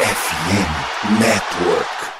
FM 0.00 1.18
Network. 1.18 2.17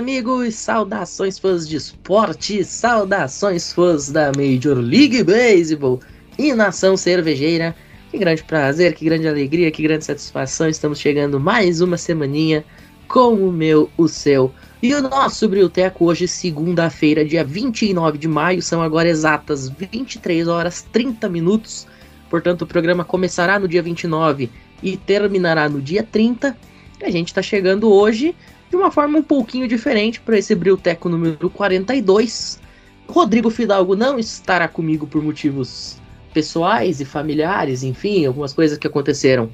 Amigos! 0.00 0.54
Saudações, 0.54 1.38
fãs 1.38 1.68
de 1.68 1.76
esporte! 1.76 2.64
Saudações, 2.64 3.70
fãs 3.70 4.10
da 4.10 4.32
Major 4.34 4.78
League 4.78 5.22
Baseball 5.22 6.00
e 6.38 6.54
nação 6.54 6.96
cervejeira! 6.96 7.76
Que 8.10 8.16
grande 8.16 8.42
prazer, 8.42 8.94
que 8.94 9.04
grande 9.04 9.28
alegria, 9.28 9.70
que 9.70 9.82
grande 9.82 10.06
satisfação! 10.06 10.70
Estamos 10.70 10.98
chegando 10.98 11.38
mais 11.38 11.82
uma 11.82 11.98
semaninha 11.98 12.64
com 13.06 13.34
o 13.34 13.52
meu, 13.52 13.90
o 13.98 14.08
seu 14.08 14.50
e 14.82 14.94
o 14.94 15.02
nosso 15.02 15.46
Brilteco 15.46 16.06
hoje, 16.06 16.26
segunda-feira, 16.26 17.22
dia 17.22 17.44
29 17.44 18.16
de 18.16 18.26
maio, 18.26 18.62
são 18.62 18.80
agora 18.80 19.06
exatas 19.06 19.68
23 19.68 20.48
horas 20.48 20.80
30 20.90 21.28
minutos. 21.28 21.86
Portanto, 22.30 22.62
o 22.62 22.66
programa 22.66 23.04
começará 23.04 23.58
no 23.58 23.68
dia 23.68 23.82
29 23.82 24.48
e 24.82 24.96
terminará 24.96 25.68
no 25.68 25.78
dia 25.78 26.02
30. 26.02 26.56
E 26.98 27.04
a 27.04 27.10
gente 27.10 27.28
está 27.28 27.42
chegando 27.42 27.92
hoje 27.92 28.34
de 28.70 28.76
uma 28.76 28.90
forma 28.90 29.18
um 29.18 29.22
pouquinho 29.22 29.66
diferente 29.66 30.20
para 30.20 30.38
esse 30.38 30.54
Brilteco 30.54 31.08
número 31.08 31.50
42. 31.50 32.60
Rodrigo 33.08 33.50
Fidalgo 33.50 33.96
não 33.96 34.18
estará 34.18 34.68
comigo 34.68 35.06
por 35.06 35.22
motivos 35.22 36.00
pessoais 36.32 37.00
e 37.00 37.04
familiares, 37.04 37.82
enfim, 37.82 38.24
algumas 38.24 38.52
coisas 38.52 38.78
que 38.78 38.86
aconteceram 38.86 39.50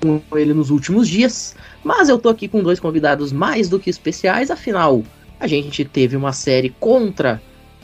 com 0.00 0.20
ele 0.36 0.52
nos 0.52 0.70
últimos 0.70 1.08
dias. 1.08 1.54
Mas 1.84 2.08
eu 2.08 2.18
tô 2.18 2.28
aqui 2.28 2.48
com 2.48 2.62
dois 2.62 2.80
convidados 2.80 3.30
mais 3.30 3.68
do 3.68 3.78
que 3.78 3.88
especiais, 3.88 4.50
afinal, 4.50 5.04
a 5.38 5.46
gente 5.46 5.84
teve 5.84 6.16
uma 6.16 6.32
série 6.32 6.70
contra 6.80 7.40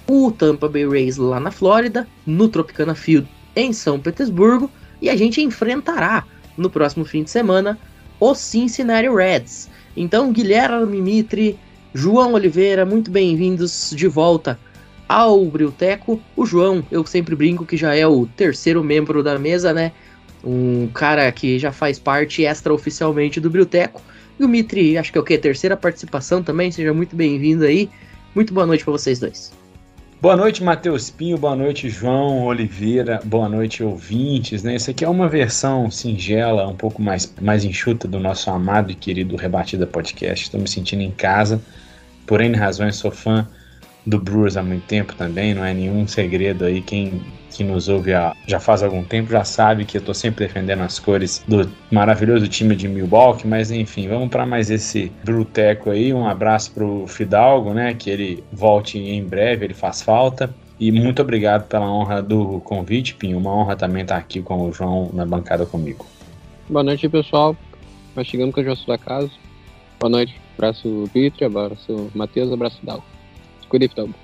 o 0.08 0.32
Tampa 0.32 0.68
Bay 0.68 0.86
Rays 0.86 1.16
lá 1.16 1.38
na 1.38 1.52
Flórida, 1.52 2.08
no 2.26 2.48
Tropicana 2.48 2.94
Field 2.94 3.28
em 3.54 3.72
São 3.72 4.00
Petersburgo, 4.00 4.68
e 5.00 5.08
a 5.08 5.16
gente 5.16 5.40
enfrentará 5.40 6.24
no 6.56 6.68
próximo 6.68 7.04
fim 7.04 7.22
de 7.22 7.30
semana 7.30 7.78
os 8.18 8.38
Cincinnati 8.38 9.08
Reds. 9.08 9.68
Então, 9.96 10.32
Guilherme 10.32 11.00
Mitre, 11.00 11.58
João 11.92 12.32
Oliveira, 12.32 12.86
muito 12.86 13.10
bem-vindos 13.10 13.92
de 13.94 14.08
volta 14.08 14.58
ao 15.06 15.44
Brilteco. 15.44 16.20
O 16.34 16.46
João, 16.46 16.82
eu 16.90 17.04
sempre 17.04 17.36
brinco 17.36 17.66
que 17.66 17.76
já 17.76 17.94
é 17.94 18.06
o 18.06 18.26
terceiro 18.26 18.82
membro 18.82 19.22
da 19.22 19.38
mesa, 19.38 19.72
né? 19.74 19.92
Um 20.42 20.88
cara 20.88 21.30
que 21.30 21.58
já 21.58 21.70
faz 21.70 21.98
parte 21.98 22.42
extraoficialmente 22.42 23.38
do 23.38 23.50
Brilteco. 23.50 24.00
E 24.40 24.44
o 24.44 24.48
Mitre, 24.48 24.96
acho 24.96 25.12
que 25.12 25.18
é 25.18 25.20
o 25.20 25.24
quê? 25.24 25.36
Terceira 25.36 25.76
participação 25.76 26.42
também, 26.42 26.70
seja 26.70 26.94
muito 26.94 27.14
bem-vindo 27.14 27.64
aí. 27.64 27.90
Muito 28.34 28.54
boa 28.54 28.66
noite 28.66 28.84
para 28.84 28.92
vocês 28.92 29.18
dois. 29.18 29.61
Boa 30.22 30.36
noite, 30.36 30.62
Matheus 30.62 31.10
Pinho. 31.10 31.36
Boa 31.36 31.56
noite, 31.56 31.90
João 31.90 32.44
Oliveira. 32.44 33.20
Boa 33.24 33.48
noite, 33.48 33.82
ouvintes. 33.82 34.62
Né? 34.62 34.76
Isso 34.76 34.88
aqui 34.88 35.04
é 35.04 35.08
uma 35.08 35.28
versão 35.28 35.90
singela, 35.90 36.68
um 36.68 36.76
pouco 36.76 37.02
mais, 37.02 37.34
mais 37.40 37.64
enxuta 37.64 38.06
do 38.06 38.20
nosso 38.20 38.48
amado 38.48 38.92
e 38.92 38.94
querido 38.94 39.34
Rebatida 39.34 39.84
Podcast. 39.84 40.44
Estou 40.44 40.60
me 40.60 40.68
sentindo 40.68 41.02
em 41.02 41.10
casa. 41.10 41.60
Por 42.24 42.40
N 42.40 42.56
razões, 42.56 42.94
sou 42.94 43.10
fã 43.10 43.48
do 44.06 44.20
Brewers 44.20 44.56
há 44.56 44.62
muito 44.62 44.86
tempo 44.86 45.12
também. 45.16 45.54
Não 45.54 45.64
é 45.64 45.74
nenhum 45.74 46.06
segredo 46.06 46.66
aí. 46.66 46.80
Quem, 46.80 47.20
que 47.52 47.62
nos 47.64 47.88
ouve 47.88 48.14
há, 48.14 48.34
já 48.46 48.58
faz 48.58 48.82
algum 48.82 49.04
tempo 49.04 49.30
já 49.30 49.44
sabe 49.44 49.84
que 49.84 49.96
eu 49.96 50.00
estou 50.00 50.14
sempre 50.14 50.46
defendendo 50.46 50.82
as 50.82 50.98
cores 50.98 51.44
do 51.46 51.70
maravilhoso 51.90 52.48
time 52.48 52.74
de 52.74 52.88
Milwaukee. 52.88 53.46
Mas 53.46 53.70
enfim, 53.70 54.08
vamos 54.08 54.28
para 54.28 54.44
mais 54.46 54.70
esse 54.70 55.12
Bruteco 55.24 55.90
aí. 55.90 56.12
Um 56.12 56.26
abraço 56.26 56.72
para 56.72 56.84
o 56.84 57.06
Fidalgo, 57.06 57.72
né? 57.72 57.94
Que 57.94 58.10
ele 58.10 58.44
volte 58.52 58.98
em 58.98 59.24
breve, 59.24 59.66
ele 59.66 59.74
faz 59.74 60.02
falta. 60.02 60.52
E 60.80 60.90
muito 60.90 61.22
obrigado 61.22 61.68
pela 61.68 61.88
honra 61.88 62.20
do 62.20 62.60
convite, 62.60 63.14
Pinho. 63.14 63.38
Uma 63.38 63.54
honra 63.54 63.76
também 63.76 64.02
estar 64.02 64.16
aqui 64.16 64.42
com 64.42 64.68
o 64.68 64.72
João 64.72 65.10
na 65.12 65.24
bancada 65.24 65.64
comigo. 65.64 66.04
Boa 66.68 66.82
noite, 66.82 67.08
pessoal. 67.08 67.56
Vai 68.14 68.24
chegando 68.24 68.52
com 68.52 68.60
o 68.60 68.64
Josso 68.64 68.86
da 68.86 68.98
casa. 68.98 69.30
Boa 70.00 70.10
noite. 70.10 70.34
Abraço, 70.56 71.08
Pitre. 71.12 71.44
Abraço, 71.44 72.10
Matheus. 72.14 72.52
Abraço, 72.52 72.78
Dal. 72.82 73.04
Cuide, 73.68 73.88
Fidalgo. 73.88 74.14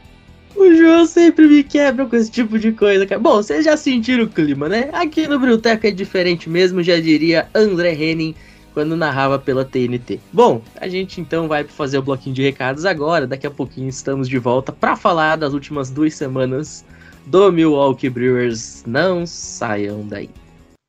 O 0.57 0.75
João 0.75 1.07
sempre 1.07 1.47
me 1.47 1.63
quebra 1.63 2.07
com 2.07 2.17
esse 2.17 2.31
tipo 2.31 2.59
de 2.59 2.73
coisa, 2.73 3.07
cara. 3.07 3.21
Bom, 3.21 3.37
vocês 3.37 3.65
já 3.65 3.77
sentiram 3.77 4.25
o 4.25 4.29
clima, 4.29 4.69
né? 4.69 4.91
Aqui 4.93 5.27
no 5.27 5.39
Brilteco 5.39 5.87
é 5.87 5.91
diferente 5.91 6.49
mesmo, 6.49 6.83
já 6.83 6.99
diria 7.01 7.49
André 7.55 7.95
Henning 7.95 8.35
quando 8.75 8.97
narrava 8.97 9.39
pela 9.39 9.65
TNT. 9.65 10.21
Bom, 10.33 10.63
a 10.81 10.89
gente 10.89 11.21
então 11.21 11.49
vai 11.49 11.65
fazer 11.65 11.99
o 11.99 12.03
bloquinho 12.03 12.35
de 12.35 12.43
recados 12.43 12.85
agora. 12.85 13.27
Daqui 13.27 13.47
a 13.47 13.51
pouquinho 13.51 13.89
estamos 13.89 14.29
de 14.29 14.39
volta 14.39 14.73
para 14.73 14.97
falar 14.97 15.37
das 15.37 15.53
últimas 15.53 15.91
duas 15.91 16.15
semanas 16.15 16.85
do 17.27 17.51
Milwaukee 17.51 18.09
Brewers. 18.09 18.85
Não 18.87 19.27
saiam 19.27 20.07
daí. 20.07 20.31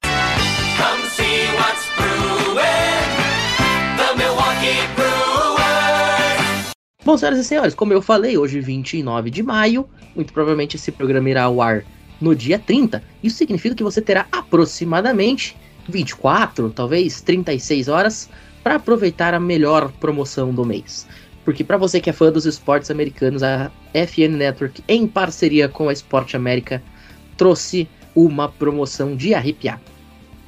Come 0.03 1.09
see 1.09 1.47
what's. 1.57 2.28
Bom, 7.09 7.17
senhoras 7.17 7.39
e 7.39 7.43
senhores, 7.43 7.73
como 7.73 7.91
eu 7.91 8.03
falei, 8.03 8.37
hoje 8.37 8.61
29 8.61 9.31
de 9.31 9.41
maio, 9.41 9.89
muito 10.15 10.31
provavelmente 10.31 10.75
esse 10.75 10.91
programa 10.91 11.27
irá 11.27 11.41
ao 11.45 11.59
ar 11.59 11.83
no 12.21 12.35
dia 12.35 12.59
30. 12.59 13.01
Isso 13.23 13.35
significa 13.35 13.73
que 13.73 13.81
você 13.81 13.99
terá 13.99 14.27
aproximadamente 14.31 15.57
24, 15.87 16.69
talvez 16.69 17.19
36 17.21 17.87
horas 17.87 18.29
para 18.63 18.75
aproveitar 18.75 19.33
a 19.33 19.39
melhor 19.39 19.91
promoção 19.93 20.53
do 20.53 20.63
mês. 20.63 21.07
Porque 21.43 21.63
para 21.63 21.77
você 21.77 21.99
que 21.99 22.11
é 22.11 22.13
fã 22.13 22.31
dos 22.31 22.45
esportes 22.45 22.91
americanos, 22.91 23.41
a 23.41 23.71
FN 23.91 24.37
Network, 24.37 24.83
em 24.87 25.07
parceria 25.07 25.67
com 25.67 25.89
a 25.89 25.93
Esporte 25.93 26.35
América, 26.35 26.79
trouxe 27.35 27.89
uma 28.13 28.47
promoção 28.47 29.15
de 29.15 29.33
arrepiar. 29.33 29.81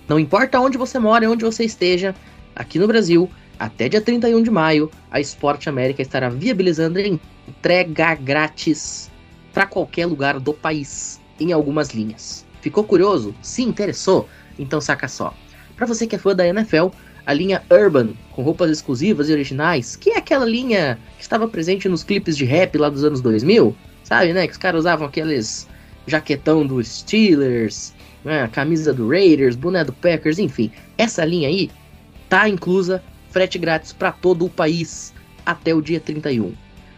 Não 0.08 0.20
importa 0.20 0.60
onde 0.60 0.78
você 0.78 1.00
mora 1.00 1.28
onde 1.28 1.44
você 1.44 1.64
esteja, 1.64 2.14
aqui 2.56 2.78
no 2.78 2.86
Brasil, 2.86 3.28
até 3.62 3.88
dia 3.88 4.02
31 4.02 4.42
de 4.42 4.50
maio, 4.50 4.90
a 5.12 5.20
Esporte 5.20 5.70
América 5.70 6.02
estará 6.02 6.30
viabilizando 6.30 7.00
entrega 7.48 8.16
grátis 8.16 9.12
para 9.54 9.68
qualquer 9.68 10.08
lugar 10.08 10.40
do 10.40 10.52
país, 10.52 11.22
em 11.40 11.52
algumas 11.52 11.90
linhas. 11.90 12.44
Ficou 12.60 12.84
curioso? 12.84 13.36
Se 13.40 13.62
interessou? 13.62 14.28
Então 14.58 14.82
saca 14.82 15.08
só. 15.08 15.32
Para 15.76 15.86
você 15.86 16.08
que 16.08 16.16
é 16.16 16.18
fã 16.18 16.36
da 16.36 16.48
NFL, 16.48 16.88
a 17.24 17.34
linha 17.34 17.62
Urban, 17.70 18.16
com 18.32 18.42
roupas 18.42 18.72
exclusivas 18.72 19.30
e 19.30 19.32
originais, 19.32 19.96
que 19.96 20.10
é 20.10 20.18
aquela 20.18 20.46
linha 20.46 20.98
que 21.18 21.22
estava 21.22 21.48
presente 21.48 21.88
nos 21.88 22.04
clipes 22.04 22.36
de 22.36 22.46
rap 22.46 22.76
lá 22.80 22.90
dos 22.90 23.04
anos 23.04 23.22
2000, 23.22 23.76
sabe, 24.04 24.34
né? 24.34 24.48
Que 24.48 24.54
os 24.54 24.58
caras 24.58 24.80
usavam 24.80 25.06
aqueles 25.06 25.68
jaquetão 26.08 26.66
dos 26.66 26.88
Steelers, 26.88 27.94
né, 28.26 28.50
camisa 28.52 28.92
do 28.92 29.08
Raiders, 29.08 29.56
boné 29.56 29.84
do 29.84 29.94
Packers, 29.94 30.40
enfim. 30.40 30.72
Essa 30.98 31.24
linha 31.24 31.48
aí 31.48 31.70
tá 32.28 32.50
inclusa 32.50 33.04
frete 33.32 33.58
grátis 33.58 33.92
para 33.92 34.12
todo 34.12 34.46
o 34.46 34.50
país 34.50 35.14
até 35.46 35.74
o 35.74 35.82
dia 35.82 36.00
31. 36.00 36.54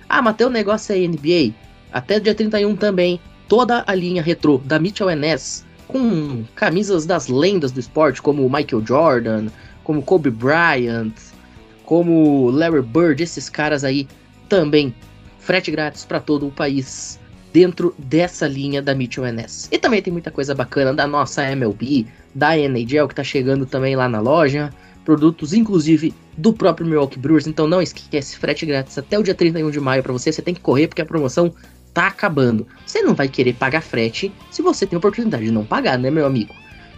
Ah, 0.10 0.22
mas 0.22 0.36
teu 0.36 0.50
negócio 0.50 0.94
é 0.94 1.08
NBA? 1.08 1.54
Até 1.92 2.18
o 2.18 2.22
dia 2.22 2.36
31 2.36 2.76
também, 2.76 3.20
toda 3.48 3.84
a 3.88 3.96
linha 3.96 4.22
retrô 4.22 4.58
da 4.58 4.80
Mitchell 4.80 5.16
Ness 5.16 5.66
com 5.88 6.44
camisas 6.56 7.06
das 7.06 7.28
lendas 7.28 7.72
do 7.72 7.80
esporte, 7.80 8.22
como 8.22 8.50
Michael 8.50 8.86
Jordan, 8.86 9.48
como 9.84 10.02
Kobe 10.02 10.30
Bryant, 10.30 11.14
como 11.86 12.50
Larry 12.50 12.82
Bird, 12.82 13.22
esses 13.22 13.50
caras 13.50 13.84
aí 13.84 14.08
também 14.50 14.94
frete 15.40 15.70
grátis 15.70 16.06
para 16.06 16.20
todo 16.20 16.48
o 16.48 16.52
país 16.52 17.20
dentro 17.52 17.94
dessa 17.98 18.48
linha 18.48 18.82
da 18.82 18.96
Mitchell 18.96 19.26
NS. 19.26 19.70
E 19.72 19.78
também 19.78 20.02
tem 20.02 20.12
muita 20.12 20.32
coisa 20.32 20.56
bacana 20.56 20.94
da 20.94 21.06
nossa 21.06 21.44
MLB, 21.44 22.08
da 22.34 22.58
NHL 22.58 23.08
que 23.08 23.16
tá 23.16 23.24
chegando 23.24 23.66
também 23.66 23.96
lá 23.96 24.10
na 24.10 24.20
loja, 24.20 24.72
produtos, 25.04 25.54
inclusive 25.54 26.14
do 26.38 26.54
próprio 26.54 26.88
Milwaukee 26.88 27.20
Brewers. 27.20 27.48
Então 27.48 27.68
não 27.68 27.82
esquece, 27.82 28.38
frete 28.38 28.66
grátis 28.66 28.98
até 28.98 29.18
o 29.18 29.24
dia 29.24 29.36
31 29.36 29.70
de 29.70 29.80
maio 29.80 30.04
para 30.04 30.14
você. 30.14 30.32
Você 30.32 30.42
tem 30.42 30.54
que 30.54 30.62
correr 30.62 30.88
porque 30.88 31.02
a 31.02 31.06
promoção 31.06 31.54
tá 31.94 32.08
acabando. 32.08 32.66
Você 32.86 33.02
não 33.02 33.14
vai 33.14 33.28
querer 33.28 33.54
pagar 33.54 33.82
frete 33.82 34.34
se 34.50 34.62
você 34.62 34.86
tem 34.86 34.98
oportunidade 34.98 35.46
de 35.46 35.52
não 35.52 35.66
pagar, 35.66 35.98
né, 35.98 36.10
meu 36.10 36.26
amigo? 36.26 36.54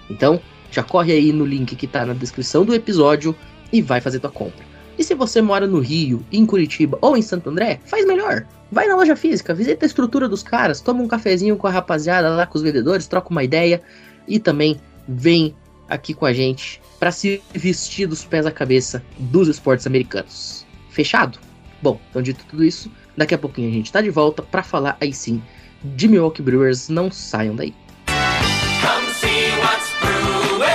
Então, 0.10 0.40
já 0.72 0.84
corre 0.84 1.14
aí 1.14 1.32
no 1.32 1.46
link 1.46 1.76
que 1.76 1.88
tá 1.88 2.06
na 2.06 2.14
descrição 2.14 2.64
do 2.64 2.74
episódio 2.74 3.36
e 3.72 3.82
vai 3.82 4.00
fazer 4.00 4.20
tua 4.20 4.32
compra. 4.32 4.64
E 4.98 5.04
se 5.04 5.14
você 5.14 5.42
mora 5.42 5.68
no 5.68 5.80
Rio, 5.80 6.26
em 6.32 6.46
Curitiba 6.46 6.98
ou 7.02 7.18
em 7.18 7.22
Santo 7.22 7.50
André, 7.50 7.80
faz 7.86 8.06
melhor. 8.06 8.46
Vai 8.72 8.88
na 8.88 8.96
loja 8.96 9.16
física, 9.16 9.54
visita 9.54 9.86
a 9.86 9.88
estrutura 9.88 10.30
dos 10.30 10.42
caras, 10.42 10.80
toma 10.82 11.02
um 11.02 11.08
cafezinho 11.08 11.58
com 11.58 11.68
a 11.68 11.72
rapaziada 11.72 12.30
lá 12.30 12.46
com 12.46 12.58
os 12.58 12.64
vendedores, 12.64 13.08
troca 13.08 13.30
uma 13.30 13.44
ideia 13.44 13.82
e 14.28 14.40
também 14.40 14.80
vem 15.08 15.54
aqui 15.90 16.14
com 16.14 16.26
a 16.26 16.34
gente 16.34 16.82
para 17.00 17.12
se 17.12 17.42
vestir 17.54 18.08
dos 18.08 18.24
pés 18.24 18.46
à 18.46 18.52
cabeça 18.52 19.04
dos 19.18 19.48
esportes 19.48 19.86
americanos. 19.86 20.66
Fechado? 20.90 21.40
Bom, 21.82 22.00
então 22.10 22.22
dito 22.22 22.44
tudo 22.50 22.64
isso, 22.64 22.92
daqui 23.16 23.36
a 23.36 23.38
pouquinho 23.38 23.70
a 23.70 23.74
gente 23.74 23.92
tá 23.92 24.02
de 24.02 24.10
volta 24.10 24.42
para 24.42 24.64
falar 24.64 24.98
aí 25.00 25.14
sim 25.14 25.42
de 25.84 26.08
Milwaukee 26.08 26.42
Brewers, 26.42 26.90
não 26.90 27.12
saiam 27.12 27.56
daí. 27.56 27.74
Come 28.08 29.08
see 29.14 29.52
what's 29.60 29.92
brewing. 30.02 30.66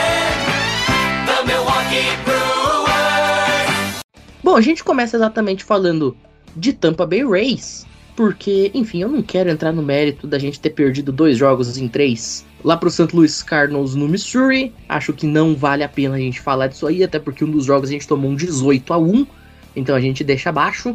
The 1.27 1.45
Milwaukee 1.47 2.17
Brewers. 2.25 4.03
Bom, 4.45 4.56
a 4.56 4.61
gente 4.61 4.85
começa 4.85 5.17
exatamente 5.17 5.65
falando 5.65 6.17
de 6.55 6.73
Tampa 6.73 7.06
Bay 7.06 7.25
Rays, 7.25 7.87
porque, 8.20 8.70
enfim, 8.75 9.00
eu 9.00 9.08
não 9.08 9.22
quero 9.22 9.49
entrar 9.49 9.72
no 9.72 9.82
mérito 9.82 10.26
da 10.26 10.38
gente 10.38 10.61
ter 10.61 10.69
perdido 10.69 11.11
dois 11.11 11.38
jogos 11.38 11.78
em 11.78 11.88
três 11.88 12.44
lá 12.62 12.76
pro 12.76 12.90
St. 12.90 13.17
Louis 13.17 13.43
Cardinals 13.43 13.94
no 13.94 14.06
Missouri. 14.06 14.75
Acho 14.87 15.14
que 15.14 15.26
não 15.26 15.56
vale 15.56 15.82
a 15.82 15.88
pena 15.88 16.17
a 16.17 16.19
gente 16.19 16.38
falar 16.38 16.67
disso 16.67 16.87
aí, 16.87 17.02
até 17.02 17.19
porque 17.19 17.43
um 17.43 17.50
dos 17.50 17.64
jogos 17.64 17.88
a 17.88 17.93
gente 17.93 18.06
tomou 18.06 18.31
um 18.31 18.37
18 18.37 18.93
a 18.93 18.99
1, 18.99 19.26
então 19.75 19.96
a 19.96 20.00
gente 20.02 20.22
deixa 20.22 20.50
abaixo. 20.50 20.94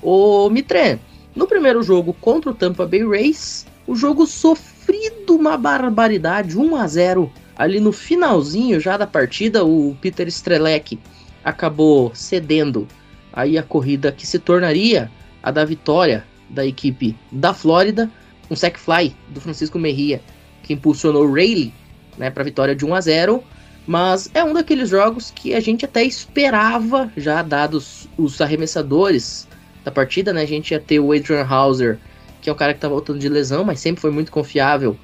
Ô 0.00 0.48
Mitre, 0.48 1.00
no 1.34 1.44
primeiro 1.44 1.82
jogo 1.82 2.12
contra 2.20 2.52
o 2.52 2.54
Tampa 2.54 2.86
Bay 2.86 3.04
Rays, 3.04 3.66
o 3.84 3.96
jogo 3.96 4.24
sofrido 4.24 5.34
uma 5.34 5.56
barbaridade, 5.56 6.56
1 6.56 6.76
a 6.76 6.86
0 6.86 7.32
ali 7.56 7.80
no 7.80 7.90
finalzinho 7.90 8.78
já 8.78 8.96
da 8.96 9.08
partida, 9.08 9.64
o 9.64 9.96
Peter 10.00 10.28
Strelec 10.28 11.00
acabou 11.42 12.12
cedendo 12.14 12.86
aí 13.32 13.58
a 13.58 13.62
corrida 13.64 14.12
que 14.12 14.24
se 14.24 14.38
tornaria 14.38 15.10
a 15.42 15.50
da 15.50 15.64
vitória 15.64 16.29
da 16.50 16.66
equipe 16.66 17.16
da 17.32 17.54
Flórida, 17.54 18.10
um 18.50 18.56
sack 18.56 18.78
fly 18.78 19.14
do 19.28 19.40
Francisco 19.40 19.78
Merria 19.78 20.20
que 20.62 20.74
impulsionou 20.74 21.24
o 21.24 21.32
Rayleigh 21.32 21.72
né, 22.18 22.30
para 22.30 22.42
a 22.42 22.44
vitória 22.44 22.74
de 22.74 22.84
1 22.84 22.94
a 22.94 23.00
0 23.00 23.44
mas 23.86 24.30
é 24.34 24.44
um 24.44 24.52
daqueles 24.52 24.88
jogos 24.88 25.32
que 25.34 25.54
a 25.54 25.60
gente 25.60 25.84
até 25.84 26.04
esperava, 26.04 27.10
já 27.16 27.42
dados 27.42 28.08
os 28.16 28.40
arremessadores 28.40 29.48
da 29.84 29.90
partida, 29.90 30.32
né? 30.32 30.42
A 30.42 30.46
gente 30.46 30.70
ia 30.72 30.78
ter 30.78 31.00
o 31.00 31.12
Adrian 31.12 31.44
Hauser, 31.44 31.98
que 32.40 32.48
é 32.48 32.52
um 32.52 32.56
cara 32.56 32.74
que 32.74 32.80
tá 32.80 32.88
voltando 32.88 33.18
de 33.18 33.28
lesão, 33.28 33.64
mas 33.64 33.80
sempre 33.80 34.00
foi 34.00 34.10
muito 34.10 34.30
confiável 34.30 34.96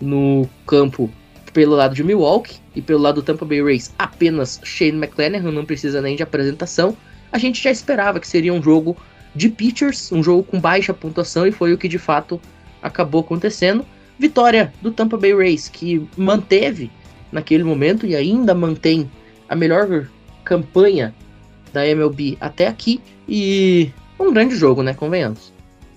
no 0.00 0.48
campo 0.66 1.10
pelo 1.52 1.74
lado 1.74 1.94
de 1.94 2.04
Milwaukee 2.04 2.58
e 2.74 2.82
pelo 2.82 3.00
lado 3.00 3.16
do 3.16 3.22
Tampa 3.22 3.46
Bay 3.46 3.62
Rays 3.62 3.94
apenas 3.98 4.60
Shane 4.62 4.98
McClanahan, 4.98 5.50
não 5.50 5.64
precisa 5.64 6.02
nem 6.02 6.14
de 6.14 6.22
apresentação. 6.22 6.94
A 7.32 7.38
gente 7.38 7.62
já 7.62 7.70
esperava 7.70 8.20
que 8.20 8.28
seria 8.28 8.52
um 8.52 8.62
jogo 8.62 8.96
de 9.36 9.50
pitchers, 9.50 10.10
um 10.10 10.22
jogo 10.22 10.42
com 10.42 10.58
baixa 10.58 10.94
pontuação 10.94 11.46
e 11.46 11.52
foi 11.52 11.72
o 11.72 11.78
que 11.78 11.86
de 11.86 11.98
fato 11.98 12.40
acabou 12.82 13.20
acontecendo. 13.20 13.84
Vitória 14.18 14.72
do 14.80 14.90
Tampa 14.90 15.18
Bay 15.18 15.34
Rays, 15.34 15.68
que 15.68 16.08
manteve 16.16 16.90
naquele 17.30 17.62
momento 17.62 18.06
e 18.06 18.16
ainda 18.16 18.54
mantém 18.54 19.10
a 19.48 19.54
melhor 19.54 20.08
campanha 20.42 21.14
da 21.72 21.86
MLB 21.86 22.38
até 22.40 22.66
aqui 22.66 23.00
e 23.28 23.90
um 24.18 24.32
grande 24.32 24.56
jogo, 24.56 24.82
né? 24.82 24.94
Convenhamos. 24.94 25.52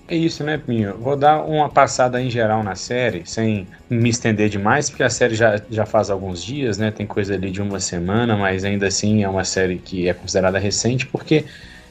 É 0.06 0.16
isso, 0.16 0.42
né, 0.42 0.58
Pinho? 0.58 0.98
Vou 0.98 1.16
dar 1.16 1.44
uma 1.44 1.68
passada 1.68 2.20
em 2.20 2.28
geral 2.28 2.64
na 2.64 2.74
série, 2.74 3.22
sem 3.24 3.66
me 3.88 4.10
estender 4.10 4.48
demais, 4.48 4.90
porque 4.90 5.04
a 5.04 5.08
série 5.08 5.36
já, 5.36 5.62
já 5.70 5.86
faz 5.86 6.10
alguns 6.10 6.42
dias, 6.42 6.78
né? 6.78 6.90
Tem 6.90 7.06
coisa 7.06 7.34
ali 7.34 7.50
de 7.50 7.62
uma 7.62 7.78
semana, 7.78 8.36
mas 8.36 8.64
ainda 8.64 8.88
assim 8.88 9.22
é 9.22 9.28
uma 9.28 9.44
série 9.44 9.78
que 9.78 10.08
é 10.08 10.12
considerada 10.12 10.58
recente, 10.58 11.06
porque 11.06 11.44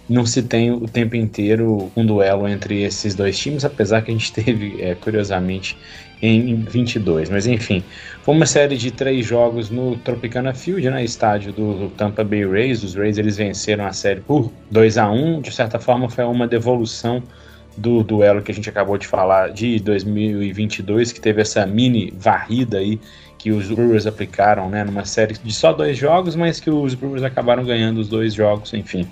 não 0.09 0.25
se 0.25 0.41
tem 0.41 0.71
o 0.71 0.87
tempo 0.87 1.15
inteiro 1.15 1.91
um 1.95 2.05
duelo 2.05 2.47
entre 2.47 2.81
esses 2.81 3.13
dois 3.13 3.37
times, 3.37 3.63
apesar 3.63 4.01
que 4.01 4.09
a 4.09 4.13
gente 4.13 4.31
teve, 4.33 4.81
é, 4.81 4.95
curiosamente, 4.95 5.77
em 6.21 6.55
22. 6.55 7.29
Mas 7.29 7.45
enfim, 7.47 7.83
foi 8.23 8.35
uma 8.35 8.45
série 8.45 8.75
de 8.75 8.91
três 8.91 9.25
jogos 9.25 9.69
no 9.69 9.95
Tropicana 9.97 10.53
Field, 10.53 10.89
né, 10.89 11.03
estádio 11.03 11.53
do 11.53 11.89
Tampa 11.95 12.23
Bay 12.23 12.45
Rays. 12.45 12.83
Os 12.83 12.95
Rays 12.95 13.17
eles 13.17 13.37
venceram 13.37 13.85
a 13.85 13.93
série 13.93 14.21
por 14.21 14.51
2 14.71 14.97
a 14.97 15.09
1 15.09 15.41
De 15.41 15.51
certa 15.51 15.79
forma, 15.79 16.09
foi 16.09 16.25
uma 16.25 16.47
devolução 16.47 17.23
do 17.77 18.03
duelo 18.03 18.41
que 18.41 18.51
a 18.51 18.55
gente 18.55 18.69
acabou 18.69 18.97
de 18.97 19.07
falar 19.07 19.51
de 19.51 19.79
2022, 19.79 21.13
que 21.13 21.21
teve 21.21 21.41
essa 21.41 21.65
mini 21.65 22.13
varrida 22.17 22.79
aí 22.79 22.99
que 23.37 23.51
os 23.51 23.71
Brewers 23.71 24.05
aplicaram, 24.05 24.69
né, 24.69 24.83
numa 24.83 25.05
série 25.05 25.33
de 25.33 25.53
só 25.53 25.71
dois 25.71 25.97
jogos, 25.97 26.35
mas 26.35 26.59
que 26.59 26.69
os 26.69 26.93
Brewers 26.93 27.23
acabaram 27.23 27.63
ganhando 27.63 27.99
os 27.99 28.09
dois 28.09 28.33
jogos, 28.33 28.73
enfim. 28.73 29.07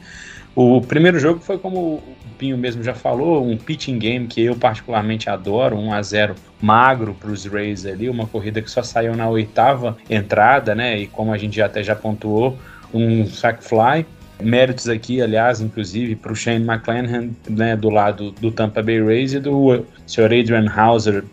O 0.59 0.81
primeiro 0.81 1.19
jogo 1.19 1.39
foi 1.39 1.59
como 1.59 1.77
o 1.77 2.03
Pinho 2.35 2.57
mesmo 2.57 2.81
já 2.81 2.95
falou, 2.95 3.47
um 3.47 3.55
pitching 3.55 3.99
game 3.99 4.25
que 4.25 4.41
eu 4.41 4.55
particularmente 4.55 5.29
adoro, 5.29 5.77
1 5.77 5.93
a 5.93 6.01
0 6.01 6.35
magro 6.59 7.13
para 7.13 7.29
os 7.29 7.45
Rays 7.45 7.85
ali, 7.85 8.09
uma 8.09 8.25
corrida 8.25 8.59
que 8.59 8.71
só 8.71 8.81
saiu 8.81 9.15
na 9.15 9.29
oitava 9.29 9.95
entrada, 10.09 10.73
né? 10.73 10.97
E 10.97 11.05
como 11.05 11.31
a 11.31 11.37
gente 11.37 11.61
até 11.61 11.83
já 11.83 11.95
pontuou, 11.95 12.57
um 12.91 13.27
sack 13.27 13.63
fly. 13.63 14.03
Méritos 14.41 14.89
aqui, 14.89 15.21
aliás, 15.21 15.61
inclusive, 15.61 16.15
para 16.15 16.31
o 16.31 16.35
Shane 16.35 16.65
McClanahan, 16.65 17.29
né, 17.47 17.75
do 17.75 17.91
lado 17.91 18.31
do 18.31 18.49
Tampa 18.49 18.81
Bay 18.81 18.99
Rays 18.99 19.33
e 19.33 19.39
do 19.39 19.85
Sr. 20.07 20.25
Adrian 20.25 20.71
Hauser, 20.75 21.23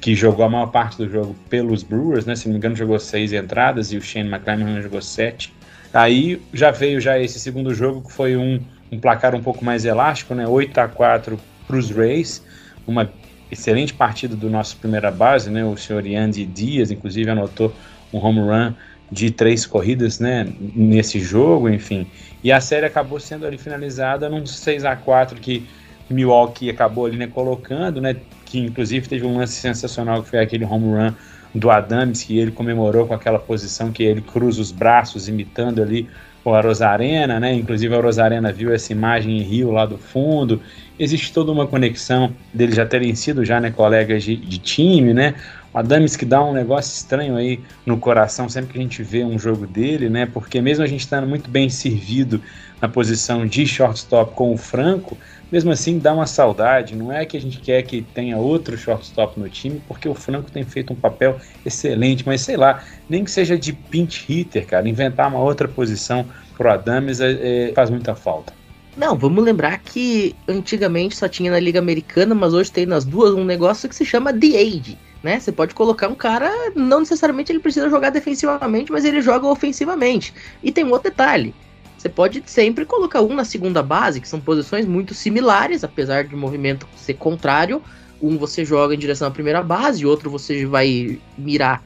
que 0.00 0.16
jogou 0.16 0.44
a 0.44 0.48
maior 0.48 0.72
parte 0.72 0.98
do 0.98 1.08
jogo 1.08 1.36
pelos 1.48 1.84
Brewers, 1.84 2.26
né? 2.26 2.34
Se 2.34 2.46
não 2.46 2.54
me 2.54 2.58
engano, 2.58 2.74
jogou 2.74 2.98
seis 2.98 3.32
entradas 3.32 3.92
e 3.92 3.96
o 3.96 4.02
Shane 4.02 4.28
McClanahan 4.28 4.82
jogou 4.82 5.00
sete. 5.00 5.54
Aí 5.92 6.40
já 6.52 6.70
veio 6.70 7.00
já 7.00 7.18
esse 7.18 7.38
segundo 7.38 7.74
jogo, 7.74 8.02
que 8.02 8.12
foi 8.12 8.36
um, 8.36 8.60
um 8.90 8.98
placar 8.98 9.34
um 9.34 9.42
pouco 9.42 9.64
mais 9.64 9.84
elástico, 9.84 10.34
né? 10.34 10.46
8 10.46 10.78
a 10.78 10.88
4 10.88 11.38
para 11.66 11.76
os 11.76 11.90
Rays. 11.90 12.42
Uma 12.86 13.10
excelente 13.50 13.92
partida 13.92 14.34
do 14.34 14.48
nosso 14.48 14.76
primeira 14.78 15.10
base, 15.10 15.50
né? 15.50 15.64
O 15.64 15.76
senhor 15.76 16.06
Yandy 16.06 16.46
Dias, 16.46 16.90
inclusive, 16.90 17.30
anotou 17.30 17.72
um 18.12 18.18
home 18.18 18.40
run 18.40 18.74
de 19.10 19.30
três 19.30 19.66
corridas, 19.66 20.18
né? 20.18 20.48
Nesse 20.74 21.20
jogo, 21.20 21.68
enfim. 21.68 22.06
E 22.42 22.50
a 22.50 22.60
série 22.60 22.86
acabou 22.86 23.20
sendo 23.20 23.46
ali 23.46 23.58
finalizada 23.58 24.28
num 24.30 24.46
6 24.46 24.86
a 24.86 24.96
4 24.96 25.38
que 25.38 25.66
Milwaukee 26.08 26.70
acabou 26.70 27.06
ali 27.06 27.16
né, 27.18 27.26
colocando, 27.26 28.00
né? 28.00 28.16
Que 28.46 28.58
inclusive 28.58 29.06
teve 29.06 29.26
um 29.26 29.36
lance 29.36 29.54
sensacional 29.54 30.22
que 30.22 30.30
foi 30.30 30.38
aquele 30.38 30.64
home 30.64 30.86
run 30.86 31.12
do 31.54 31.70
Adams, 31.70 32.22
que 32.22 32.38
ele 32.38 32.50
comemorou 32.50 33.06
com 33.06 33.14
aquela 33.14 33.38
posição 33.38 33.92
que 33.92 34.02
ele 34.02 34.20
cruza 34.20 34.60
os 34.60 34.72
braços, 34.72 35.28
imitando 35.28 35.82
ali 35.82 36.08
o 36.44 36.60
Rosarena, 36.60 37.38
né? 37.38 37.54
Inclusive 37.54 37.94
a 37.94 38.00
Rosarena 38.00 38.52
viu 38.52 38.72
essa 38.74 38.92
imagem 38.92 39.38
em 39.38 39.42
Rio 39.42 39.70
lá 39.70 39.86
do 39.86 39.96
fundo. 39.96 40.60
Existe 40.98 41.32
toda 41.32 41.52
uma 41.52 41.66
conexão 41.66 42.32
deles 42.52 42.74
já 42.74 42.84
terem 42.84 43.14
sido 43.14 43.44
já, 43.44 43.60
né, 43.60 43.70
colegas 43.70 44.24
de, 44.24 44.36
de 44.36 44.58
time, 44.58 45.14
né? 45.14 45.34
Adams 45.74 46.16
que 46.16 46.24
dá 46.24 46.42
um 46.42 46.52
negócio 46.52 46.92
estranho 46.92 47.36
aí 47.36 47.60
no 47.86 47.96
coração 47.96 48.48
sempre 48.48 48.72
que 48.72 48.78
a 48.78 48.82
gente 48.82 49.02
vê 49.02 49.24
um 49.24 49.38
jogo 49.38 49.66
dele, 49.66 50.08
né? 50.08 50.26
Porque 50.26 50.60
mesmo 50.60 50.84
a 50.84 50.86
gente 50.86 51.00
estando 51.00 51.26
muito 51.26 51.50
bem 51.50 51.70
servido 51.70 52.42
na 52.80 52.88
posição 52.88 53.46
de 53.46 53.66
shortstop 53.66 54.34
com 54.34 54.52
o 54.52 54.56
Franco, 54.56 55.16
mesmo 55.50 55.70
assim 55.70 55.98
dá 55.98 56.12
uma 56.12 56.26
saudade. 56.26 56.96
Não 56.96 57.12
é 57.12 57.24
que 57.24 57.36
a 57.36 57.40
gente 57.40 57.58
quer 57.58 57.82
que 57.82 58.02
tenha 58.02 58.36
outro 58.36 58.76
shortstop 58.76 59.38
no 59.38 59.48
time, 59.48 59.80
porque 59.86 60.08
o 60.08 60.14
Franco 60.14 60.50
tem 60.50 60.64
feito 60.64 60.92
um 60.92 60.96
papel 60.96 61.38
excelente, 61.64 62.26
mas 62.26 62.40
sei 62.42 62.56
lá, 62.56 62.82
nem 63.08 63.24
que 63.24 63.30
seja 63.30 63.56
de 63.56 63.72
pinch 63.72 64.26
hitter, 64.28 64.66
cara, 64.66 64.88
inventar 64.88 65.28
uma 65.28 65.40
outra 65.40 65.68
posição 65.68 66.26
pro 66.56 66.70
Adams 66.70 67.20
é, 67.20 67.68
é, 67.68 67.72
faz 67.72 67.88
muita 67.88 68.14
falta. 68.14 68.52
Não, 68.96 69.16
vamos 69.16 69.42
lembrar 69.42 69.78
que 69.78 70.34
antigamente 70.46 71.16
só 71.16 71.26
tinha 71.26 71.50
na 71.50 71.58
Liga 71.58 71.78
Americana, 71.78 72.34
mas 72.34 72.52
hoje 72.52 72.70
tem 72.70 72.84
nas 72.84 73.06
duas 73.06 73.32
um 73.32 73.44
negócio 73.44 73.88
que 73.88 73.94
se 73.94 74.04
chama 74.04 74.32
The 74.34 74.58
Age. 74.58 74.98
Né? 75.22 75.38
Você 75.38 75.52
pode 75.52 75.74
colocar 75.74 76.08
um 76.08 76.14
cara, 76.14 76.50
não 76.74 77.00
necessariamente 77.00 77.52
ele 77.52 77.60
precisa 77.60 77.88
jogar 77.88 78.10
defensivamente, 78.10 78.90
mas 78.90 79.04
ele 79.04 79.22
joga 79.22 79.46
ofensivamente. 79.46 80.34
E 80.62 80.72
tem 80.72 80.84
um 80.84 80.90
outro 80.90 81.10
detalhe: 81.10 81.54
você 81.96 82.08
pode 82.08 82.42
sempre 82.46 82.84
colocar 82.84 83.22
um 83.22 83.32
na 83.32 83.44
segunda 83.44 83.80
base, 83.82 84.20
que 84.20 84.28
são 84.28 84.40
posições 84.40 84.84
muito 84.84 85.14
similares, 85.14 85.84
apesar 85.84 86.24
de 86.24 86.34
movimento 86.34 86.88
ser 86.96 87.14
contrário. 87.14 87.80
Um 88.20 88.36
você 88.36 88.64
joga 88.64 88.94
em 88.94 88.98
direção 88.98 89.28
à 89.28 89.30
primeira 89.30 89.62
base, 89.62 90.04
outro 90.04 90.28
você 90.28 90.66
vai 90.66 91.20
mirar, 91.38 91.82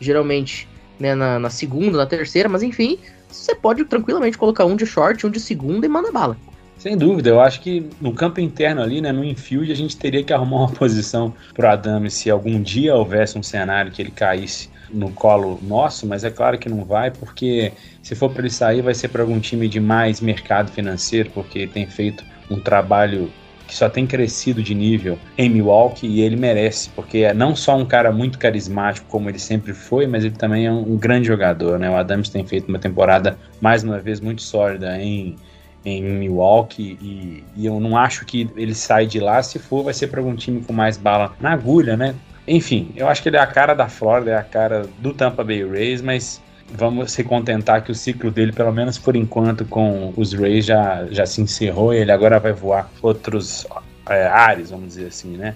geralmente, 0.00 0.68
né, 0.98 1.14
na, 1.14 1.38
na 1.38 1.50
segunda, 1.50 1.96
na 1.96 2.06
terceira, 2.06 2.48
mas 2.48 2.62
enfim, 2.62 2.98
você 3.28 3.54
pode 3.54 3.84
tranquilamente 3.84 4.36
colocar 4.36 4.64
um 4.64 4.74
de 4.74 4.86
short, 4.86 5.24
um 5.26 5.30
de 5.30 5.38
segunda 5.38 5.86
e 5.86 5.88
manda 5.88 6.10
bala. 6.10 6.36
Sem 6.82 6.96
dúvida, 6.96 7.28
eu 7.30 7.40
acho 7.40 7.60
que 7.60 7.88
no 8.00 8.12
campo 8.12 8.40
interno 8.40 8.82
ali, 8.82 9.00
né, 9.00 9.12
no 9.12 9.22
infield, 9.22 9.70
a 9.70 9.74
gente 9.76 9.96
teria 9.96 10.24
que 10.24 10.32
arrumar 10.32 10.62
uma 10.62 10.68
posição 10.74 11.32
pro 11.54 11.68
Adams 11.68 12.12
se 12.12 12.28
algum 12.28 12.60
dia 12.60 12.96
houvesse 12.96 13.38
um 13.38 13.42
cenário 13.42 13.92
que 13.92 14.02
ele 14.02 14.10
caísse 14.10 14.68
no 14.92 15.08
colo 15.12 15.60
nosso, 15.62 16.08
mas 16.08 16.24
é 16.24 16.30
claro 16.30 16.58
que 16.58 16.68
não 16.68 16.84
vai, 16.84 17.12
porque 17.12 17.72
se 18.02 18.16
for 18.16 18.30
para 18.30 18.42
ele 18.42 18.50
sair, 18.50 18.82
vai 18.82 18.94
ser 18.94 19.06
para 19.10 19.22
algum 19.22 19.38
time 19.38 19.68
de 19.68 19.78
mais 19.78 20.20
mercado 20.20 20.72
financeiro, 20.72 21.30
porque 21.30 21.68
tem 21.68 21.86
feito 21.86 22.24
um 22.50 22.58
trabalho 22.58 23.30
que 23.68 23.76
só 23.76 23.88
tem 23.88 24.04
crescido 24.04 24.60
de 24.60 24.74
nível 24.74 25.16
em 25.38 25.48
Milwaukee 25.48 26.08
e 26.08 26.20
ele 26.20 26.34
merece, 26.34 26.90
porque 26.96 27.18
é 27.18 27.32
não 27.32 27.54
só 27.54 27.76
um 27.76 27.86
cara 27.86 28.10
muito 28.10 28.40
carismático 28.40 29.06
como 29.08 29.28
ele 29.28 29.38
sempre 29.38 29.72
foi, 29.72 30.08
mas 30.08 30.24
ele 30.24 30.34
também 30.34 30.66
é 30.66 30.72
um, 30.72 30.94
um 30.94 30.96
grande 30.96 31.28
jogador, 31.28 31.78
né? 31.78 31.88
O 31.88 31.94
Adams 31.94 32.28
tem 32.28 32.44
feito 32.44 32.68
uma 32.68 32.80
temporada 32.80 33.38
mais 33.60 33.84
uma 33.84 34.00
vez 34.00 34.18
muito 34.18 34.42
sólida 34.42 35.00
em 35.00 35.36
em 35.84 36.02
Milwaukee 36.02 36.96
e, 37.00 37.44
e, 37.56 37.66
eu 37.66 37.80
não 37.80 37.96
acho 37.96 38.24
que 38.24 38.50
ele 38.56 38.74
sai 38.74 39.06
de 39.06 39.18
lá. 39.18 39.42
Se 39.42 39.58
for, 39.58 39.82
vai 39.82 39.94
ser 39.94 40.08
para 40.08 40.20
algum 40.20 40.34
time 40.36 40.62
com 40.62 40.72
mais 40.72 40.96
bala 40.96 41.34
na 41.40 41.52
agulha, 41.52 41.96
né? 41.96 42.14
Enfim, 42.46 42.92
eu 42.96 43.08
acho 43.08 43.22
que 43.22 43.28
ele 43.28 43.36
é 43.36 43.40
a 43.40 43.46
cara 43.46 43.74
da 43.74 43.88
Florida, 43.88 44.32
é 44.32 44.36
a 44.36 44.42
cara 44.42 44.86
do 44.98 45.12
Tampa 45.12 45.44
Bay 45.44 45.64
Rays, 45.64 46.02
mas 46.02 46.40
vamos 46.74 47.12
se 47.12 47.22
contentar 47.22 47.82
que 47.82 47.92
o 47.92 47.94
ciclo 47.94 48.30
dele, 48.30 48.52
pelo 48.52 48.72
menos 48.72 48.98
por 48.98 49.14
enquanto, 49.14 49.64
com 49.64 50.12
os 50.16 50.32
Rays 50.32 50.64
já, 50.64 51.06
já 51.10 51.26
se 51.26 51.40
encerrou 51.40 51.92
ele 51.92 52.10
agora 52.10 52.40
vai 52.40 52.52
voar 52.52 52.90
outros 53.02 53.66
é, 54.08 54.26
ares, 54.26 54.70
vamos 54.70 54.88
dizer 54.88 55.06
assim, 55.06 55.36
né? 55.36 55.54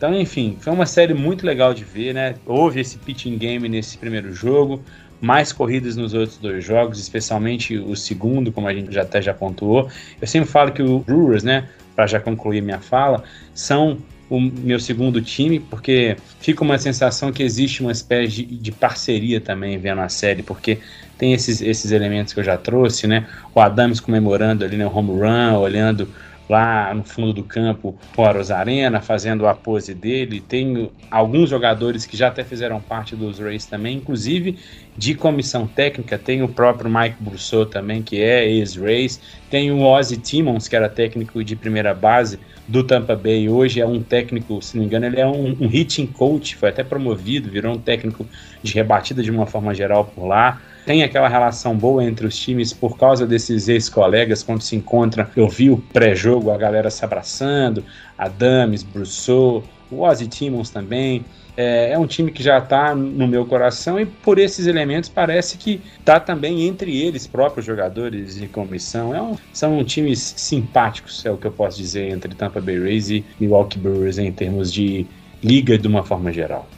Então, 0.00 0.18
enfim, 0.18 0.56
foi 0.58 0.72
uma 0.72 0.86
série 0.86 1.12
muito 1.12 1.44
legal 1.44 1.74
de 1.74 1.84
ver, 1.84 2.14
né? 2.14 2.34
Houve 2.46 2.80
esse 2.80 2.96
pitching 2.96 3.36
game 3.36 3.68
nesse 3.68 3.98
primeiro 3.98 4.32
jogo, 4.32 4.82
mais 5.20 5.52
corridas 5.52 5.94
nos 5.94 6.14
outros 6.14 6.38
dois 6.38 6.64
jogos, 6.64 6.98
especialmente 6.98 7.76
o 7.76 7.94
segundo, 7.94 8.50
como 8.50 8.66
a 8.66 8.72
gente 8.72 8.90
já 8.90 9.02
até 9.02 9.20
já 9.20 9.34
pontuou. 9.34 9.90
Eu 10.18 10.26
sempre 10.26 10.48
falo 10.48 10.72
que 10.72 10.80
o 10.80 11.00
Brewers, 11.00 11.42
né, 11.42 11.68
para 11.94 12.06
já 12.06 12.18
concluir 12.18 12.62
minha 12.62 12.78
fala, 12.78 13.22
são 13.52 13.98
o 14.30 14.40
meu 14.40 14.80
segundo 14.80 15.20
time, 15.20 15.60
porque 15.60 16.16
fica 16.40 16.64
uma 16.64 16.78
sensação 16.78 17.30
que 17.30 17.42
existe 17.42 17.82
uma 17.82 17.92
espécie 17.92 18.36
de, 18.36 18.56
de, 18.56 18.72
parceria 18.72 19.38
também 19.38 19.76
vendo 19.76 20.00
a 20.00 20.08
série, 20.08 20.42
porque 20.42 20.78
tem 21.18 21.34
esses, 21.34 21.60
esses 21.60 21.92
elementos 21.92 22.32
que 22.32 22.40
eu 22.40 22.44
já 22.44 22.56
trouxe, 22.56 23.06
né? 23.06 23.26
O 23.54 23.60
Adams 23.60 24.00
comemorando 24.00 24.64
ali 24.64 24.78
no 24.78 24.84
né, 24.84 24.90
home 24.94 25.10
run, 25.10 25.58
olhando 25.58 26.08
lá 26.50 26.92
no 26.92 27.04
fundo 27.04 27.32
do 27.32 27.44
campo 27.44 27.96
o 28.16 28.52
Arena, 28.52 29.00
fazendo 29.00 29.46
a 29.46 29.54
pose 29.54 29.94
dele. 29.94 30.40
Tem 30.40 30.90
alguns 31.08 31.48
jogadores 31.48 32.04
que 32.04 32.16
já 32.16 32.26
até 32.26 32.42
fizeram 32.42 32.80
parte 32.80 33.14
dos 33.14 33.38
Rays 33.38 33.66
também, 33.66 33.98
inclusive 33.98 34.58
de 34.96 35.14
comissão 35.14 35.68
técnica. 35.68 36.18
Tem 36.18 36.42
o 36.42 36.48
próprio 36.48 36.90
Mike 36.90 37.16
Brousseau 37.20 37.64
também, 37.64 38.02
que 38.02 38.20
é 38.20 38.50
ex-Rays. 38.50 39.20
Tem 39.48 39.70
o 39.70 39.82
Ozzy 39.82 40.16
Timmons, 40.16 40.66
que 40.66 40.74
era 40.74 40.88
técnico 40.88 41.44
de 41.44 41.54
primeira 41.54 41.94
base 41.94 42.40
do 42.66 42.82
Tampa 42.82 43.14
Bay. 43.14 43.48
Hoje 43.48 43.80
é 43.80 43.86
um 43.86 44.02
técnico, 44.02 44.60
se 44.60 44.76
não 44.76 44.82
me 44.82 44.88
engano, 44.88 45.06
ele 45.06 45.20
é 45.20 45.26
um, 45.26 45.56
um 45.60 45.70
hitting 45.72 46.06
coach, 46.06 46.56
foi 46.56 46.70
até 46.70 46.82
promovido, 46.82 47.48
virou 47.48 47.74
um 47.74 47.78
técnico 47.78 48.26
de 48.60 48.74
rebatida 48.74 49.22
de 49.22 49.30
uma 49.30 49.46
forma 49.46 49.72
geral 49.72 50.04
por 50.04 50.26
lá 50.26 50.60
tem 50.90 51.04
aquela 51.04 51.28
relação 51.28 51.76
boa 51.76 52.02
entre 52.02 52.26
os 52.26 52.36
times 52.36 52.72
por 52.72 52.98
causa 52.98 53.24
desses 53.24 53.68
ex-colegas 53.68 54.42
quando 54.42 54.60
se 54.60 54.74
encontram. 54.74 55.24
Eu 55.36 55.48
vi 55.48 55.70
o 55.70 55.76
pré-jogo, 55.76 56.50
a 56.50 56.58
galera 56.58 56.90
se 56.90 57.04
abraçando, 57.04 57.84
Adames, 58.18 58.82
Brousseau, 58.82 59.62
o 59.88 60.00
Ozzy 60.00 60.26
Timmons 60.26 60.68
também. 60.68 61.24
É, 61.56 61.92
é, 61.92 61.98
um 61.98 62.08
time 62.08 62.32
que 62.32 62.42
já 62.42 62.58
está 62.58 62.92
no 62.92 63.28
meu 63.28 63.46
coração 63.46 64.00
e 64.00 64.04
por 64.04 64.36
esses 64.36 64.66
elementos 64.66 65.08
parece 65.08 65.58
que 65.58 65.80
está 66.00 66.18
também 66.18 66.66
entre 66.66 67.00
eles 67.00 67.24
próprios 67.24 67.64
jogadores 67.64 68.34
de 68.34 68.48
comissão. 68.48 69.14
É 69.14 69.22
um, 69.22 69.36
são 69.52 69.84
times 69.84 70.34
simpáticos, 70.36 71.24
é 71.24 71.30
o 71.30 71.36
que 71.36 71.46
eu 71.46 71.52
posso 71.52 71.78
dizer, 71.78 72.10
entre 72.10 72.34
Tampa 72.34 72.60
Bay 72.60 72.80
Rays 72.80 73.10
e 73.10 73.24
Milwaukee 73.38 73.78
Brewers 73.78 74.18
em 74.18 74.32
termos 74.32 74.72
de 74.72 75.06
liga 75.40 75.78
de 75.78 75.86
uma 75.86 76.02
forma 76.02 76.32
geral. 76.32 76.68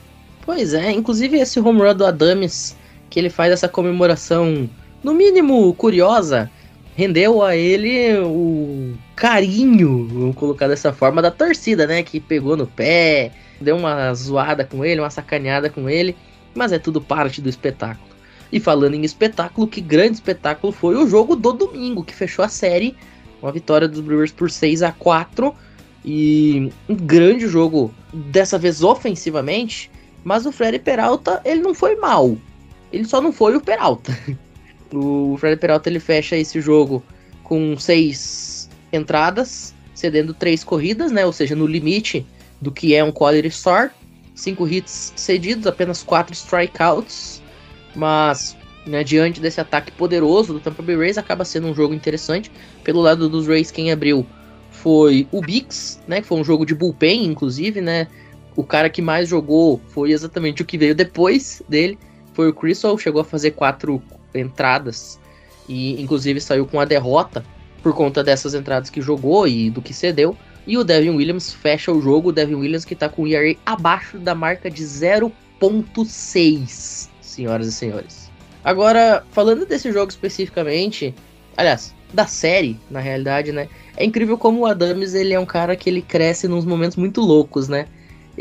Pois 0.44 0.74
é, 0.74 0.90
inclusive 0.90 1.38
esse 1.38 1.58
home 1.58 1.80
run 1.80 1.94
do 1.94 2.04
Adames 2.04 2.76
que 3.12 3.20
ele 3.20 3.28
faz 3.28 3.52
essa 3.52 3.68
comemoração, 3.68 4.70
no 5.04 5.12
mínimo 5.12 5.74
curiosa, 5.74 6.50
rendeu 6.96 7.42
a 7.42 7.54
ele 7.54 8.16
o 8.24 8.94
carinho, 9.14 10.08
vamos 10.10 10.34
colocar 10.34 10.66
dessa 10.66 10.94
forma, 10.94 11.20
da 11.20 11.30
torcida, 11.30 11.86
né? 11.86 12.02
Que 12.02 12.18
pegou 12.18 12.56
no 12.56 12.66
pé, 12.66 13.30
deu 13.60 13.76
uma 13.76 14.14
zoada 14.14 14.64
com 14.64 14.82
ele, 14.82 15.02
uma 15.02 15.10
sacaneada 15.10 15.68
com 15.68 15.90
ele, 15.90 16.16
mas 16.54 16.72
é 16.72 16.78
tudo 16.78 17.02
parte 17.02 17.42
do 17.42 17.50
espetáculo. 17.50 18.08
E 18.50 18.58
falando 18.58 18.94
em 18.94 19.04
espetáculo, 19.04 19.68
que 19.68 19.82
grande 19.82 20.14
espetáculo 20.14 20.72
foi 20.72 20.96
o 20.96 21.06
jogo 21.06 21.36
do 21.36 21.52
domingo, 21.52 22.02
que 22.02 22.14
fechou 22.14 22.42
a 22.42 22.48
série, 22.48 22.96
uma 23.42 23.52
vitória 23.52 23.86
dos 23.86 24.00
Brewers 24.00 24.32
por 24.32 24.50
6 24.50 24.82
a 24.82 24.90
4 24.90 25.54
e 26.02 26.72
um 26.88 26.94
grande 26.94 27.46
jogo, 27.46 27.92
dessa 28.10 28.58
vez 28.58 28.82
ofensivamente, 28.82 29.90
mas 30.24 30.46
o 30.46 30.52
Freddy 30.52 30.78
Peralta, 30.78 31.42
ele 31.44 31.60
não 31.60 31.74
foi 31.74 31.94
mal. 31.96 32.38
Ele 32.92 33.04
só 33.04 33.20
não 33.20 33.32
foi 33.32 33.56
o 33.56 33.60
Peralta. 33.60 34.16
O 34.94 35.38
Fred 35.38 35.56
Peralta 35.58 35.88
ele 35.88 35.98
fecha 35.98 36.36
esse 36.36 36.60
jogo 36.60 37.02
com 37.42 37.78
seis 37.78 38.68
entradas, 38.92 39.74
cedendo 39.94 40.34
três 40.34 40.62
corridas, 40.62 41.10
né? 41.10 41.24
Ou 41.24 41.32
seja, 41.32 41.56
no 41.56 41.66
limite 41.66 42.26
do 42.60 42.70
que 42.70 42.94
é 42.94 43.02
um 43.02 43.10
quality 43.10 43.48
start. 43.48 43.90
Cinco 44.34 44.68
hits 44.68 45.14
cedidos, 45.16 45.66
apenas 45.66 46.02
quatro 46.02 46.34
strikeouts. 46.34 47.42
Mas 47.96 48.54
né, 48.86 49.04
diante 49.04 49.40
desse 49.40 49.60
ataque 49.60 49.92
poderoso 49.92 50.54
do 50.54 50.60
Tampa 50.60 50.82
Bay 50.82 50.96
Rays, 50.96 51.18
acaba 51.18 51.44
sendo 51.44 51.68
um 51.68 51.74
jogo 51.74 51.94
interessante. 51.94 52.50
Pelo 52.82 53.00
lado 53.00 53.28
dos 53.28 53.46
Rays, 53.46 53.70
quem 53.70 53.92
abriu 53.92 54.26
foi 54.70 55.26
o 55.30 55.40
Bix, 55.40 56.00
né? 56.06 56.20
Que 56.20 56.26
foi 56.26 56.38
um 56.38 56.44
jogo 56.44 56.66
de 56.66 56.74
bullpen, 56.74 57.24
inclusive, 57.24 57.80
né? 57.80 58.08
O 58.56 58.64
cara 58.64 58.90
que 58.90 59.00
mais 59.00 59.28
jogou 59.28 59.80
foi 59.88 60.12
exatamente 60.12 60.62
o 60.62 60.64
que 60.64 60.76
veio 60.76 60.94
depois 60.94 61.62
dele, 61.68 61.98
foi 62.32 62.48
o 62.48 62.52
Crystal, 62.52 62.96
chegou 62.98 63.20
a 63.20 63.24
fazer 63.24 63.52
quatro 63.52 64.02
entradas 64.34 65.20
e 65.68 66.00
inclusive 66.00 66.40
saiu 66.40 66.66
com 66.66 66.80
a 66.80 66.84
derrota 66.84 67.44
por 67.82 67.94
conta 67.94 68.22
dessas 68.22 68.54
entradas 68.54 68.90
que 68.90 69.00
jogou 69.00 69.46
e 69.46 69.70
do 69.70 69.82
que 69.82 69.92
cedeu. 69.92 70.36
E 70.66 70.78
o 70.78 70.84
Devin 70.84 71.10
Williams 71.10 71.52
fecha 71.52 71.90
o 71.90 72.00
jogo, 72.00 72.28
o 72.28 72.32
Devin 72.32 72.54
Williams 72.54 72.84
que 72.84 72.94
está 72.94 73.08
com 73.08 73.22
o 73.22 73.26
ERA 73.26 73.56
abaixo 73.66 74.18
da 74.18 74.34
marca 74.34 74.70
de 74.70 74.84
0.6, 74.84 77.08
senhoras 77.20 77.66
e 77.66 77.72
senhores. 77.72 78.30
Agora, 78.64 79.24
falando 79.32 79.66
desse 79.66 79.90
jogo 79.90 80.10
especificamente, 80.10 81.12
aliás, 81.56 81.92
da 82.12 82.26
série, 82.26 82.78
na 82.90 83.00
realidade, 83.00 83.50
né? 83.50 83.68
É 83.96 84.04
incrível 84.04 84.38
como 84.38 84.60
o 84.60 84.66
Adams, 84.66 85.14
ele 85.14 85.34
é 85.34 85.40
um 85.40 85.46
cara 85.46 85.74
que 85.74 85.90
ele 85.90 86.02
cresce 86.02 86.46
nos 86.46 86.64
momentos 86.64 86.96
muito 86.96 87.20
loucos, 87.20 87.68
né? 87.68 87.86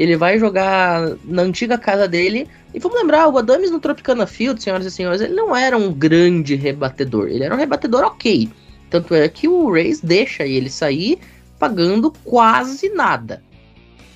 Ele 0.01 0.17
vai 0.17 0.39
jogar 0.39 1.15
na 1.24 1.43
antiga 1.43 1.77
casa 1.77 2.08
dele. 2.08 2.48
E 2.74 2.79
vamos 2.79 3.00
lembrar, 3.00 3.27
o 3.27 3.38
Adames 3.38 3.70
no 3.70 3.79
Tropicana 3.79 4.25
Field, 4.25 4.62
senhoras 4.62 4.84
e 4.84 4.89
senhores, 4.89 5.22
ele 5.22 5.36
não 5.36 5.55
era 5.55 5.77
um 5.77 5.93
grande 5.93 6.55
rebatedor. 6.55 7.27
Ele 7.27 7.43
era 7.43 7.53
um 7.53 7.58
rebatedor 7.58 8.03
ok. 8.03 8.50
Tanto 8.89 9.13
é 9.13 9.29
que 9.29 9.48
o 9.48 9.72
Rays 9.72 10.01
deixa 10.01 10.43
ele 10.43 10.72
sair 10.72 11.20
pagando 11.60 12.12
quase 12.24 12.89
nada. 12.89 13.43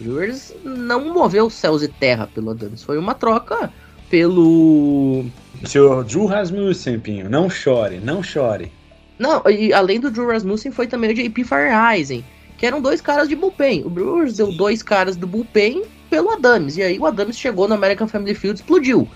O 0.01 0.03
Brewers 0.03 0.55
não 0.63 1.13
moveu 1.13 1.51
céus 1.51 1.83
e 1.83 1.87
terra 1.87 2.25
pelo 2.33 2.49
Adames. 2.49 2.81
Foi 2.81 2.97
uma 2.97 3.13
troca 3.13 3.71
pelo. 4.09 5.23
Senhor 5.65 6.03
Drew 6.03 6.25
Rasmussen, 6.25 6.99
Pinho, 6.99 7.29
não 7.29 7.47
chore, 7.47 7.99
não 7.99 8.23
chore. 8.23 8.71
Não, 9.19 9.43
e 9.47 9.71
além 9.71 9.99
do 9.99 10.09
Drew 10.09 10.27
Rasmussen 10.27 10.71
foi 10.71 10.87
também 10.87 11.11
o 11.11 11.13
JP 11.13 11.43
Fireisen 11.43 12.25
que 12.57 12.65
eram 12.65 12.81
dois 12.81 13.01
caras 13.01 13.27
de 13.27 13.35
bullpen. 13.35 13.83
O 13.85 13.89
Brewers 13.89 14.37
deu 14.37 14.51
dois 14.51 14.81
caras 14.81 15.15
do 15.15 15.27
bullpen 15.27 15.83
pelo 16.09 16.31
Adams. 16.31 16.77
E 16.77 16.83
aí 16.83 16.97
o 16.97 17.05
Adams 17.05 17.37
chegou 17.37 17.67
no 17.67 17.75
American 17.75 18.07
Family 18.07 18.35
Field 18.35 18.59
e 18.59 18.61
explodiu. 18.61 19.07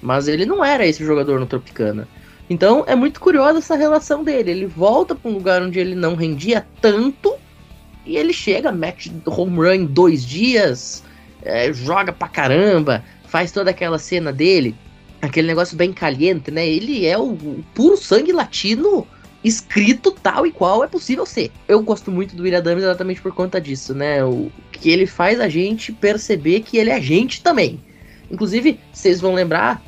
Mas 0.00 0.28
ele 0.28 0.46
não 0.46 0.64
era 0.64 0.86
esse 0.86 1.04
jogador 1.04 1.38
no 1.40 1.46
Tropicana. 1.46 2.08
Então 2.48 2.84
é 2.86 2.94
muito 2.94 3.20
curiosa 3.20 3.58
essa 3.58 3.76
relação 3.76 4.24
dele. 4.24 4.50
Ele 4.50 4.66
volta 4.66 5.14
para 5.14 5.30
um 5.30 5.34
lugar 5.34 5.62
onde 5.62 5.78
ele 5.78 5.94
não 5.94 6.14
rendia 6.14 6.66
tanto. 6.80 7.34
E 8.06 8.16
ele 8.16 8.32
chega, 8.32 8.72
mete 8.72 9.12
home 9.26 9.56
run 9.56 9.74
em 9.74 9.84
dois 9.84 10.24
dias, 10.24 11.04
é, 11.42 11.70
joga 11.72 12.10
pra 12.10 12.26
caramba, 12.26 13.04
faz 13.26 13.52
toda 13.52 13.70
aquela 13.70 13.98
cena 13.98 14.32
dele, 14.32 14.74
aquele 15.20 15.46
negócio 15.46 15.76
bem 15.76 15.92
caliente, 15.92 16.50
né? 16.50 16.66
Ele 16.66 17.04
é 17.04 17.18
o, 17.18 17.32
o 17.32 17.64
puro 17.74 17.98
sangue 17.98 18.32
latino 18.32 19.06
escrito 19.42 20.10
tal 20.10 20.46
e 20.46 20.52
qual 20.52 20.82
é 20.82 20.88
possível 20.88 21.24
ser. 21.24 21.50
Eu 21.66 21.82
gosto 21.82 22.10
muito 22.10 22.34
do 22.34 22.42
William 22.42 22.58
Adams 22.58 22.82
exatamente 22.82 23.20
por 23.20 23.32
conta 23.32 23.60
disso, 23.60 23.94
né? 23.94 24.24
O 24.24 24.50
que 24.72 24.90
ele 24.90 25.06
faz 25.06 25.40
a 25.40 25.48
gente 25.48 25.92
perceber 25.92 26.60
que 26.60 26.76
ele 26.76 26.90
é 26.90 27.00
gente 27.00 27.42
também. 27.42 27.80
Inclusive, 28.30 28.78
vocês 28.92 29.20
vão 29.20 29.34
lembrar, 29.34 29.82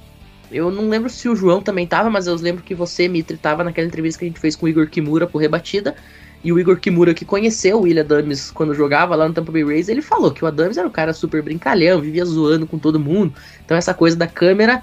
eu 0.51 0.71
não 0.71 0.89
lembro 0.89 1.11
se 1.11 1.29
o 1.29 1.37
João 1.37 1.61
também 1.61 1.87
tava, 1.87 2.09
mas 2.09 2.27
eu 2.27 2.35
lembro 2.37 2.63
que 2.63 2.75
você, 2.75 3.07
Mitri, 3.09 3.37
tava 3.37 3.63
naquela 3.63 3.87
entrevista 3.87 4.19
que 4.21 4.25
a 4.25 4.29
gente 4.29 4.41
fez 4.41 4.57
com 4.57 4.67
o 4.67 4.69
Igor 4.69 4.89
Kimura 4.89 5.27
por 5.27 5.39
rebatida. 5.39 5.95
E 6.43 6.53
o 6.53 6.59
Igor 6.59 6.79
Kimura, 6.79 7.13
que 7.13 7.25
conheceu 7.25 7.79
o 7.79 7.83
William 7.83 8.03
Adams 8.03 8.51
quando 8.51 8.75
jogava 8.75 9.15
lá 9.15 9.29
no 9.29 9.35
Tampa 9.35 9.53
Bay 9.53 9.63
Rays, 9.63 9.89
ele 9.91 10.01
falou 10.01 10.31
que 10.31 10.43
o 10.43 10.49
Adams 10.49 10.79
era 10.79 10.89
um 10.89 10.91
cara 10.91 11.13
super 11.13 11.43
brincalhão, 11.43 12.01
vivia 12.01 12.25
zoando 12.25 12.67
com 12.67 12.79
todo 12.79 12.99
mundo. 12.99 13.35
Então 13.63 13.77
essa 13.77 13.93
coisa 13.93 14.17
da 14.17 14.27
câmera, 14.27 14.83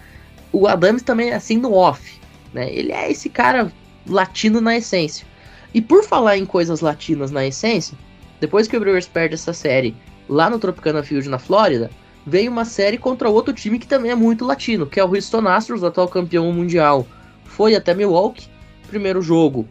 o 0.51 0.67
Adams 0.67 1.01
também 1.01 1.31
é 1.31 1.35
assim 1.35 1.57
no 1.57 1.73
off. 1.73 2.19
Né? 2.53 2.71
Ele 2.71 2.91
é 2.91 3.11
esse 3.11 3.27
cara 3.27 3.71
latino 4.07 4.61
na 4.61 4.77
essência. 4.77 5.25
E 5.73 5.81
por 5.81 6.03
falar 6.03 6.37
em 6.37 6.45
coisas 6.45 6.81
latinas 6.81 7.31
na 7.31 7.45
essência, 7.45 7.97
depois 8.39 8.67
que 8.67 8.77
o 8.77 8.79
Brewers 8.79 9.07
perde 9.07 9.35
essa 9.35 9.53
série 9.53 9.95
lá 10.29 10.49
no 10.49 10.59
Tropicana 10.59 11.03
Field 11.03 11.29
na 11.29 11.39
Flórida, 11.39 11.89
veio 12.25 12.51
uma 12.51 12.65
série 12.65 12.97
contra 12.97 13.29
outro 13.29 13.53
time 13.53 13.79
que 13.79 13.87
também 13.87 14.11
é 14.11 14.15
muito 14.15 14.45
latino, 14.45 14.85
que 14.85 14.99
é 14.99 15.03
o 15.03 15.13
Houston 15.13 15.47
Astros, 15.47 15.81
o 15.81 15.87
atual 15.87 16.07
campeão 16.07 16.51
mundial. 16.51 17.07
Foi 17.45 17.75
até 17.75 17.93
Milwaukee, 17.93 18.47
primeiro 18.87 19.21
jogo 19.21 19.67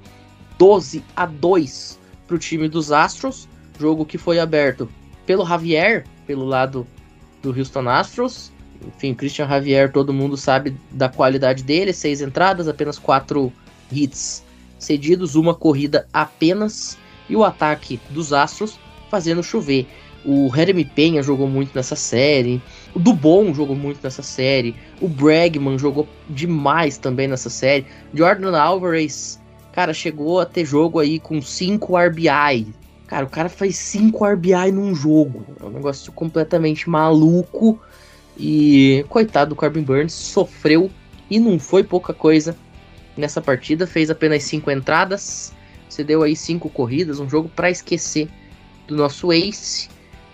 12 0.59 1.05
a 1.15 1.27
2 1.27 1.99
para 2.27 2.37
o 2.37 2.39
time 2.39 2.69
dos 2.69 2.91
Astros, 2.91 3.49
jogo 3.79 4.07
que 4.07 4.19
foi 4.19 4.39
aberto 4.39 4.89
pelo 5.27 5.47
Javier, 5.47 6.05
pelo 6.27 6.45
lado 6.45 6.87
do 7.43 7.51
Houston 7.51 7.89
Astros. 7.89 8.53
Enfim, 8.87 9.15
Christian 9.15 9.49
Javier, 9.49 9.93
todo 9.93 10.13
mundo 10.13 10.37
sabe 10.37 10.77
da 10.91 11.09
qualidade 11.09 11.63
dele, 11.63 11.93
seis 11.93 12.21
entradas, 12.21 12.69
apenas 12.69 12.99
quatro 12.99 13.53
hits 13.91 14.45
cedidos, 14.79 15.35
uma 15.35 15.55
corrida 15.55 16.07
apenas, 16.13 16.97
e 17.29 17.37
o 17.37 17.45
ataque 17.45 18.01
dos 18.11 18.33
Astros 18.33 18.79
fazendo 19.11 19.43
chover. 19.43 19.87
O 20.25 20.51
Jeremy 20.53 20.85
Penha 20.85 21.23
jogou 21.23 21.47
muito 21.47 21.73
nessa 21.75 21.95
série. 21.95 22.61
O 22.95 22.99
Dubon 22.99 23.55
jogou 23.55 23.77
muito 23.77 24.01
nessa 24.03 24.23
série. 24.23 24.75
O 25.01 25.09
Bregman 25.09 25.79
jogou 25.79 26.09
demais 26.29 26.99
também 26.99 27.29
nessa 27.29 27.49
série. 27.49 27.87
Jordan 28.13 28.59
Alvarez, 28.59 29.41
cara, 29.73 29.95
chegou 29.95 30.41
a 30.41 30.47
ter 30.47 30.65
jogo 30.65 30.99
aí 30.99 31.21
com 31.21 31.41
5 31.41 31.97
RBI. 31.97 32.75
Cara, 33.07 33.25
o 33.25 33.31
cara 33.31 33.49
faz 33.49 33.77
5 33.77 34.25
RBI 34.25 34.73
num 34.73 34.97
jogo. 34.97 35.47
É 35.61 35.65
um 35.65 35.71
negócio 35.71 36.11
completamente 36.11 36.91
maluco. 36.91 37.81
E 38.37 39.05
coitado 39.09 39.51
do 39.51 39.57
Corbin 39.57 39.83
Burns, 39.83 40.13
sofreu 40.13 40.91
e 41.31 41.39
não 41.39 41.59
foi 41.59 41.85
pouca 41.85 42.13
coisa 42.13 42.57
nessa 43.17 43.41
partida. 43.41 43.87
Fez 43.87 44.11
apenas 44.11 44.43
5 44.45 44.71
entradas. 44.71 45.53
Cedeu 45.89 46.23
aí 46.23 46.37
5 46.37 46.69
corridas. 46.71 47.21
Um 47.21 47.29
jogo 47.29 47.49
para 47.49 47.71
esquecer 47.71 48.29
do 48.87 48.97
nosso 48.97 49.33
ace. 49.33 49.89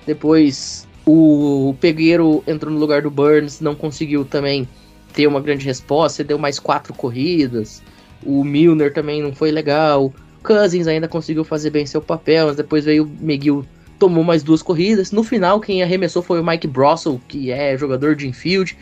Depois 0.07 0.87
o 1.07 1.75
Pegueiro 1.81 2.43
entrou 2.47 2.73
no 2.73 2.79
lugar 2.79 3.03
do 3.03 3.11
Burns, 3.11 3.61
não 3.61 3.75
conseguiu 3.75 4.25
também 4.25 4.69
ter 5.13 5.27
uma 5.27 5.41
grande 5.41 5.65
resposta, 5.65 6.25
deu 6.25 6.39
mais 6.39 6.59
quatro 6.59 6.95
corridas. 6.95 7.83
O 8.25 8.45
Milner 8.45 8.93
também 8.93 9.23
não 9.23 9.35
foi 9.35 9.51
legal. 9.51 10.13
Cousins 10.43 10.87
ainda 10.87 11.09
conseguiu 11.09 11.45
fazer 11.45 11.71
bem 11.71 11.87
seu 11.87 12.01
papel, 12.01 12.47
mas 12.47 12.57
depois 12.57 12.85
veio 12.85 13.05
o 13.05 13.25
McGill, 13.25 13.65
tomou 13.99 14.25
mais 14.25 14.43
duas 14.43 14.63
corridas. 14.63 15.13
No 15.13 15.23
final, 15.23 15.61
quem 15.61 15.83
arremessou 15.83 16.23
foi 16.23 16.41
o 16.41 16.45
Mike 16.45 16.67
Brossel, 16.67 17.21
que 17.29 17.51
é 17.51 17.77
jogador 17.77 18.17
de 18.17 18.27
infield. 18.27 18.77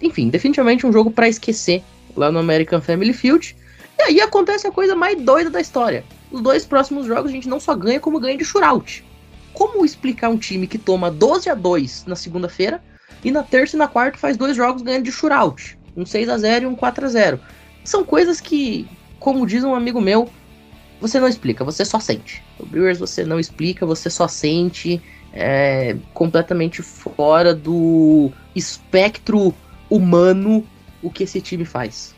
Enfim, 0.00 0.28
definitivamente 0.28 0.86
um 0.86 0.92
jogo 0.92 1.10
para 1.10 1.28
esquecer 1.28 1.82
lá 2.16 2.30
no 2.30 2.38
American 2.38 2.80
Family 2.80 3.12
Field. 3.12 3.56
E 3.98 4.02
aí 4.02 4.20
acontece 4.20 4.66
a 4.66 4.72
coisa 4.72 4.94
mais 4.94 5.20
doida 5.20 5.50
da 5.50 5.60
história. 5.60 6.04
Os 6.30 6.40
dois 6.40 6.64
próximos 6.64 7.06
jogos 7.06 7.30
a 7.30 7.34
gente 7.34 7.48
não 7.48 7.60
só 7.60 7.74
ganha, 7.74 8.00
como 8.00 8.20
ganha 8.20 8.36
de 8.36 8.44
shootout. 8.44 9.04
Como 9.52 9.84
explicar 9.84 10.30
um 10.30 10.38
time 10.38 10.66
que 10.66 10.78
toma 10.78 11.10
12 11.10 11.50
a 11.50 11.54
2 11.54 12.06
na 12.06 12.16
segunda-feira 12.16 12.82
e 13.22 13.30
na 13.30 13.42
terça 13.42 13.76
e 13.76 13.78
na 13.78 13.86
quarta 13.86 14.18
faz 14.18 14.36
dois 14.36 14.56
jogos 14.56 14.82
ganhando 14.82 15.04
de 15.04 15.12
shootout? 15.12 15.78
Um 15.96 16.06
6 16.06 16.28
a 16.28 16.38
0 16.38 16.64
e 16.64 16.66
um 16.66 16.74
4 16.74 17.04
a 17.04 17.08
0 17.08 17.40
São 17.84 18.02
coisas 18.02 18.40
que, 18.40 18.88
como 19.20 19.46
diz 19.46 19.62
um 19.62 19.74
amigo 19.74 20.00
meu, 20.00 20.28
você 21.00 21.18
não 21.18 21.28
explica, 21.28 21.64
você 21.64 21.84
só 21.84 21.98
sente. 21.98 22.42
O 22.58 22.64
Brewers 22.64 22.98
você 22.98 23.24
não 23.24 23.38
explica, 23.38 23.84
você 23.84 24.08
só 24.08 24.26
sente. 24.28 25.02
É 25.32 25.96
completamente 26.14 26.82
fora 26.82 27.54
do 27.54 28.30
espectro 28.54 29.54
humano 29.90 30.66
o 31.02 31.10
que 31.10 31.24
esse 31.24 31.40
time 31.40 31.64
faz. 31.64 32.14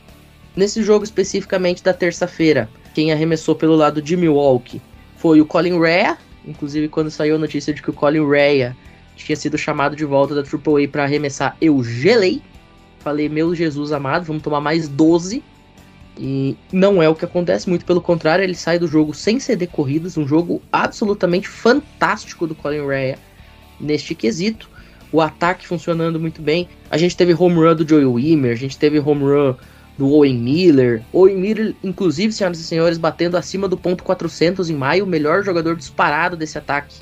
Nesse 0.55 0.83
jogo 0.83 1.05
especificamente 1.05 1.83
da 1.83 1.93
terça-feira, 1.93 2.69
quem 2.95 3.13
arremessou 3.13 3.55
pelo 3.55 3.75
lado 3.75 4.01
de 4.01 4.17
Milwaukee 4.17 4.81
foi 5.17 5.41
o 5.41 5.47
Colin 5.47 5.81
Rea, 5.81 6.19
Inclusive, 6.47 6.89
quando 6.89 7.11
saiu 7.11 7.37
a 7.37 7.39
notícia 7.39 7.73
de 7.73 7.83
que 7.83 7.91
o 7.91 7.93
Colin 7.93 8.29
Rea 8.29 8.77
tinha 9.17 9.37
sido 9.37 9.57
chamado 9.57 9.97
de 9.97 10.05
volta 10.05 10.35
da 10.35 10.43
AAA 10.43 10.89
para 10.91 11.05
arremessar, 11.05 11.57
eu 11.61 11.83
gelei. 11.83 12.43
Falei, 12.99 13.29
meu 13.29 13.55
Jesus 13.55 13.93
amado, 13.93 14.25
vamos 14.25 14.43
tomar 14.43 14.61
mais 14.61 14.89
12. 14.89 15.43
E 16.17 16.57
não 16.73 17.03
é 17.03 17.09
o 17.09 17.15
que 17.15 17.25
acontece, 17.25 17.69
muito 17.69 17.85
pelo 17.85 18.01
contrário, 18.01 18.45
ele 18.45 18.55
sai 18.55 18.79
do 18.79 18.87
jogo 18.87 19.13
sem 19.13 19.41
ceder 19.41 19.69
corridas, 19.69 20.17
um 20.17 20.27
jogo 20.27 20.63
absolutamente 20.73 21.49
fantástico 21.49 22.47
do 22.47 22.55
Colin 22.55 22.87
Rea 22.87 23.19
neste 23.81 24.15
quesito. 24.15 24.71
O 25.15 25.21
ataque 25.21 25.65
funcionando 25.65 26.19
muito 26.19 26.43
bem. 26.43 26.69
A 26.91 26.99
gente 26.99 27.17
teve 27.17 27.33
home 27.33 27.55
run 27.55 27.77
do 27.77 27.89
Joey 27.89 28.05
Wimmer, 28.05 28.51
a 28.51 28.57
gente 28.57 28.77
teve 28.77 28.99
home 28.99 29.23
run 29.23 29.55
do 29.97 30.11
Owen 30.11 30.37
Miller. 30.37 31.05
Owen 31.13 31.37
Miller, 31.37 31.73
inclusive, 31.85 32.33
senhoras 32.33 32.59
e 32.59 32.65
senhores, 32.65 32.99
batendo 32.99 33.37
acima 33.37 33.69
do 33.69 33.77
ponto 33.77 34.03
400 34.03 34.69
em 34.71 34.75
maio, 34.75 35.05
o 35.05 35.07
melhor 35.07 35.45
jogador 35.45 35.77
disparado 35.77 36.37
desse 36.37 36.59
ataque 36.59 36.97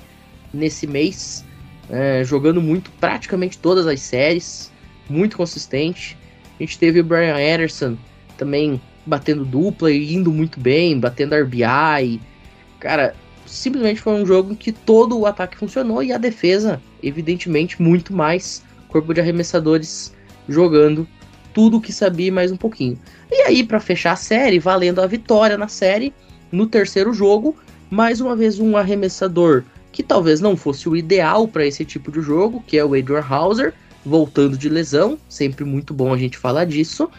nesse 0.53 0.87
mês, 0.87 1.43
é, 1.89 2.23
jogando 2.23 2.61
muito, 2.61 2.91
praticamente 3.01 3.57
todas 3.57 3.87
as 3.87 4.03
séries, 4.03 4.71
muito 5.09 5.39
consistente. 5.39 6.15
A 6.61 6.63
gente 6.63 6.79
teve 6.79 7.01
o 7.01 7.05
Brian 7.05 7.37
Anderson 7.37 7.97
também 8.37 8.79
batendo 9.07 9.43
dupla 9.43 9.91
e 9.91 10.13
indo 10.13 10.31
muito 10.31 10.61
bem, 10.61 11.01
batendo 11.01 11.35
RBI. 11.35 12.21
Cara, 12.79 13.15
simplesmente 13.47 14.03
foi 14.03 14.13
um 14.13 14.27
jogo 14.27 14.53
em 14.53 14.55
que 14.55 14.71
todo 14.71 15.19
o 15.19 15.25
ataque 15.25 15.57
funcionou 15.57 16.03
e 16.03 16.13
a 16.13 16.19
defesa, 16.19 16.79
evidentemente, 17.03 17.81
muito 17.81 18.13
mais. 18.13 18.63
Corpo 18.89 19.13
de 19.15 19.21
arremessadores 19.21 20.15
jogando 20.49 21.07
tudo 21.53 21.77
o 21.77 21.81
que 21.81 21.93
sabia 21.93 22.33
mais 22.33 22.51
um 22.51 22.57
pouquinho. 22.57 22.99
E 23.31 23.43
aí, 23.43 23.65
para 23.65 23.81
fechar 23.81 24.13
a 24.13 24.17
série, 24.17 24.59
valendo 24.59 25.01
a 25.01 25.07
vitória 25.07 25.57
na 25.57 25.69
série, 25.69 26.13
no 26.51 26.67
terceiro 26.67 27.13
jogo, 27.13 27.57
mais 27.91 28.21
uma 28.21 28.35
vez 28.35 28.59
um 28.59 28.77
arremessador 28.77 29.65
que 29.93 30.03
talvez 30.03 30.41
não 30.41 30.57
fosse 30.57 30.89
o 30.89 30.97
ideal 30.97 31.47
para 31.47 31.67
esse 31.67 31.85
tipo 31.85 32.11
de 32.11 32.23
jogo, 32.23 32.65
que 32.67 32.79
é 32.79 32.85
o 32.85 32.95
Adrian 32.95 33.21
Hauser, 33.21 33.75
voltando 34.05 34.57
de 34.57 34.69
lesão, 34.69 35.19
sempre 35.29 35.65
muito 35.65 35.93
bom 35.93 36.13
a 36.13 36.17
gente 36.17 36.39
falar 36.39 36.65
disso. 36.65 37.11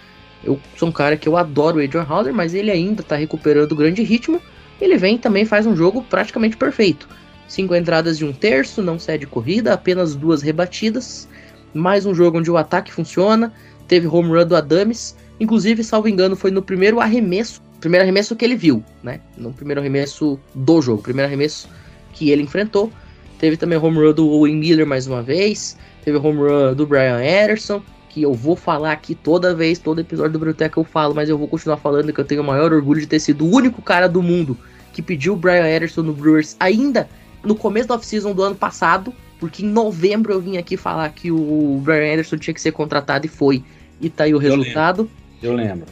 Eu 0.43 0.59
sou 0.75 0.89
um 0.89 0.91
cara 0.91 1.15
que 1.15 1.29
eu 1.29 1.37
adoro 1.37 1.77
o 1.77 1.83
Adrian 1.83 2.05
Hauser, 2.07 2.33
mas 2.33 2.53
ele 2.53 2.71
ainda 2.71 3.01
está 3.01 3.15
recuperando 3.15 3.75
grande 3.75 4.01
ritmo. 4.01 4.41
Ele 4.81 4.97
vem 4.97 5.17
também 5.17 5.45
faz 5.45 5.65
um 5.65 5.75
jogo 5.75 6.01
praticamente 6.01 6.57
perfeito. 6.57 7.07
Cinco 7.47 7.75
entradas 7.75 8.17
de 8.17 8.25
um 8.25 8.33
terço, 8.33 8.81
não 8.81 8.97
cede 8.97 9.25
corrida, 9.25 9.73
apenas 9.73 10.15
duas 10.15 10.41
rebatidas. 10.41 11.27
Mais 11.73 12.05
um 12.05 12.13
jogo 12.13 12.39
onde 12.39 12.49
o 12.49 12.57
ataque 12.57 12.91
funciona, 12.91 13.53
teve 13.87 14.07
home 14.07 14.29
run 14.29 14.45
do 14.45 14.55
Adames. 14.55 15.15
Inclusive, 15.39 15.83
salvo 15.83 16.07
engano, 16.07 16.35
foi 16.35 16.51
no 16.51 16.61
primeiro 16.61 16.99
arremesso. 16.99 17.61
Primeiro 17.79 18.03
arremesso 18.03 18.35
que 18.35 18.45
ele 18.45 18.55
viu, 18.55 18.83
né? 19.03 19.19
No 19.37 19.51
primeiro 19.51 19.81
arremesso 19.81 20.39
do 20.55 20.81
jogo. 20.81 21.01
Primeiro 21.01 21.27
arremesso 21.27 21.67
que 22.13 22.29
ele 22.29 22.43
enfrentou. 22.43 22.91
Teve 23.39 23.57
também 23.57 23.77
home 23.77 23.97
run 23.97 24.13
do 24.13 24.29
Owen 24.29 24.55
Miller 24.55 24.87
mais 24.87 25.05
uma 25.05 25.21
vez. 25.21 25.77
Teve 26.03 26.17
home 26.17 26.39
run 26.39 26.73
do 26.73 26.87
Brian 26.87 27.17
Anderson. 27.17 27.83
Que 28.09 28.21
eu 28.21 28.33
vou 28.33 28.55
falar 28.55 28.91
aqui 28.91 29.15
toda 29.15 29.55
vez, 29.55 29.79
todo 29.79 29.99
episódio 29.99 30.33
do 30.33 30.39
Biblioteca 30.39 30.79
eu 30.79 30.83
falo, 30.83 31.15
mas 31.15 31.29
eu 31.29 31.37
vou 31.37 31.47
continuar 31.47 31.77
falando 31.77 32.13
que 32.13 32.19
eu 32.19 32.25
tenho 32.25 32.41
o 32.41 32.45
maior 32.45 32.71
orgulho 32.71 33.01
de 33.01 33.07
ter 33.07 33.19
sido 33.19 33.43
o 33.43 33.51
único 33.51 33.81
cara 33.81 34.07
do 34.07 34.21
mundo 34.21 34.55
que 34.93 35.01
pediu 35.01 35.33
o 35.33 35.35
Brian 35.35 35.65
Anderson 35.65 36.03
no 36.03 36.13
Brewers 36.13 36.55
ainda 36.59 37.09
no 37.43 37.55
começo 37.55 37.87
da 37.87 37.95
off-season 37.95 38.33
do 38.33 38.41
ano 38.41 38.55
passado, 38.55 39.13
porque 39.39 39.63
em 39.63 39.67
novembro 39.67 40.31
eu 40.31 40.39
vim 40.39 40.57
aqui 40.57 40.77
falar 40.77 41.09
que 41.09 41.31
o 41.31 41.81
Brian 41.83 42.13
Anderson 42.13 42.37
tinha 42.37 42.53
que 42.53 42.61
ser 42.61 42.71
contratado 42.71 43.25
e 43.25 43.29
foi. 43.29 43.63
E 43.99 44.09
tá 44.09 44.23
aí 44.23 44.33
o 44.33 44.37
resultado. 44.37 45.09
Eu 45.41 45.53
lembro. 45.53 45.85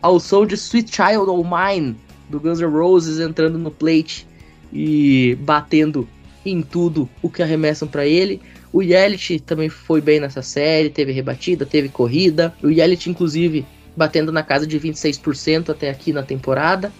Ao 0.00 0.18
som 0.18 0.46
de 0.46 0.54
Sweet 0.54 0.94
Child 0.94 1.30
O' 1.30 1.44
Mine, 1.44 1.96
do 2.28 2.40
Guns 2.40 2.60
N' 2.60 2.66
Roses 2.66 3.18
entrando 3.20 3.58
no 3.58 3.70
plate 3.70 4.26
e 4.72 5.36
batendo 5.40 6.08
em 6.44 6.62
tudo 6.62 7.08
o 7.20 7.28
que 7.28 7.42
arremessam 7.42 7.86
para 7.86 8.06
ele. 8.06 8.40
O 8.72 8.82
Yelich 8.82 9.40
também 9.40 9.68
foi 9.68 10.00
bem 10.00 10.20
nessa 10.20 10.42
série, 10.42 10.90
teve 10.90 11.12
rebatida, 11.12 11.66
teve 11.66 11.88
corrida. 11.88 12.54
O 12.62 12.68
Yelich, 12.68 13.10
inclusive, 13.10 13.66
batendo 13.96 14.30
na 14.30 14.42
casa 14.42 14.66
de 14.66 14.78
26% 14.78 15.70
até 15.70 15.90
aqui 15.90 16.12
na 16.12 16.22
temporada. 16.22 16.92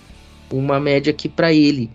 Uma 0.51 0.81
média 0.81 1.13
que 1.13 1.29
para 1.29 1.53
ele 1.53 1.91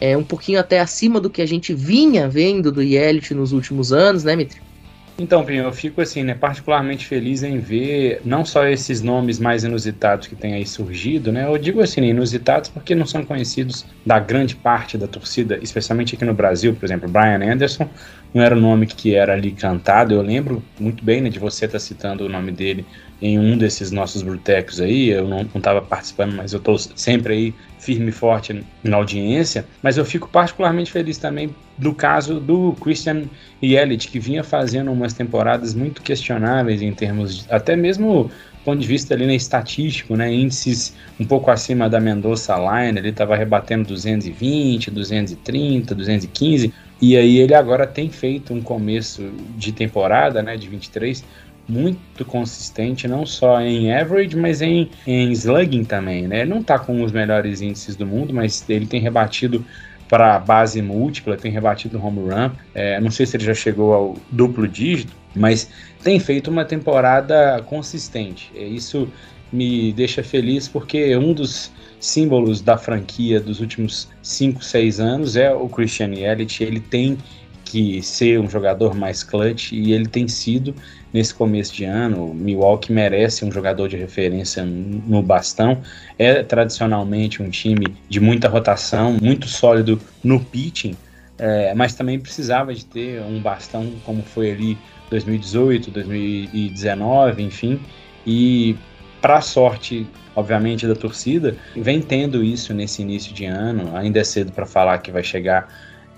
é 0.00 0.16
um 0.16 0.24
pouquinho 0.24 0.58
até 0.58 0.80
acima 0.80 1.20
do 1.20 1.28
que 1.28 1.42
a 1.42 1.46
gente 1.46 1.74
vinha 1.74 2.28
vendo 2.28 2.72
do 2.72 2.82
Yelich 2.82 3.34
nos 3.34 3.52
últimos 3.52 3.92
anos, 3.92 4.24
né, 4.24 4.34
Mitri? 4.34 4.60
Então, 5.18 5.44
Pinho, 5.44 5.64
eu 5.64 5.72
fico 5.72 6.00
assim, 6.00 6.22
né, 6.22 6.32
particularmente 6.32 7.04
feliz 7.04 7.42
em 7.42 7.58
ver 7.58 8.22
não 8.24 8.42
só 8.42 8.66
esses 8.66 9.02
nomes 9.02 9.38
mais 9.38 9.64
inusitados 9.64 10.26
que 10.26 10.34
têm 10.34 10.54
aí 10.54 10.64
surgido, 10.64 11.30
né? 11.30 11.46
Eu 11.46 11.58
digo 11.58 11.82
assim, 11.82 12.02
inusitados 12.02 12.70
porque 12.70 12.94
não 12.94 13.04
são 13.04 13.22
conhecidos 13.22 13.84
da 14.04 14.18
grande 14.18 14.56
parte 14.56 14.96
da 14.96 15.06
torcida, 15.06 15.58
especialmente 15.60 16.14
aqui 16.14 16.24
no 16.24 16.32
Brasil, 16.32 16.74
por 16.74 16.86
exemplo, 16.86 17.06
Brian 17.06 17.52
Anderson 17.52 17.86
não 18.32 18.42
era 18.42 18.56
o 18.56 18.60
nome 18.60 18.86
que 18.86 19.14
era 19.14 19.34
ali 19.34 19.52
cantado. 19.52 20.14
Eu 20.14 20.22
lembro 20.22 20.62
muito 20.78 21.04
bem 21.04 21.20
né, 21.20 21.28
de 21.28 21.38
você 21.38 21.66
estar 21.66 21.76
tá 21.76 21.84
citando 21.84 22.24
o 22.24 22.28
nome 22.28 22.50
dele 22.50 22.86
em 23.20 23.38
um 23.38 23.56
desses 23.56 23.90
nossos 23.90 24.22
brutecos 24.22 24.80
aí. 24.80 25.10
Eu 25.10 25.28
não 25.28 25.42
estava 25.54 25.82
participando, 25.82 26.34
mas 26.34 26.52
eu 26.52 26.58
estou 26.58 26.78
sempre 26.78 27.32
aí 27.34 27.54
firme 27.78 28.08
e 28.08 28.12
forte 28.12 28.64
na 28.82 28.96
audiência. 28.96 29.64
Mas 29.82 29.96
eu 29.96 30.04
fico 30.04 30.28
particularmente 30.28 30.90
feliz 30.90 31.18
também 31.18 31.54
do 31.76 31.94
caso 31.94 32.40
do 32.40 32.74
Christian 32.80 33.24
Yelich, 33.62 34.08
que 34.08 34.18
vinha 34.18 34.44
fazendo 34.44 34.92
umas 34.92 35.12
temporadas 35.12 35.74
muito 35.74 36.02
questionáveis 36.02 36.82
em 36.82 36.92
termos 36.92 37.38
de, 37.38 37.46
até 37.52 37.74
mesmo 37.74 38.30
ponto 38.64 38.80
de 38.80 38.86
vista 38.86 39.14
ali 39.14 39.26
né, 39.26 39.34
estatístico, 39.34 40.16
né, 40.16 40.32
índices 40.32 40.94
um 41.18 41.24
pouco 41.24 41.50
acima 41.50 41.88
da 41.88 42.00
Mendoza 42.00 42.54
Line, 42.56 42.98
ele 42.98 43.08
estava 43.08 43.36
rebatendo 43.36 43.88
220, 43.88 44.90
230, 44.90 45.94
215, 45.94 46.72
E 47.00 47.16
aí 47.16 47.38
ele 47.38 47.54
agora 47.54 47.86
tem 47.86 48.10
feito 48.10 48.52
um 48.52 48.60
começo 48.60 49.30
de 49.56 49.72
temporada, 49.72 50.42
né, 50.42 50.56
de 50.56 50.68
23, 50.68 51.24
muito 51.70 52.24
consistente, 52.24 53.06
não 53.06 53.24
só 53.24 53.60
em 53.60 53.94
average, 53.94 54.36
mas 54.36 54.60
em, 54.60 54.90
em 55.06 55.30
slugging 55.32 55.84
também, 55.84 56.26
né? 56.26 56.40
Ele 56.40 56.50
não 56.50 56.62
tá 56.62 56.78
com 56.78 57.02
os 57.02 57.12
melhores 57.12 57.60
índices 57.60 57.96
do 57.96 58.06
mundo, 58.06 58.34
mas 58.34 58.64
ele 58.68 58.86
tem 58.86 59.00
rebatido 59.00 59.64
para 60.08 60.40
base 60.40 60.82
múltipla, 60.82 61.36
tem 61.36 61.52
rebatido 61.52 62.04
home 62.04 62.28
run. 62.28 62.50
É, 62.74 63.00
não 63.00 63.12
sei 63.12 63.24
se 63.24 63.36
ele 63.36 63.44
já 63.44 63.54
chegou 63.54 63.94
ao 63.94 64.16
duplo 64.30 64.66
dígito, 64.66 65.12
mas 65.34 65.70
tem 66.02 66.18
feito 66.18 66.50
uma 66.50 66.64
temporada 66.64 67.62
consistente. 67.66 68.50
É, 68.54 68.64
isso 68.64 69.08
me 69.52 69.92
deixa 69.92 70.22
feliz 70.22 70.66
porque 70.66 71.16
um 71.16 71.32
dos 71.32 71.70
símbolos 72.00 72.60
da 72.60 72.76
franquia 72.76 73.38
dos 73.38 73.60
últimos 73.60 74.08
5, 74.22 74.64
6 74.64 75.00
anos 75.00 75.36
é 75.36 75.52
o 75.52 75.68
Christian 75.68 76.12
Yelich. 76.12 76.62
Ele 76.62 76.80
tem 76.80 77.16
que 77.64 78.02
ser 78.02 78.40
um 78.40 78.50
jogador 78.50 78.96
mais 78.96 79.22
clutch 79.22 79.70
e 79.72 79.92
ele 79.92 80.06
tem 80.06 80.26
sido 80.26 80.74
nesse 81.12 81.34
começo 81.34 81.74
de 81.74 81.84
ano. 81.84 82.32
Milwaukee 82.34 82.92
merece 82.92 83.44
um 83.44 83.52
jogador 83.52 83.88
de 83.88 83.96
referência 83.96 84.64
no 84.64 85.22
bastão. 85.22 85.80
É 86.18 86.42
tradicionalmente 86.42 87.42
um 87.42 87.50
time 87.50 87.96
de 88.08 88.20
muita 88.20 88.48
rotação, 88.48 89.16
muito 89.20 89.48
sólido 89.48 90.00
no 90.22 90.40
pitching, 90.40 90.96
é, 91.38 91.74
mas 91.74 91.94
também 91.94 92.18
precisava 92.18 92.74
de 92.74 92.84
ter 92.84 93.22
um 93.22 93.40
bastão 93.40 93.92
como 94.04 94.22
foi 94.22 94.50
ali 94.50 94.78
2018, 95.10 95.90
2019, 95.90 97.42
enfim. 97.42 97.80
E 98.26 98.76
para 99.20 99.40
sorte, 99.40 100.06
obviamente, 100.34 100.86
da 100.86 100.94
torcida, 100.94 101.56
vem 101.76 102.00
tendo 102.00 102.44
isso 102.44 102.72
nesse 102.72 103.02
início 103.02 103.32
de 103.32 103.44
ano. 103.44 103.96
Ainda 103.96 104.20
é 104.20 104.24
cedo 104.24 104.52
para 104.52 104.66
falar 104.66 104.98
que 104.98 105.10
vai 105.10 105.22
chegar 105.22 105.68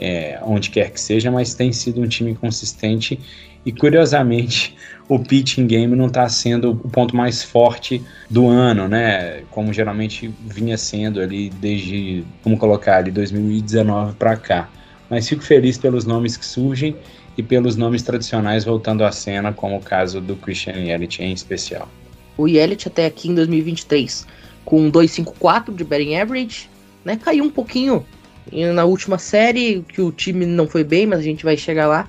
é, 0.01 0.39
onde 0.43 0.71
quer 0.71 0.91
que 0.91 1.01
seja, 1.01 1.31
mas 1.31 1.55
tem 1.55 1.73
sido 1.73 2.01
um 2.01 2.09
time 2.09 2.35
consistente 2.35 3.19
e 3.65 3.73
curiosamente 3.73 4.77
o 5.09 5.19
pitching 5.19 5.67
game 5.67 5.95
não 5.95 6.07
está 6.07 6.29
sendo 6.29 6.71
o 6.71 6.89
ponto 6.89 7.15
mais 7.15 7.43
forte 7.43 8.03
do 8.29 8.49
ano, 8.49 8.89
né? 8.89 9.43
Como 9.51 9.73
geralmente 9.73 10.33
vinha 10.41 10.77
sendo 10.77 11.21
ali 11.21 11.51
desde, 11.51 12.25
vamos 12.43 12.59
colocar 12.59 12.99
ali 12.99 13.11
2019 13.11 14.15
para 14.15 14.37
cá. 14.37 14.69
Mas 15.09 15.29
fico 15.29 15.43
feliz 15.43 15.77
pelos 15.77 16.05
nomes 16.05 16.37
que 16.37 16.47
surgem 16.47 16.97
e 17.37 17.43
pelos 17.43 17.77
nomes 17.77 18.03
tradicionais 18.03 18.65
voltando 18.65 19.05
à 19.05 19.13
cena, 19.13 19.53
como 19.53 19.77
o 19.77 19.81
caso 19.81 20.21
do 20.21 20.37
Christian 20.37 20.75
Yelich 20.75 21.23
em 21.23 21.33
especial. 21.33 21.89
O 22.37 22.49
Yelich 22.49 22.89
até 22.89 23.07
aqui 23.07 23.29
em 23.29 23.35
2023 23.35 24.27
com 24.65 24.91
2.54 24.91 25.75
de 25.75 25.85
batting 25.85 26.15
average, 26.15 26.71
né? 27.05 27.19
Caiu 27.23 27.45
um 27.45 27.51
pouquinho 27.51 28.05
na 28.75 28.85
última 28.85 29.19
série, 29.19 29.85
que 29.89 30.01
o 30.01 30.11
time 30.11 30.47
não 30.47 30.67
foi 30.67 30.83
bem, 30.83 31.07
mas 31.07 31.21
a 31.21 31.23
gente 31.23 31.45
vai 31.45 31.57
chegar 31.57 31.87
lá. 31.87 32.09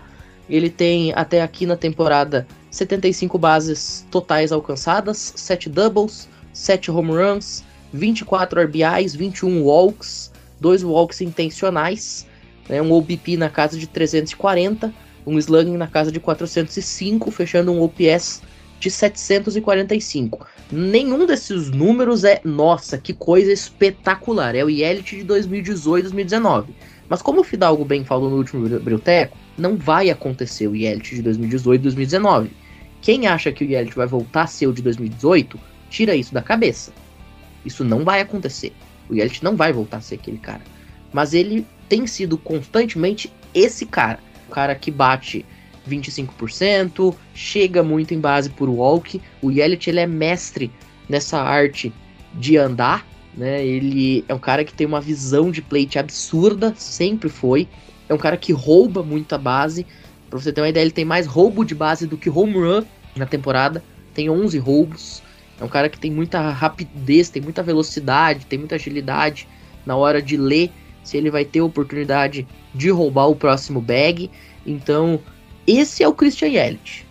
Ele 0.54 0.70
tem 0.70 1.12
até 1.16 1.42
aqui 1.42 1.66
na 1.66 1.76
temporada 1.76 2.46
75 2.70 3.40
bases 3.40 4.06
totais 4.12 4.52
alcançadas, 4.52 5.34
7 5.36 5.68
doubles, 5.68 6.30
7 6.54 6.92
home 6.92 7.10
runs, 7.10 7.64
24 7.92 8.62
RBIs, 8.62 9.16
21 9.16 9.64
walks, 9.64 10.32
2 10.62 10.84
walks 10.84 11.22
intencionais, 11.22 12.28
né, 12.70 12.80
um 12.84 12.92
OBP 12.92 13.36
na 13.36 13.50
casa 13.50 13.80
de 13.80 13.88
340, 13.88 14.94
um 15.26 15.40
slugging 15.40 15.76
na 15.76 15.88
casa 15.88 16.12
de 16.12 16.20
405, 16.20 17.32
fechando 17.32 17.72
um 17.72 17.82
OPS 17.82 18.44
de 18.80 18.92
745. 18.92 20.46
Nenhum 20.72 21.26
desses 21.26 21.72
números 21.72 22.24
é, 22.24 22.42
nossa, 22.44 23.00
que 23.00 23.12
coisa 23.12 23.52
espetacular. 23.52 24.54
É 24.54 24.64
o 24.64 24.70
Yelit 24.70 25.18
de 25.18 25.24
2018 25.24 25.98
e 25.98 26.04
2019. 26.04 26.76
Mas 27.10 27.22
como 27.22 27.42
o 27.42 27.44
Fidalgo 27.44 27.84
bem 27.86 28.04
falou 28.04 28.30
no 28.30 28.38
último 28.38 28.68
Brilteco, 28.80 29.38
não 29.58 29.76
vai 29.78 30.10
acontecer 30.10 30.68
o 30.68 30.76
Yelit 30.76 31.16
de 31.16 31.22
2018 31.22 31.80
e 31.80 31.84
2019. 31.84 32.52
Quem 33.02 33.28
acha 33.28 33.52
que 33.52 33.64
o 33.64 33.68
Yelit 33.68 33.96
vai 33.96 34.08
voltar 34.08 34.44
a 34.44 34.48
ser 34.48 34.68
o 34.68 34.74
de 34.74 34.82
2018, 34.82 35.60
tira 35.90 36.16
isso 36.16 36.34
da 36.34 36.42
cabeça. 36.42 36.92
Isso 37.66 37.84
não 37.84 38.04
vai 38.04 38.22
acontecer. 38.22 38.74
O 39.10 39.14
Yelit 39.14 39.44
não 39.44 39.56
vai 39.56 39.74
voltar 39.74 39.98
a 39.98 40.02
ser 40.02 40.16
aquele 40.16 40.38
cara. 40.38 40.62
Mas 41.12 41.34
ele 41.34 41.68
tem 41.90 42.08
sido 42.08 42.38
constantemente 42.38 43.32
esse 43.54 43.86
cara. 43.86 44.20
O 44.48 44.52
cara 44.52 44.74
que 44.74 44.90
bate 44.90 45.46
25%, 45.88 47.14
chega 47.34 47.84
muito 47.84 48.14
em 48.14 48.20
base 48.20 48.50
por 48.50 48.70
walk. 48.70 49.22
O 49.42 49.52
Yelit 49.52 49.90
ele 49.90 50.00
é 50.00 50.08
mestre 50.08 50.72
nessa 51.08 51.42
arte 51.42 51.94
de 52.34 52.58
andar, 52.58 53.06
né? 53.36 53.66
Ele 53.66 54.24
é 54.28 54.34
um 54.34 54.40
cara 54.40 54.64
que 54.64 54.74
tem 54.74 54.86
uma 54.86 55.02
visão 55.02 55.52
de 55.52 55.62
plate 55.62 55.98
absurda, 55.98 56.74
sempre 56.76 57.30
foi. 57.30 57.68
É 58.08 58.14
um 58.14 58.18
cara 58.18 58.38
que 58.38 58.54
rouba 58.54 59.04
muita 59.04 59.38
base. 59.38 59.86
Pra 60.30 60.40
você 60.40 60.52
ter 60.52 60.62
uma 60.62 60.70
ideia, 60.70 60.84
ele 60.84 60.92
tem 60.92 61.06
mais 61.06 61.26
roubo 61.26 61.64
de 61.64 61.76
base 61.76 62.08
do 62.08 62.18
que 62.18 62.30
home 62.30 62.54
run 62.54 62.84
na 63.16 63.26
temporada. 63.26 63.84
Tem 64.14 64.30
11 64.30 64.58
roubos. 64.60 65.24
É 65.60 65.64
um 65.64 65.70
cara 65.70 65.90
que 65.90 66.00
tem 66.00 66.12
muita 66.12 66.50
rapidez, 66.50 67.30
tem 67.30 67.42
muita 67.42 67.64
velocidade, 67.64 68.46
tem 68.46 68.60
muita 68.60 68.76
agilidade 68.76 69.48
na 69.86 69.96
hora 69.96 70.22
de 70.22 70.38
ler 70.38 70.72
se 71.04 71.18
ele 71.18 71.30
vai 71.30 71.46
ter 71.46 71.62
oportunidade 71.62 72.48
de 72.74 72.90
roubar 72.90 73.28
o 73.28 73.36
próximo 73.36 73.82
bag. 73.82 74.32
Então, 74.66 75.20
esse 75.68 76.04
é 76.04 76.08
o 76.08 76.14
Christian 76.14 76.48
Yelich. 76.48 77.06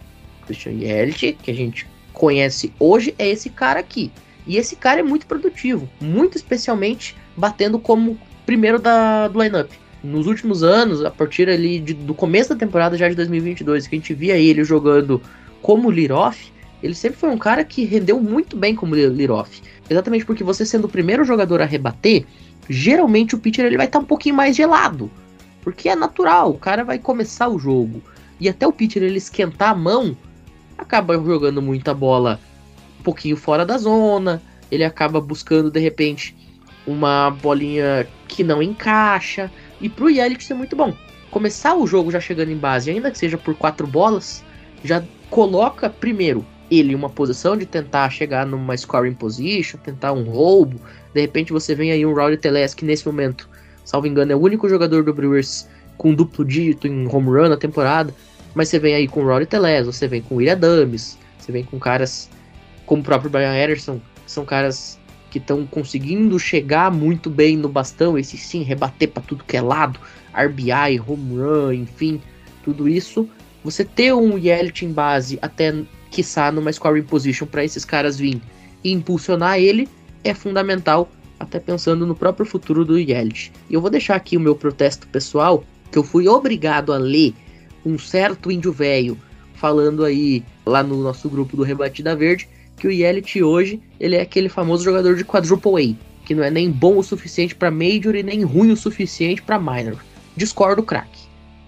Christian 0.46 0.72
Yelich, 0.72 1.38
que 1.42 1.50
a 1.50 1.54
gente 1.54 1.86
conhece 2.12 2.72
hoje, 2.78 3.14
é 3.18 3.28
esse 3.28 3.50
cara 3.50 3.80
aqui. 3.80 4.10
E 4.46 4.56
esse 4.56 4.76
cara 4.76 5.00
é 5.00 5.02
muito 5.02 5.26
produtivo, 5.26 5.88
muito 6.00 6.36
especialmente 6.36 7.16
batendo 7.36 7.78
como 7.78 8.18
primeiro 8.44 8.78
da, 8.78 9.28
do 9.28 9.40
lineup. 9.40 9.70
Nos 10.02 10.26
últimos 10.26 10.62
anos, 10.62 11.04
a 11.04 11.10
partir 11.10 11.48
ali 11.48 11.78
de, 11.78 11.94
do 11.94 12.12
começo 12.12 12.50
da 12.50 12.56
temporada 12.56 12.96
já 12.96 13.08
de 13.08 13.14
2022, 13.14 13.86
que 13.86 13.94
a 13.94 13.98
gente 13.98 14.14
via 14.14 14.36
ele 14.36 14.64
jogando 14.64 15.22
como 15.60 15.90
Liroff, 15.90 16.52
ele 16.82 16.94
sempre 16.94 17.18
foi 17.18 17.30
um 17.30 17.38
cara 17.38 17.62
que 17.62 17.84
rendeu 17.84 18.20
muito 18.20 18.56
bem 18.56 18.74
como 18.74 18.96
Liroff. 18.96 19.62
Exatamente 19.88 20.24
porque 20.24 20.42
você 20.42 20.66
sendo 20.66 20.86
o 20.86 20.90
primeiro 20.90 21.24
jogador 21.24 21.62
a 21.62 21.64
rebater, 21.64 22.26
geralmente 22.68 23.36
o 23.36 23.38
pitcher 23.38 23.64
ele 23.64 23.76
vai 23.76 23.86
estar 23.86 24.00
tá 24.00 24.04
um 24.04 24.06
pouquinho 24.06 24.34
mais 24.34 24.56
gelado. 24.56 25.08
Porque 25.62 25.88
é 25.88 25.94
natural, 25.94 26.50
o 26.50 26.58
cara 26.58 26.82
vai 26.82 26.98
começar 26.98 27.48
o 27.48 27.58
jogo. 27.58 28.02
E 28.40 28.48
até 28.48 28.66
o 28.66 28.72
pitcher 28.72 29.04
ele 29.04 29.18
esquentar 29.18 29.70
a 29.70 29.74
mão, 29.74 30.16
acaba 30.76 31.14
jogando 31.14 31.62
muita 31.62 31.94
bola 31.94 32.40
um 33.02 33.04
pouquinho 33.04 33.36
fora 33.36 33.66
da 33.66 33.76
zona, 33.76 34.40
ele 34.70 34.84
acaba 34.84 35.20
buscando 35.20 35.70
de 35.70 35.80
repente 35.80 36.36
uma 36.86 37.30
bolinha 37.30 38.06
que 38.28 38.44
não 38.44 38.62
encaixa. 38.62 39.50
E 39.80 39.88
pro 39.88 40.08
Yelich 40.08 40.44
ser 40.44 40.54
muito 40.54 40.76
bom. 40.76 40.94
Começar 41.30 41.74
o 41.74 41.86
jogo 41.86 42.12
já 42.12 42.20
chegando 42.20 42.52
em 42.52 42.56
base, 42.56 42.90
ainda 42.90 43.10
que 43.10 43.18
seja 43.18 43.36
por 43.36 43.54
quatro 43.56 43.86
bolas, 43.86 44.44
já 44.84 45.02
coloca 45.28 45.90
primeiro 45.90 46.46
ele 46.70 46.92
em 46.92 46.94
uma 46.94 47.10
posição 47.10 47.56
de 47.56 47.66
tentar 47.66 48.08
chegar 48.10 48.46
numa 48.46 48.76
scoring 48.76 49.14
position, 49.14 49.78
tentar 49.78 50.12
um 50.12 50.22
roubo. 50.24 50.80
De 51.12 51.20
repente 51.20 51.52
você 51.52 51.74
vem 51.74 51.90
aí 51.90 52.06
um 52.06 52.14
Rowdy 52.14 52.36
Teles 52.36 52.72
que 52.72 52.84
nesse 52.84 53.04
momento, 53.04 53.48
salvo 53.84 54.06
engano, 54.06 54.32
é 54.32 54.36
o 54.36 54.40
único 54.40 54.68
jogador 54.68 55.02
do 55.02 55.12
Brewers 55.12 55.68
com 55.98 56.14
duplo 56.14 56.44
dígito 56.44 56.86
em 56.86 57.06
home 57.06 57.28
run 57.28 57.48
na 57.48 57.56
temporada. 57.56 58.14
Mas 58.54 58.68
você 58.68 58.78
vem 58.78 58.94
aí 58.94 59.08
com 59.08 59.22
o 59.22 59.26
Rory 59.26 59.46
Teles, 59.46 59.86
você 59.86 60.06
vem 60.06 60.22
com 60.22 60.34
o 60.34 60.38
William 60.38 60.58
Dames, 60.58 61.18
você 61.38 61.50
vem 61.50 61.64
com 61.64 61.78
caras 61.78 62.30
como 62.86 63.02
o 63.02 63.04
próprio 63.04 63.30
Brian 63.30 63.54
Ederson, 63.54 64.00
são 64.26 64.44
caras 64.44 64.98
que 65.30 65.38
estão 65.38 65.66
conseguindo 65.66 66.38
chegar 66.38 66.90
muito 66.90 67.30
bem 67.30 67.56
no 67.56 67.68
bastão, 67.68 68.18
esse 68.18 68.36
sim, 68.36 68.62
rebater 68.62 69.08
para 69.08 69.22
tudo 69.22 69.44
que 69.44 69.56
é 69.56 69.62
lado, 69.62 69.98
RBI, 70.34 71.00
home 71.06 71.38
run, 71.38 71.72
enfim, 71.72 72.20
tudo 72.62 72.88
isso. 72.88 73.28
Você 73.64 73.84
ter 73.84 74.12
um 74.12 74.36
Yelich 74.36 74.84
em 74.84 74.92
base, 74.92 75.38
até 75.40 75.74
quiçá 76.10 76.52
numa 76.52 76.70
scoring 76.70 77.02
position 77.02 77.46
para 77.46 77.64
esses 77.64 77.84
caras 77.84 78.18
virem 78.18 78.42
e 78.84 78.92
impulsionar 78.92 79.58
ele, 79.58 79.88
é 80.22 80.34
fundamental, 80.34 81.10
até 81.40 81.58
pensando 81.58 82.06
no 82.06 82.14
próprio 82.14 82.44
futuro 82.44 82.84
do 82.84 82.98
Yelich. 82.98 83.52
E 83.70 83.74
eu 83.74 83.80
vou 83.80 83.90
deixar 83.90 84.16
aqui 84.16 84.36
o 84.36 84.40
meu 84.40 84.54
protesto 84.54 85.06
pessoal, 85.08 85.64
que 85.90 85.98
eu 85.98 86.04
fui 86.04 86.28
obrigado 86.28 86.92
a 86.92 86.98
ler 86.98 87.34
um 87.84 87.98
certo 87.98 88.50
índio 88.50 88.72
velho 88.72 89.18
falando 89.54 90.04
aí 90.04 90.44
lá 90.66 90.82
no 90.82 91.02
nosso 91.02 91.28
grupo 91.28 91.56
do 91.56 91.62
Rebatida 91.62 92.14
Verde 92.16 92.48
que 92.82 92.88
o 92.88 92.90
Yelich 92.90 93.40
hoje 93.44 93.80
ele 94.00 94.16
é 94.16 94.22
aquele 94.22 94.48
famoso 94.48 94.82
jogador 94.82 95.14
de 95.14 95.24
quadruple 95.24 95.96
A, 95.96 96.26
que 96.26 96.34
não 96.34 96.42
é 96.42 96.50
nem 96.50 96.68
bom 96.68 96.98
o 96.98 97.04
suficiente 97.04 97.54
para 97.54 97.70
Major 97.70 98.16
e 98.16 98.24
nem 98.24 98.42
ruim 98.42 98.72
o 98.72 98.76
suficiente 98.76 99.40
para 99.40 99.56
Minor. 99.56 100.04
Discordo, 100.36 100.82
craque. 100.82 101.20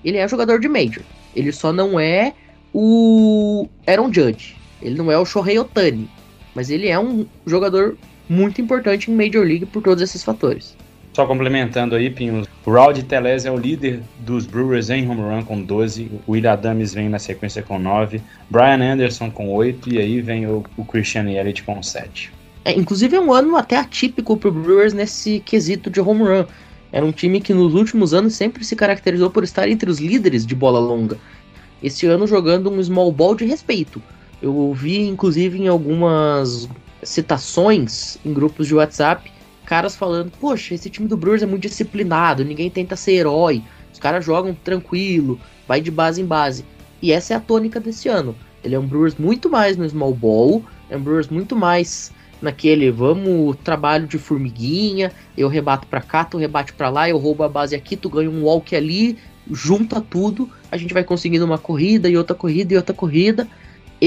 Ele 0.05 0.17
é 0.17 0.27
jogador 0.27 0.59
de 0.59 0.67
Major. 0.67 1.05
Ele 1.37 1.53
só 1.53 1.73
não 1.73 2.01
é 2.01 2.35
o 2.73 3.69
Aaron 3.87 4.13
Judge. 4.13 4.57
Ele 4.83 4.97
não 4.97 5.09
é 5.13 5.17
o 5.17 5.25
Shohei 5.25 5.57
Otani. 5.57 6.11
Mas 6.53 6.69
ele 6.69 6.89
é 6.89 6.99
um 6.99 7.25
jogador 7.47 7.97
muito 8.29 8.61
importante 8.61 9.09
em 9.09 9.15
Major 9.15 9.47
League 9.47 9.67
por 9.67 9.85
todos 9.85 10.03
esses 10.03 10.25
fatores. 10.25 10.77
Só 11.15 11.25
complementando 11.27 11.95
aí, 11.95 12.11
Pinho, 12.11 12.43
o 12.67 12.71
Rowdy 12.71 13.05
Teles 13.05 13.45
é 13.45 13.51
o 13.51 13.57
líder 13.57 14.03
dos 14.19 14.47
Brewers 14.47 14.91
em 14.91 15.09
home 15.09 15.21
run 15.21 15.45
com 15.45 15.63
12, 15.63 16.11
o 16.27 16.33
Will 16.33 16.51
Adams 16.51 16.93
vem 16.93 17.09
na 17.09 17.21
sequência 17.21 17.63
com 17.63 17.79
9, 17.79 18.21
Brian 18.51 18.83
Anderson 18.83 19.31
com 19.31 19.55
8 19.55 19.95
e 19.95 19.99
aí 19.99 20.21
vem 20.21 20.45
o, 20.47 20.65
o 20.77 20.85
Christian 20.85 21.31
Yelich 21.31 21.63
com 21.63 21.81
7. 21.81 22.33
É, 22.65 22.73
inclusive 22.73 23.15
é 23.15 23.21
um 23.21 23.33
ano 23.33 23.57
até 23.57 23.77
atípico 23.77 24.37
para 24.37 24.49
o 24.49 24.53
Brewers 24.53 24.93
nesse 24.93 25.39
quesito 25.39 25.89
de 25.89 26.01
home 26.01 26.25
run. 26.25 26.47
era 26.91 27.07
um 27.07 27.13
time 27.13 27.41
que 27.41 27.55
nos 27.55 27.75
últimos 27.75 28.13
anos 28.13 28.35
sempre 28.35 28.65
se 28.65 28.75
caracterizou 28.75 29.31
por 29.31 29.45
estar 29.45 29.69
entre 29.69 29.89
os 29.89 30.01
líderes 30.01 30.45
de 30.45 30.55
bola 30.57 30.81
longa. 30.81 31.17
Este 31.81 32.07
ano 32.07 32.27
jogando 32.27 32.69
um 32.69 32.83
small 32.83 33.13
ball 33.13 33.37
de 33.37 33.45
respeito. 33.45 34.03
Eu 34.43 34.75
vi, 34.75 35.07
inclusive, 35.07 35.63
em 35.63 35.69
algumas 35.69 36.69
citações 37.05 38.19
em 38.25 38.33
grupos 38.33 38.67
de 38.67 38.75
WhatsApp, 38.75 39.31
caras 39.65 39.97
falando: 39.97 40.31
Poxa, 40.41 40.75
esse 40.75 40.91
time 40.91 41.09
do 41.09 41.17
Brewers 41.17 41.43
é 41.43 41.47
muito 41.47 41.63
disciplinado, 41.63 42.45
ninguém 42.45 42.71
tenta 42.71 42.97
ser 42.97 43.13
herói, 43.13 43.63
os 43.93 43.99
caras 43.99 44.25
jogam 44.25 44.55
tranquilo, 44.55 45.39
vai 45.67 45.81
de 45.81 45.91
base 45.91 46.21
em 46.21 46.27
base. 46.27 46.65
E 47.03 47.13
essa 47.13 47.35
é 47.35 47.37
a 47.37 47.41
tônica 47.41 47.81
desse 47.81 48.09
ano. 48.09 48.35
Ele 48.63 48.75
é 48.75 48.79
um 48.79 48.87
Brewers 48.87 49.17
muito 49.17 49.51
mais 49.51 49.77
no 49.77 49.89
small 49.89 50.15
ball, 50.15 50.63
é 50.89 50.97
um 50.97 51.01
Brewers 51.01 51.29
muito 51.29 51.55
mais 51.55 52.13
naquele 52.41 52.91
vamos 52.91 53.57
trabalho 53.65 54.07
de 54.07 54.19
formiguinha, 54.19 55.11
eu 55.37 55.49
rebato 55.49 55.87
para 55.87 56.01
cá, 56.01 56.25
tu 56.25 56.37
rebate 56.37 56.73
para 56.73 56.91
lá, 56.91 57.09
eu 57.09 57.17
roubo 57.17 57.43
a 57.43 57.49
base 57.49 57.75
aqui, 57.75 57.97
tu 57.97 58.09
ganha 58.09 58.31
um 58.31 58.45
walk 58.45 58.77
ali, 58.77 59.19
junta 59.51 60.01
tudo, 60.01 60.49
a 60.71 60.77
gente 60.77 60.95
vai 60.95 61.05
conseguindo 61.05 61.45
uma 61.45 61.59
corrida 61.59 62.09
e 62.09 62.17
outra 62.17 62.35
corrida 62.35 62.75
e 62.75 62.77
outra 62.77 62.95
corrida. 62.95 63.49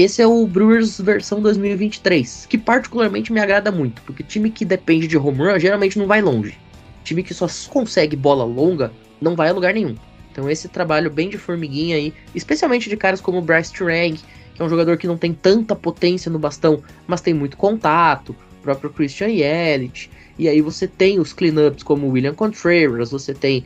Esse 0.00 0.22
é 0.22 0.26
o 0.28 0.46
Brewers 0.46 1.00
versão 1.00 1.42
2023, 1.42 2.46
que 2.48 2.56
particularmente 2.56 3.32
me 3.32 3.40
agrada 3.40 3.72
muito, 3.72 4.00
porque 4.02 4.22
time 4.22 4.48
que 4.48 4.64
depende 4.64 5.08
de 5.08 5.18
home 5.18 5.38
run 5.38 5.58
geralmente 5.58 5.98
não 5.98 6.06
vai 6.06 6.22
longe. 6.22 6.56
Time 7.02 7.20
que 7.20 7.34
só 7.34 7.48
consegue 7.68 8.14
bola 8.14 8.44
longa 8.44 8.92
não 9.20 9.34
vai 9.34 9.48
a 9.48 9.52
lugar 9.52 9.74
nenhum. 9.74 9.96
Então 10.30 10.48
esse 10.48 10.68
trabalho 10.68 11.10
bem 11.10 11.28
de 11.28 11.36
formiguinha 11.36 11.96
aí, 11.96 12.14
especialmente 12.32 12.88
de 12.88 12.96
caras 12.96 13.20
como 13.20 13.38
o 13.38 13.42
Bryce 13.42 13.72
Turang, 13.72 14.16
que 14.54 14.62
é 14.62 14.64
um 14.64 14.68
jogador 14.68 14.96
que 14.98 15.08
não 15.08 15.18
tem 15.18 15.34
tanta 15.34 15.74
potência 15.74 16.30
no 16.30 16.38
bastão, 16.38 16.80
mas 17.04 17.20
tem 17.20 17.34
muito 17.34 17.56
contato, 17.56 18.36
o 18.60 18.62
próprio 18.62 18.90
Christian 18.90 19.30
Yelich, 19.30 20.08
e 20.38 20.48
aí 20.48 20.60
você 20.60 20.86
tem 20.86 21.18
os 21.18 21.32
cleanups 21.32 21.82
como 21.82 22.06
o 22.06 22.10
William 22.10 22.34
Contreras, 22.34 23.10
você 23.10 23.34
tem 23.34 23.64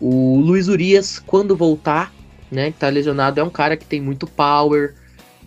o 0.00 0.38
Luiz 0.38 0.68
Urias 0.68 1.18
quando 1.18 1.56
voltar, 1.56 2.14
né, 2.52 2.70
que 2.70 2.78
tá 2.78 2.88
lesionado, 2.88 3.40
é 3.40 3.42
um 3.42 3.50
cara 3.50 3.76
que 3.76 3.84
tem 3.84 4.00
muito 4.00 4.28
power, 4.28 4.94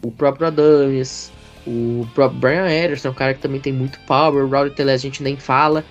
o 0.08 0.12
próprio 0.12 0.48
Adames, 0.48 1.32
o 1.66 2.08
próprio 2.14 2.40
Brian 2.40 2.70
Ederson 2.70 3.08
é 3.08 3.12
um 3.12 3.16
cara 3.16 3.34
que 3.34 3.42
também 3.42 3.60
tem 3.60 3.74
muito 3.74 4.00
power, 4.02 4.44
o 4.44 4.50
Rowdy 4.50 4.76
Teles 4.76 4.94
a 4.94 4.98
gente 4.98 5.24
nem 5.24 5.38
fala, 5.38 5.84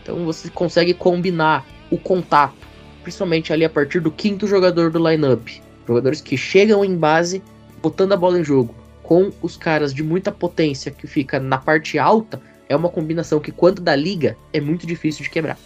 então 0.00 0.24
você 0.24 0.50
consegue 0.50 0.94
combinar 0.94 1.66
o 1.90 1.98
contato, 1.98 2.54
principalmente 3.02 3.52
ali 3.52 3.64
a 3.64 3.70
partir 3.70 4.00
do 4.00 4.10
quinto 4.10 4.46
jogador 4.46 4.90
do 4.90 4.98
lineup, 4.98 5.48
jogadores 5.86 6.20
que 6.20 6.36
chegam 6.36 6.84
em 6.84 6.96
base 6.96 7.42
botando 7.80 8.12
a 8.12 8.16
bola 8.16 8.38
em 8.38 8.44
jogo 8.44 8.82
com 9.02 9.30
os 9.42 9.56
caras 9.56 9.92
de 9.92 10.02
muita 10.02 10.32
potência 10.32 10.90
que 10.90 11.06
fica 11.06 11.38
na 11.38 11.58
parte 11.58 11.98
alta, 11.98 12.40
é 12.68 12.74
uma 12.74 12.88
combinação 12.88 13.40
que 13.40 13.52
quando 13.52 13.82
da 13.82 13.94
liga 13.94 14.36
é 14.52 14.60
muito 14.60 14.86
difícil 14.86 15.24
de 15.24 15.30
quebrar. 15.30 15.58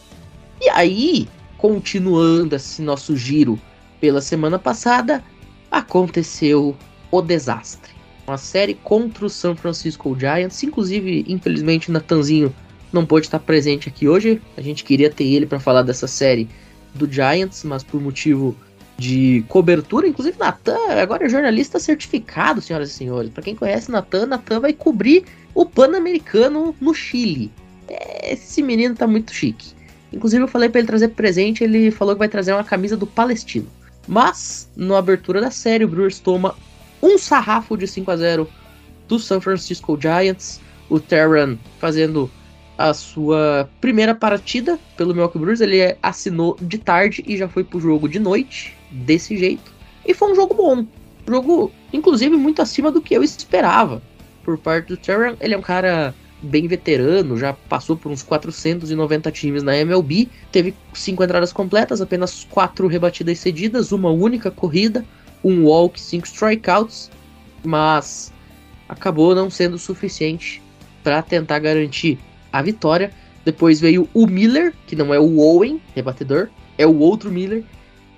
E 0.61 0.69
aí, 0.71 1.29
continuando 1.59 2.57
esse 2.57 2.83
nosso 2.83 3.17
giro 3.17 3.57
pela 4.01 4.21
semana 4.21 4.59
passada, 4.59 5.23
aconteceu 5.71 6.75
o 7.11 7.23
desastre. 7.23 7.96
Uma 8.27 8.39
série 8.39 8.75
contra 8.75 9.25
o 9.27 9.31
San 9.31 9.55
Francisco 9.55 10.17
Giants, 10.19 10.63
inclusive, 10.63 11.25
infelizmente, 11.29 11.93
Natanzinho 11.93 12.55
não 12.93 13.07
pôde 13.07 13.27
estar 13.27 13.39
presente 13.39 13.89
aqui 13.89 14.09
hoje. 14.09 14.43
A 14.57 14.61
gente 14.61 14.83
queria 14.83 15.09
ter 15.11 15.25
ele 15.25 15.47
para 15.47 15.61
falar 15.61 15.83
dessa 15.83 16.09
série 16.09 16.49
do 16.95 17.11
Giants, 17.11 17.63
mas 17.63 17.85
por 17.85 18.01
motivo 18.01 18.57
de 18.99 19.45
cobertura, 19.49 20.09
inclusive 20.09 20.39
Natan 20.39 20.79
agora 21.01 21.27
é 21.27 21.29
jornalista 21.29 21.79
certificado, 21.79 22.63
senhoras 22.63 22.91
e 22.91 22.95
senhores. 22.95 23.31
Para 23.31 23.43
quem 23.43 23.55
conhece 23.55 23.91
Natan, 23.91 24.27
Natan 24.27 24.61
vai 24.61 24.73
cobrir 24.73 25.25
o 25.55 25.67
Pan-Americano 25.67 26.75
no 26.81 26.95
Chile. 26.95 27.53
Esse 28.25 28.63
menino 28.63 28.95
tá 28.95 29.07
muito 29.07 29.33
chique. 29.33 29.75
Inclusive 30.13 30.43
eu 30.43 30.49
falei 30.49 30.69
para 30.69 30.81
ele 30.81 30.89
trazer 30.89 31.09
presente, 31.09 31.63
ele 31.63 31.91
falou 31.91 32.15
que 32.15 32.21
vai 32.21 32.29
trazer 32.29 32.53
uma 32.53 32.65
camisa 32.65 32.97
do 32.97 33.07
Palestino. 33.07 33.67
Mas, 34.09 34.69
na 34.77 34.99
abertura 34.99 35.41
da 35.41 35.51
série, 35.51 35.85
o 35.85 35.89
Brewers 35.89 36.19
toma 36.19 36.57
um 37.03 37.19
sarrafo 37.19 37.77
de 37.77 37.87
5 37.87 38.11
a 38.11 38.17
0 38.17 38.49
do 39.09 39.19
San 39.19 39.41
Francisco 39.41 39.99
Giants. 40.01 40.61
O 40.89 41.01
Terran 41.01 41.57
fazendo 41.79 42.31
a 42.79 42.95
sua 42.95 43.69
primeira 43.81 44.15
partida 44.15 44.79
pelo 44.97 45.13
Milwaukee 45.13 45.39
Brewers. 45.39 45.61
Ele 45.61 45.97
assinou 46.03 46.57
de 46.61 46.79
tarde 46.79 47.25
e 47.27 47.37
já 47.37 47.49
foi 47.49 47.65
pro 47.65 47.81
jogo 47.81 48.09
de 48.09 48.19
noite 48.19 48.77
desse 48.91 49.37
jeito. 49.37 49.73
E 50.07 50.15
foi 50.15 50.33
um 50.33 50.35
jogo 50.35 50.55
bom. 50.55 50.87
Jogo, 51.27 51.73
inclusive, 51.93 52.37
muito 52.37 52.63
acima 52.63 52.93
do 52.93 53.01
que 53.01 53.15
eu 53.15 53.23
esperava 53.23 54.01
por 54.45 54.57
parte 54.57 54.89
do 54.89 54.97
Terran. 54.97 55.35
Ele 55.41 55.55
é 55.55 55.59
um 55.59 55.63
cara 55.63 56.15
bem 56.43 56.69
veterano, 56.69 57.37
já 57.37 57.53
passou 57.53 57.97
por 57.97 58.13
uns 58.13 58.23
490 58.23 59.31
times 59.33 59.63
na 59.63 59.77
MLB, 59.77 60.29
teve 60.53 60.75
cinco 60.95 61.25
entradas 61.25 61.53
completas, 61.53 62.01
apenas 62.01 62.47
quatro 62.49 62.87
rebatidas 62.87 63.39
cedidas, 63.39 63.91
uma 63.91 64.11
única 64.11 64.51
corrida, 64.51 65.05
um 65.47 65.65
walk, 65.65 66.01
cinco 66.01 66.27
strikeouts, 66.27 67.11
mas 67.65 68.33
acabou 68.89 69.35
não 69.35 69.49
sendo 69.49 69.79
suficiente 69.79 70.63
para 71.03 71.23
tentar 71.23 71.59
garantir 71.59 72.19
a 72.53 72.61
vitória. 72.63 73.13
Depois 73.45 73.81
veio 73.81 74.09
o 74.13 74.27
Miller, 74.27 74.75
que 74.87 74.97
não 74.97 75.15
é 75.15 75.21
o 75.21 75.39
Owen, 75.39 75.81
rebatedor, 75.95 76.49
é 76.77 76.87
o 76.87 76.99
outro 76.99 77.31
Miller, 77.31 77.63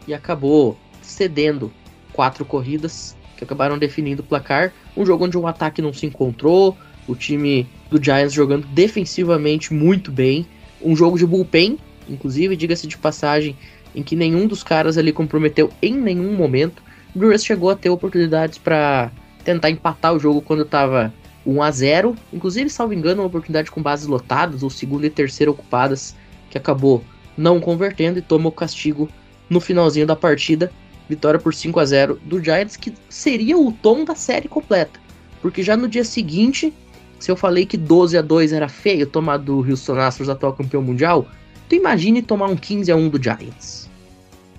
e 0.06 0.14
acabou 0.14 0.78
cedendo 1.02 1.70
quatro 2.12 2.44
corridas 2.44 3.14
que 3.36 3.44
acabaram 3.44 3.78
definindo 3.78 4.22
o 4.22 4.24
placar. 4.24 4.72
Um 4.96 5.04
jogo 5.04 5.26
onde 5.26 5.36
o 5.36 5.46
ataque 5.46 5.82
não 5.82 5.92
se 5.92 6.06
encontrou, 6.06 6.76
o 7.06 7.14
time 7.14 7.66
do 7.90 8.02
Giants 8.02 8.32
jogando 8.32 8.66
defensivamente 8.68 9.72
muito 9.72 10.10
bem. 10.10 10.46
Um 10.80 10.96
jogo 10.96 11.18
de 11.18 11.26
bullpen, 11.26 11.78
inclusive, 12.08 12.56
diga-se 12.56 12.86
de 12.86 12.96
passagem, 12.96 13.56
em 13.94 14.02
que 14.02 14.16
nenhum 14.16 14.46
dos 14.46 14.62
caras 14.62 14.96
ali 14.96 15.12
comprometeu 15.12 15.70
em 15.82 15.94
nenhum 15.94 16.34
momento. 16.34 16.82
Brewers 17.14 17.44
chegou 17.44 17.70
a 17.70 17.76
ter 17.76 17.90
oportunidades 17.90 18.58
para 18.58 19.10
tentar 19.44 19.70
empatar 19.70 20.14
o 20.14 20.18
jogo 20.18 20.42
quando 20.42 20.62
estava 20.62 21.12
1 21.46 21.62
a 21.62 21.70
0 21.70 22.16
Inclusive, 22.32 22.68
salvo 22.68 22.92
engano, 22.92 23.22
uma 23.22 23.28
oportunidade 23.28 23.70
com 23.70 23.82
bases 23.82 24.06
lotadas, 24.06 24.62
ou 24.62 24.70
segunda 24.70 25.06
e 25.06 25.10
terceira 25.10 25.50
ocupadas, 25.50 26.14
que 26.50 26.58
acabou 26.58 27.02
não 27.36 27.60
convertendo 27.60 28.18
e 28.18 28.22
toma 28.22 28.48
o 28.48 28.52
castigo 28.52 29.08
no 29.48 29.60
finalzinho 29.60 30.06
da 30.06 30.16
partida. 30.16 30.70
Vitória 31.08 31.40
por 31.40 31.54
5 31.54 31.80
a 31.80 31.84
0 31.86 32.20
do 32.24 32.42
Giants, 32.42 32.76
que 32.76 32.92
seria 33.08 33.56
o 33.56 33.72
tom 33.72 34.04
da 34.04 34.14
série 34.14 34.48
completa. 34.48 35.00
Porque 35.40 35.62
já 35.62 35.76
no 35.76 35.88
dia 35.88 36.04
seguinte, 36.04 36.74
se 37.18 37.30
eu 37.30 37.36
falei 37.36 37.64
que 37.64 37.76
12 37.76 38.18
a 38.18 38.22
2 38.22 38.52
era 38.52 38.68
feio 38.68 39.06
tomar 39.06 39.38
do 39.38 39.60
Houston 39.60 39.98
Astros, 39.98 40.28
atual 40.28 40.52
campeão 40.52 40.82
mundial, 40.82 41.26
tu 41.68 41.74
imagine 41.74 42.20
tomar 42.20 42.46
um 42.48 42.56
15 42.56 42.92
a 42.92 42.96
1 42.96 43.08
do 43.08 43.22
Giants. 43.22 43.88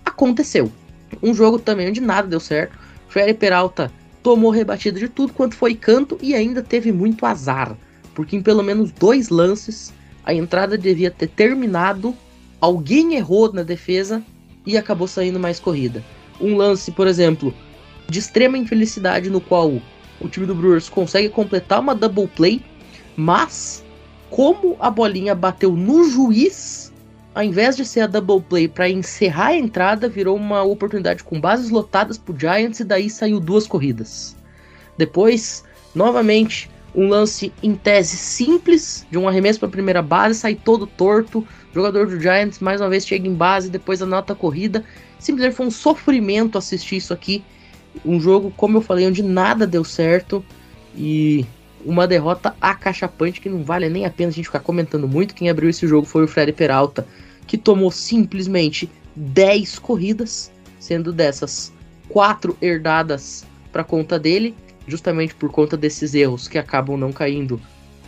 Aconteceu. 0.04 0.72
Um 1.22 1.34
jogo 1.34 1.60
também 1.60 1.90
onde 1.90 2.02
nada 2.02 2.28
deu 2.28 2.40
certo. 2.40 2.78
Freddy 3.08 3.34
Peralta 3.34 3.92
tomou 4.22 4.52
rebatida 4.52 5.00
de 5.00 5.08
tudo 5.08 5.34
quanto 5.34 5.56
foi 5.56 5.76
canto 5.76 6.18
e 6.22 6.36
ainda 6.36 6.62
teve 6.62 6.92
muito 6.92 7.26
azar. 7.26 7.76
Porque 8.14 8.36
em 8.36 8.42
pelo 8.42 8.64
menos 8.64 8.92
dois 8.92 9.30
lances 9.30 9.94
a 10.24 10.34
entrada 10.34 10.78
devia 10.78 11.10
ter 11.10 11.28
terminado, 11.28 12.16
alguém 12.62 13.16
errou 13.16 13.52
na 13.52 13.64
defesa 13.64 14.22
e 14.66 14.78
acabou 14.78 15.08
saindo 15.08 15.40
mais 15.40 15.60
corrida. 15.60 16.04
Um 16.40 16.56
lance, 16.56 16.92
por 16.92 17.08
exemplo, 17.08 17.54
de 18.08 18.20
extrema 18.20 18.58
infelicidade 18.58 19.30
no 19.30 19.42
qual 19.42 19.82
o 20.20 20.28
time 20.28 20.46
do 20.46 20.56
Brewers 20.56 20.90
consegue 20.90 21.30
completar 21.30 21.80
uma 21.80 21.96
double 21.96 22.28
play, 22.28 22.62
mas 23.16 23.84
como 24.30 24.78
a 24.80 24.90
bolinha 24.90 25.34
bateu 25.34 25.76
no 25.76 26.10
juiz, 26.10 26.89
ao 27.40 27.46
invés 27.46 27.78
de 27.78 27.86
ser 27.86 28.02
a 28.02 28.08
double 28.08 28.42
play 28.42 28.68
para 28.68 28.90
encerrar 28.90 29.48
a 29.48 29.56
entrada, 29.56 30.10
virou 30.10 30.36
uma 30.36 30.62
oportunidade 30.62 31.24
com 31.24 31.40
bases 31.40 31.70
lotadas 31.70 32.18
pro 32.18 32.38
Giants 32.38 32.82
e 32.82 32.84
daí 32.84 33.10
saiu 33.10 33.40
duas 33.40 33.66
corridas. 33.66 34.36
Depois, 34.98 35.64
novamente, 35.96 36.70
um 36.94 37.08
lance 37.08 37.54
em 37.64 37.76
tese 37.76 38.18
simples 38.18 39.08
de 39.10 39.18
um 39.18 39.26
arremesso 39.26 39.58
para 39.58 39.70
a 39.70 39.72
primeira 39.72 40.02
base, 40.02 40.38
sai 40.38 40.54
todo 40.54 40.86
torto. 40.86 41.40
O 41.40 41.74
jogador 41.74 42.08
do 42.08 42.20
Giants 42.20 42.60
mais 42.60 42.82
uma 42.82 42.90
vez 42.90 43.08
chega 43.08 43.26
em 43.26 43.34
base, 43.34 43.70
depois 43.70 44.02
anota 44.02 44.34
a 44.34 44.36
corrida. 44.36 44.84
Simplesmente 45.18 45.56
foi 45.56 45.68
um 45.68 45.72
sofrimento 45.72 46.58
assistir 46.58 46.98
isso 46.98 47.14
aqui. 47.14 47.42
Um 48.04 48.20
jogo, 48.20 48.52
como 48.58 48.80
eu 48.80 48.82
falei, 48.82 49.08
onde 49.08 49.24
nada 49.24 49.66
deu 49.66 49.86
certo 49.86 50.44
e 50.94 51.46
uma 51.86 52.06
derrota 52.06 52.54
acachapante 52.60 53.40
que 53.40 53.48
não 53.48 53.64
vale 53.64 53.88
nem 53.88 54.06
a 54.06 54.10
pena 54.10 54.30
a 54.30 54.34
gente 54.34 54.44
ficar 54.44 54.60
comentando 54.60 55.08
muito. 55.08 55.34
Quem 55.34 55.50
abriu 55.50 55.70
esse 55.70 55.88
jogo 55.88 56.06
foi 56.06 56.26
o 56.26 56.28
Freddy 56.28 56.52
Peralta, 56.52 57.08
que 57.50 57.58
tomou 57.58 57.90
simplesmente 57.90 58.88
10 59.16 59.80
corridas, 59.80 60.52
sendo 60.80 61.12
dessas 61.12 61.74
quatro 62.08 62.56
herdadas 62.62 63.44
para 63.72 63.84
conta 63.84 64.20
dele 64.20 64.56
justamente 64.88 65.34
por 65.34 65.52
conta 65.52 65.76
desses 65.76 66.14
erros 66.14 66.48
que 66.48 66.60
acabam 66.60 66.96
não 66.96 67.12
caindo. 67.12 67.60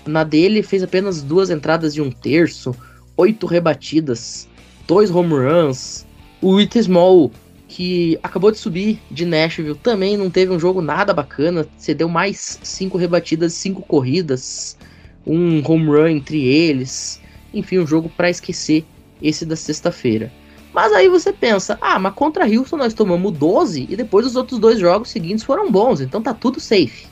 Na 0.05 0.23
dele, 0.23 0.61
fez 0.61 0.83
apenas 0.83 1.23
duas 1.23 1.49
entradas 1.49 1.93
de 1.93 2.01
um 2.01 2.11
terço, 2.11 2.75
oito 3.17 3.47
rebatidas, 3.47 4.47
dois 4.87 5.09
home 5.09 5.33
runs. 5.33 6.05
O 6.39 6.57
It 6.57 6.81
Small, 6.81 7.31
que 7.67 8.19
acabou 8.21 8.51
de 8.51 8.59
subir 8.59 8.99
de 9.09 9.25
Nashville, 9.25 9.75
também 9.75 10.17
não 10.17 10.29
teve 10.29 10.51
um 10.51 10.59
jogo 10.59 10.83
nada 10.83 11.13
bacana, 11.13 11.67
cedeu 11.77 12.07
mais 12.07 12.59
cinco 12.61 12.95
rebatidas, 12.95 13.53
cinco 13.53 13.81
corridas, 13.81 14.77
um 15.25 15.63
home 15.65 15.87
run 15.87 16.07
entre 16.07 16.43
eles. 16.45 17.19
Enfim, 17.51 17.79
um 17.79 17.87
jogo 17.87 18.07
para 18.07 18.29
esquecer 18.29 18.85
esse 19.21 19.45
da 19.45 19.55
sexta-feira. 19.55 20.31
Mas 20.73 20.93
aí 20.93 21.09
você 21.09 21.33
pensa, 21.33 21.77
ah, 21.81 21.99
mas 21.99 22.13
contra 22.13 22.47
Houston 22.47 22.77
nós 22.77 22.93
tomamos 22.93 23.33
12 23.33 23.87
e 23.89 23.95
depois 23.95 24.25
os 24.25 24.35
outros 24.35 24.59
dois 24.59 24.79
jogos 24.79 25.09
seguintes 25.09 25.43
foram 25.43 25.69
bons, 25.69 25.99
então 25.99 26.21
tá 26.21 26.33
tudo 26.33 26.59
safe. 26.59 27.07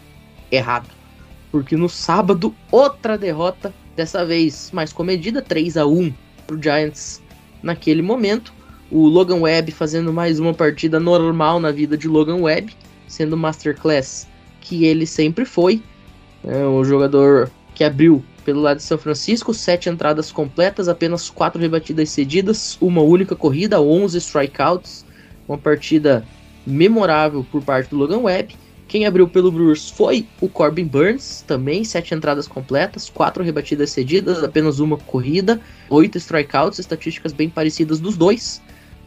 Errado. 0.52 0.88
Porque 1.52 1.76
no 1.76 1.89
sábado, 1.89 2.56
outra 2.72 3.17
derrota, 3.17 3.74
dessa 3.95 4.26
vez 4.26 4.69
mais 4.72 4.93
comedida, 4.93 5.41
3 5.41 5.78
a 5.78 5.86
1 5.86 6.13
pro 6.48 6.62
Giants 6.62 7.22
naquele 7.62 8.02
momento. 8.02 8.54
O 8.91 9.08
Logan 9.08 9.41
Webb 9.41 9.72
fazendo 9.72 10.13
mais 10.13 10.39
uma 10.39 10.54
partida 10.54 11.00
normal 11.00 11.60
na 11.60 11.72
vida 11.72 11.98
de 11.98 12.08
Logan 12.08 12.38
Webb, 12.38 12.76
sendo 13.08 13.36
masterclass 13.36 14.28
que 14.62 14.86
ele 14.86 15.06
sempre 15.06 15.45
foi. 15.45 15.82
É 16.43 16.65
um 16.65 16.84
jogador 16.84 17.52
que 17.76 17.84
abriu 17.84 18.24
pelo 18.50 18.62
lado 18.62 18.78
de 18.78 18.84
São 18.84 18.98
Francisco, 18.98 19.54
sete 19.54 19.90
entradas 19.90 20.32
completas, 20.32 20.90
apenas 20.90 21.30
quatro 21.30 21.62
rebatidas 21.62 22.10
cedidas, 22.10 22.80
uma 22.82 23.00
única 23.00 23.36
corrida, 23.36 23.80
11 23.80 24.18
strikeouts, 24.18 25.06
uma 25.48 25.56
partida 25.56 26.26
memorável 26.66 27.46
por 27.52 27.64
parte 27.64 27.92
do 27.92 27.96
Logan 27.96 28.22
Webb. 28.22 28.56
Quem 28.88 29.06
abriu 29.06 29.28
pelo 29.28 29.52
Brewers 29.52 29.92
foi 29.92 30.26
o 30.42 30.50
Corbin 30.50 30.86
Burns, 30.86 31.44
também 31.46 31.84
sete 31.84 32.16
entradas 32.16 32.48
completas, 32.48 33.08
quatro 33.08 33.44
rebatidas 33.44 33.92
cedidas, 33.92 34.44
apenas 34.44 34.80
uma 34.80 34.98
corrida, 34.98 35.62
oito 35.88 36.18
strikeouts, 36.18 36.80
estatísticas 36.80 37.32
bem 37.32 37.52
parecidas 37.52 38.00
dos 38.00 38.18
dois. 38.18 38.60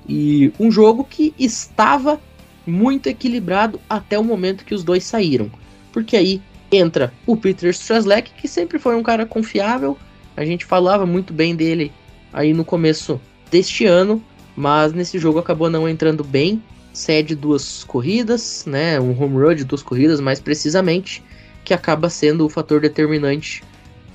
E 0.08 0.52
um 0.56 0.70
jogo 0.70 1.02
que 1.02 1.34
estava 1.36 2.20
muito 2.64 3.08
equilibrado 3.08 3.80
até 3.90 4.16
o 4.16 4.22
momento 4.22 4.64
que 4.64 4.72
os 4.72 4.84
dois 4.84 5.02
saíram. 5.02 5.50
Porque 5.92 6.16
aí 6.16 6.40
entra 6.72 7.12
o 7.26 7.36
Peter 7.36 7.70
Strzelecki, 7.70 8.32
que 8.34 8.48
sempre 8.48 8.78
foi 8.78 8.96
um 8.96 9.02
cara 9.02 9.26
confiável. 9.26 9.96
A 10.36 10.44
gente 10.44 10.64
falava 10.64 11.04
muito 11.04 11.32
bem 11.32 11.54
dele 11.54 11.92
aí 12.32 12.54
no 12.54 12.64
começo 12.64 13.20
deste 13.50 13.84
ano, 13.84 14.22
mas 14.56 14.92
nesse 14.92 15.18
jogo 15.18 15.38
acabou 15.38 15.68
não 15.68 15.88
entrando 15.88 16.24
bem. 16.24 16.62
Cede 16.92 17.34
duas 17.34 17.84
corridas, 17.84 18.64
né? 18.66 19.00
Um 19.00 19.18
home 19.18 19.42
run 19.42 19.54
de 19.54 19.64
duas 19.64 19.82
corridas, 19.82 20.20
mais 20.20 20.40
precisamente, 20.40 21.22
que 21.64 21.72
acaba 21.72 22.10
sendo 22.10 22.44
o 22.44 22.48
fator 22.48 22.80
determinante 22.80 23.62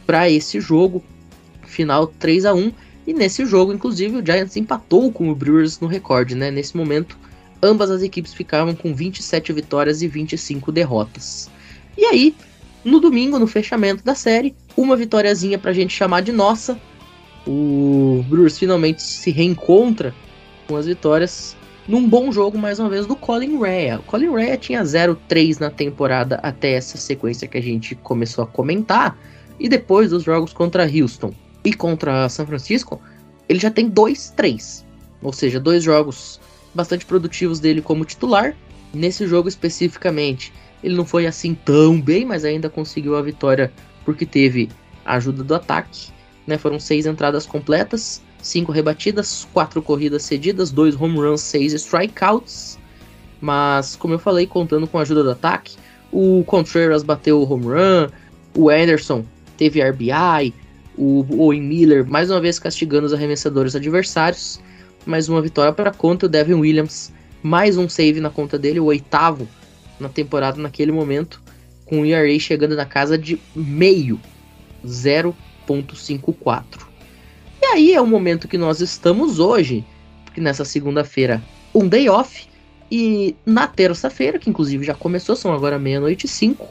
para 0.05 0.29
esse 0.29 0.59
jogo. 0.59 1.03
Final 1.63 2.07
3 2.07 2.45
a 2.45 2.53
1 2.53 2.71
e 3.07 3.13
nesse 3.13 3.45
jogo, 3.45 3.71
inclusive, 3.71 4.17
o 4.17 4.25
Giants 4.25 4.57
empatou 4.57 5.09
com 5.11 5.29
o 5.29 5.35
Brewers 5.35 5.79
no 5.79 5.87
recorde, 5.87 6.35
né? 6.35 6.51
Nesse 6.51 6.75
momento, 6.75 7.17
ambas 7.63 7.89
as 7.89 8.01
equipes 8.01 8.33
ficavam 8.33 8.75
com 8.75 8.93
27 8.93 9.53
vitórias 9.53 10.01
e 10.01 10.09
25 10.09 10.73
derrotas. 10.73 11.49
E 11.97 12.05
aí, 12.05 12.35
no 12.85 12.99
domingo, 12.99 13.39
no 13.39 13.47
fechamento 13.47 14.03
da 14.03 14.13
série, 14.15 14.55
uma 14.75 14.95
vitóriazinha 14.95 15.57
pra 15.57 15.73
gente 15.73 15.93
chamar 15.93 16.21
de 16.21 16.31
nossa. 16.31 16.79
O 17.45 18.23
Brewers 18.29 18.59
finalmente 18.59 19.01
se 19.01 19.31
reencontra 19.31 20.13
com 20.67 20.75
as 20.75 20.85
vitórias 20.85 21.55
num 21.87 22.07
bom 22.07 22.31
jogo, 22.31 22.57
mais 22.57 22.79
uma 22.79 22.89
vez, 22.89 23.05
do 23.05 23.15
Colin 23.15 23.59
Rea. 23.59 23.99
O 23.99 24.03
Colin 24.03 24.35
Rea 24.35 24.57
tinha 24.57 24.83
0-3 24.83 25.59
na 25.59 25.69
temporada 25.69 26.35
até 26.43 26.73
essa 26.73 26.97
sequência 26.97 27.47
que 27.47 27.57
a 27.57 27.61
gente 27.61 27.95
começou 27.95 28.43
a 28.43 28.47
comentar. 28.47 29.17
E 29.59 29.67
depois 29.67 30.11
dos 30.11 30.23
jogos 30.23 30.53
contra 30.53 30.85
Houston 30.85 31.33
e 31.63 31.73
contra 31.73 32.27
São 32.29 32.45
Francisco, 32.45 33.01
ele 33.47 33.59
já 33.59 33.71
tem 33.71 33.89
2-3. 33.89 34.83
Ou 35.21 35.33
seja, 35.33 35.59
dois 35.59 35.83
jogos 35.83 36.39
bastante 36.75 37.05
produtivos 37.05 37.59
dele 37.59 37.81
como 37.81 38.05
titular. 38.05 38.55
Nesse 38.93 39.25
jogo 39.25 39.49
especificamente, 39.49 40.53
ele 40.87 40.95
não 40.95 41.05
foi 41.05 41.27
assim 41.27 41.53
tão 41.53 42.01
bem, 42.01 42.25
mas 42.25 42.45
ainda 42.45 42.69
conseguiu 42.69 43.17
a 43.17 43.21
vitória 43.21 43.71
porque 44.05 44.25
teve 44.25 44.69
a 45.05 45.15
ajuda 45.15 45.43
do 45.43 45.53
ataque. 45.53 46.07
Né? 46.47 46.57
Foram 46.57 46.79
seis 46.79 47.05
entradas 47.05 47.45
completas, 47.45 48.21
cinco 48.41 48.71
rebatidas, 48.71 49.45
quatro 49.53 49.81
corridas 49.81 50.23
cedidas, 50.23 50.71
dois 50.71 50.99
home 50.99 51.17
runs, 51.17 51.41
seis 51.41 51.73
strikeouts. 51.73 52.79
Mas, 53.41 53.97
como 53.97 54.13
eu 54.13 54.19
falei, 54.19 54.47
contando 54.47 54.87
com 54.87 54.97
a 54.97 55.01
ajuda 55.01 55.23
do 55.23 55.31
ataque, 55.31 55.75
o 56.11 56.43
Contreras 56.45 57.03
bateu 57.03 57.41
o 57.41 57.53
home 57.53 57.65
run, 57.65 58.07
o 58.55 58.69
Anderson 58.69 59.25
teve 59.57 59.83
RBI, 59.83 60.53
o 60.97 61.25
Owen 61.37 61.61
Miller 61.61 62.09
mais 62.09 62.31
uma 62.31 62.39
vez 62.39 62.57
castigando 62.57 63.05
os 63.05 63.13
arremessadores 63.13 63.75
adversários. 63.75 64.59
Mais 65.05 65.27
uma 65.27 65.41
vitória 65.41 65.73
para 65.73 65.89
a 65.89 65.93
conta, 65.93 66.25
o 66.25 66.29
Devin 66.29 66.55
Williams 66.55 67.11
mais 67.43 67.77
um 67.77 67.87
save 67.87 68.19
na 68.19 68.29
conta 68.29 68.57
dele, 68.57 68.79
o 68.79 68.85
oitavo 68.85 69.47
na 69.99 70.09
temporada 70.09 70.61
naquele 70.61 70.91
momento, 70.91 71.41
com 71.85 72.01
o 72.01 72.05
ERA 72.05 72.37
chegando 72.39 72.75
na 72.75 72.85
casa 72.85 73.17
de 73.17 73.39
meio, 73.55 74.19
0.54. 74.85 76.87
E 77.61 77.65
aí 77.65 77.93
é 77.93 78.01
o 78.01 78.07
momento 78.07 78.47
que 78.47 78.57
nós 78.57 78.81
estamos 78.81 79.39
hoje, 79.39 79.83
porque 80.23 80.39
nessa 80.39 80.63
segunda-feira, 80.63 81.41
um 81.73 81.87
day 81.87 82.07
off, 82.09 82.47
e 82.91 83.35
na 83.45 83.67
terça-feira, 83.67 84.39
que 84.39 84.49
inclusive 84.49 84.85
já 84.85 84.93
começou, 84.93 85.35
são 85.35 85.53
agora 85.53 85.79
meia-noite 85.79 86.25
e 86.25 86.29
cinco, 86.29 86.67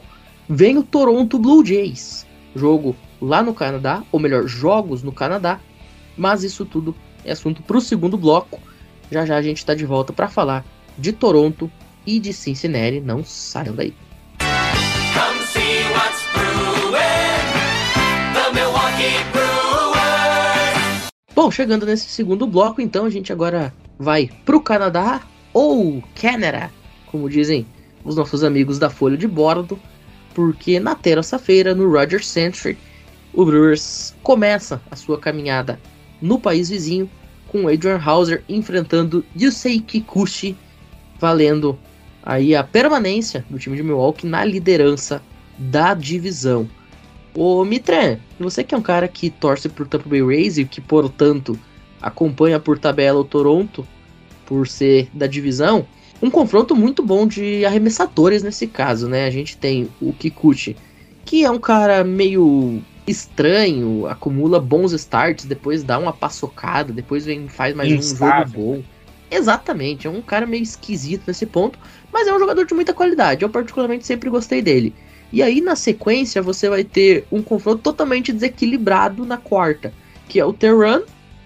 vem 0.49 0.77
o 0.77 0.83
Toronto 0.83 1.37
Blue 1.37 1.65
Jays, 1.65 2.25
jogo 2.55 2.95
lá 3.21 3.43
no 3.43 3.53
Canadá, 3.53 4.03
ou 4.11 4.19
melhor, 4.19 4.47
jogos 4.47 5.03
no 5.03 5.11
Canadá, 5.11 5.59
mas 6.17 6.43
isso 6.43 6.65
tudo 6.65 6.95
é 7.23 7.31
assunto 7.31 7.61
para 7.61 7.77
o 7.77 7.81
segundo 7.81 8.17
bloco. 8.17 8.59
Já 9.11 9.25
já 9.25 9.37
a 9.37 9.41
gente 9.41 9.57
está 9.57 9.75
de 9.75 9.85
volta 9.85 10.11
para 10.11 10.27
falar 10.27 10.65
de 10.97 11.11
Toronto 11.11 11.71
e 12.07 12.19
de 12.19 12.33
Cincinnati. 12.33 13.01
Não 13.01 13.23
saiam 13.23 13.75
daí. 13.75 13.93
Come 14.39 15.39
see 15.45 15.83
what's 15.93 16.23
brewing. 16.33 16.97
The 18.33 18.51
Milwaukee 18.53 19.23
Brewers. 19.31 21.09
Bom, 21.35 21.51
chegando 21.51 21.85
nesse 21.85 22.07
segundo 22.09 22.47
bloco, 22.47 22.81
então 22.81 23.05
a 23.05 23.09
gente 23.09 23.31
agora 23.31 23.73
vai 23.99 24.29
pro 24.45 24.61
Canadá 24.61 25.21
ou 25.53 26.01
Canada, 26.19 26.71
como 27.07 27.29
dizem 27.29 27.67
os 28.03 28.15
nossos 28.15 28.43
amigos 28.43 28.79
da 28.79 28.89
Folha 28.89 29.17
de 29.17 29.27
Bordo, 29.27 29.79
porque 30.33 30.79
na 30.79 30.95
terça-feira 30.95 31.75
no 31.75 31.91
Rogers 31.91 32.27
Century 32.27 32.77
o 33.33 33.45
Brewers 33.45 34.15
começa 34.23 34.81
a 34.89 34.95
sua 34.95 35.19
caminhada 35.19 35.79
no 36.21 36.39
país 36.39 36.69
vizinho 36.69 37.09
com 37.47 37.67
Adrian 37.67 38.01
Hauser 38.03 38.43
enfrentando 38.47 39.25
Yusei 39.35 39.79
Kikuchi, 39.79 40.55
valendo 41.19 41.77
aí 42.27 42.53
a 42.53 42.61
permanência 42.61 43.45
do 43.49 43.57
time 43.57 43.77
de 43.77 43.83
Milwaukee 43.83 44.27
na 44.27 44.43
liderança 44.43 45.21
da 45.57 45.93
divisão. 45.93 46.69
Ô 47.33 47.63
Mitran, 47.63 48.17
você 48.37 48.65
que 48.65 48.75
é 48.75 48.77
um 48.77 48.81
cara 48.81 49.07
que 49.07 49.29
torce 49.29 49.69
por 49.69 49.87
Tampa 49.87 50.09
Bay 50.09 50.21
Rays 50.21 50.57
e 50.57 50.65
que, 50.65 50.81
portanto, 50.81 51.57
acompanha 52.01 52.59
por 52.59 52.77
tabela 52.77 53.21
o 53.21 53.23
Toronto, 53.23 53.87
por 54.45 54.67
ser 54.67 55.09
da 55.13 55.25
divisão, 55.25 55.87
um 56.21 56.29
confronto 56.29 56.75
muito 56.75 57.01
bom 57.01 57.25
de 57.25 57.65
arremessadores 57.65 58.43
nesse 58.43 58.67
caso, 58.67 59.07
né? 59.07 59.25
A 59.25 59.31
gente 59.31 59.55
tem 59.55 59.87
o 60.01 60.11
Kikuchi, 60.11 60.75
que 61.23 61.45
é 61.45 61.49
um 61.49 61.59
cara 61.59 62.03
meio 62.03 62.81
estranho, 63.07 64.05
acumula 64.05 64.59
bons 64.59 64.91
starts, 64.91 65.45
depois 65.45 65.81
dá 65.81 65.97
uma 65.97 66.11
paçocada, 66.11 66.91
depois 66.91 67.23
vem 67.23 67.47
faz 67.47 67.73
mais 67.73 67.89
um 67.89 67.95
Instável. 67.95 68.47
jogo 68.47 68.75
bom. 68.75 68.83
Exatamente, 69.29 70.07
é 70.07 70.09
um 70.09 70.21
cara 70.21 70.45
meio 70.45 70.63
esquisito 70.63 71.23
nesse 71.27 71.45
ponto, 71.45 71.77
mas 72.11 72.27
é 72.27 72.33
um 72.33 72.39
jogador 72.39 72.65
de 72.65 72.73
muita 72.73 72.93
qualidade. 72.93 73.43
Eu 73.43 73.49
particularmente 73.49 74.05
sempre 74.05 74.29
gostei 74.29 74.61
dele. 74.61 74.93
E 75.31 75.43
aí 75.43 75.59
na 75.61 75.75
sequência 75.75 76.41
você 76.41 76.69
vai 76.69 76.83
ter 76.83 77.25
um 77.31 77.41
confronto 77.41 77.81
totalmente 77.81 78.31
desequilibrado 78.31 79.25
na 79.25 79.37
quarta, 79.37 79.93
que 80.27 80.39
é 80.39 80.45
o 80.45 80.53
Terran 80.53 81.01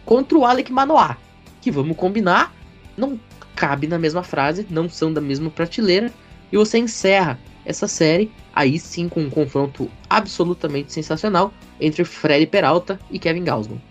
contra 0.06 0.38
o 0.38 0.46
Alec 0.46 0.72
Manoá, 0.72 1.18
que 1.62 1.72
vamos 1.72 1.98
combinar, 1.98 2.54
não 2.96 3.20
cabe 3.56 3.88
na 3.88 3.98
mesma 3.98 4.24
frase, 4.24 4.66
não 4.70 4.90
são 4.90 5.12
da 5.12 5.22
mesma 5.22 5.50
prateleira, 5.50 6.12
e 6.52 6.58
você 6.58 6.78
encerra 6.78 7.40
essa 7.66 7.88
série 7.88 8.32
aí 8.54 8.80
sim 8.80 9.08
com 9.08 9.22
um 9.22 9.30
confronto 9.30 9.90
absolutamente 10.10 10.92
sensacional 10.92 11.54
entre 11.80 12.04
Freddy 12.04 12.48
Peralta 12.48 13.00
e 13.10 13.18
Kevin 13.20 13.44
Gausman. 13.44 13.82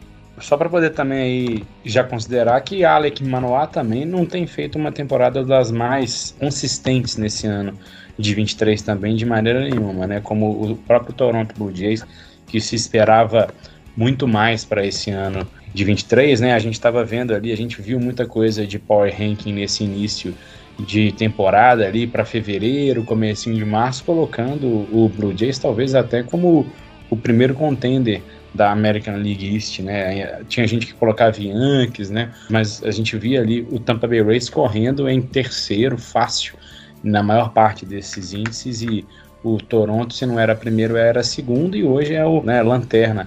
Só 0.41 0.57
para 0.57 0.69
poder 0.69 0.91
também 0.91 1.19
aí 1.21 1.65
já 1.85 2.03
considerar 2.03 2.61
que 2.63 2.85
Alec 2.85 3.23
Manoá 3.25 3.67
também 3.67 4.05
não 4.05 4.25
tem 4.25 4.47
feito 4.47 4.79
uma 4.79 4.91
temporada 4.91 5.45
das 5.45 5.71
mais 5.71 6.35
consistentes 6.39 7.17
nesse 7.17 7.47
ano 7.47 7.75
de 8.19 8.35
23 8.35 8.81
também 8.83 9.17
de 9.17 9.25
maneira 9.25 9.61
nenhuma, 9.61 10.07
né? 10.07 10.21
Como 10.21 10.51
o 10.51 10.77
próprio 10.77 11.15
Toronto 11.15 11.55
Blue 11.57 11.75
Jays 11.75 12.05
que 12.47 12.61
se 12.61 12.75
esperava 12.75 13.49
muito 13.97 14.27
mais 14.27 14.65
para 14.65 14.85
esse 14.85 15.11
ano 15.11 15.47
de 15.73 15.85
23, 15.85 16.41
né? 16.41 16.55
A 16.55 16.59
gente 16.59 16.75
estava 16.75 17.05
vendo 17.05 17.35
ali, 17.35 17.53
a 17.53 17.57
gente 17.57 17.81
viu 17.81 18.01
muita 18.01 18.27
coisa 18.27 18.67
de 18.67 18.79
power 18.79 19.15
ranking 19.17 19.53
nesse 19.53 19.85
início 19.85 20.35
de 20.79 21.13
temporada 21.13 21.87
ali 21.87 22.07
para 22.07 22.25
fevereiro, 22.25 23.05
comecinho 23.05 23.57
de 23.57 23.65
março, 23.65 24.03
colocando 24.05 24.67
o 24.67 25.11
Blue 25.15 25.37
Jays 25.37 25.59
talvez 25.59 25.95
até 25.95 26.23
como 26.23 26.67
o 27.09 27.17
primeiro 27.17 27.55
contender 27.55 28.23
da 28.55 28.71
American 28.71 29.17
League 29.17 29.55
East, 29.55 29.81
né? 29.81 30.43
Tinha 30.49 30.67
gente 30.67 30.87
que 30.87 30.95
colocava 30.95 31.37
Yankees, 31.41 32.11
né? 32.11 32.33
Mas 32.49 32.83
a 32.83 32.91
gente 32.91 33.17
via 33.17 33.41
ali 33.41 33.67
o 33.71 33.79
Tampa 33.79 34.07
Bay 34.07 34.23
Rays 34.23 34.49
correndo 34.51 35.09
em 35.09 35.23
terceiro, 35.23 35.97
fácil, 35.97 36.55
na 37.03 37.23
maior 37.23 37.53
parte 37.53 37.87
desses 37.87 38.33
índices 38.33 38.83
e 38.83 39.07
o 39.43 39.57
Toronto, 39.57 40.13
se 40.15 40.27
não 40.27 40.39
era 40.39 40.55
primeiro, 40.55 40.97
era 40.97 41.23
segundo 41.23 41.77
e 41.77 41.85
hoje 41.85 42.15
é 42.15 42.25
o 42.25 42.43
né, 42.43 42.63
lanterna 42.63 43.27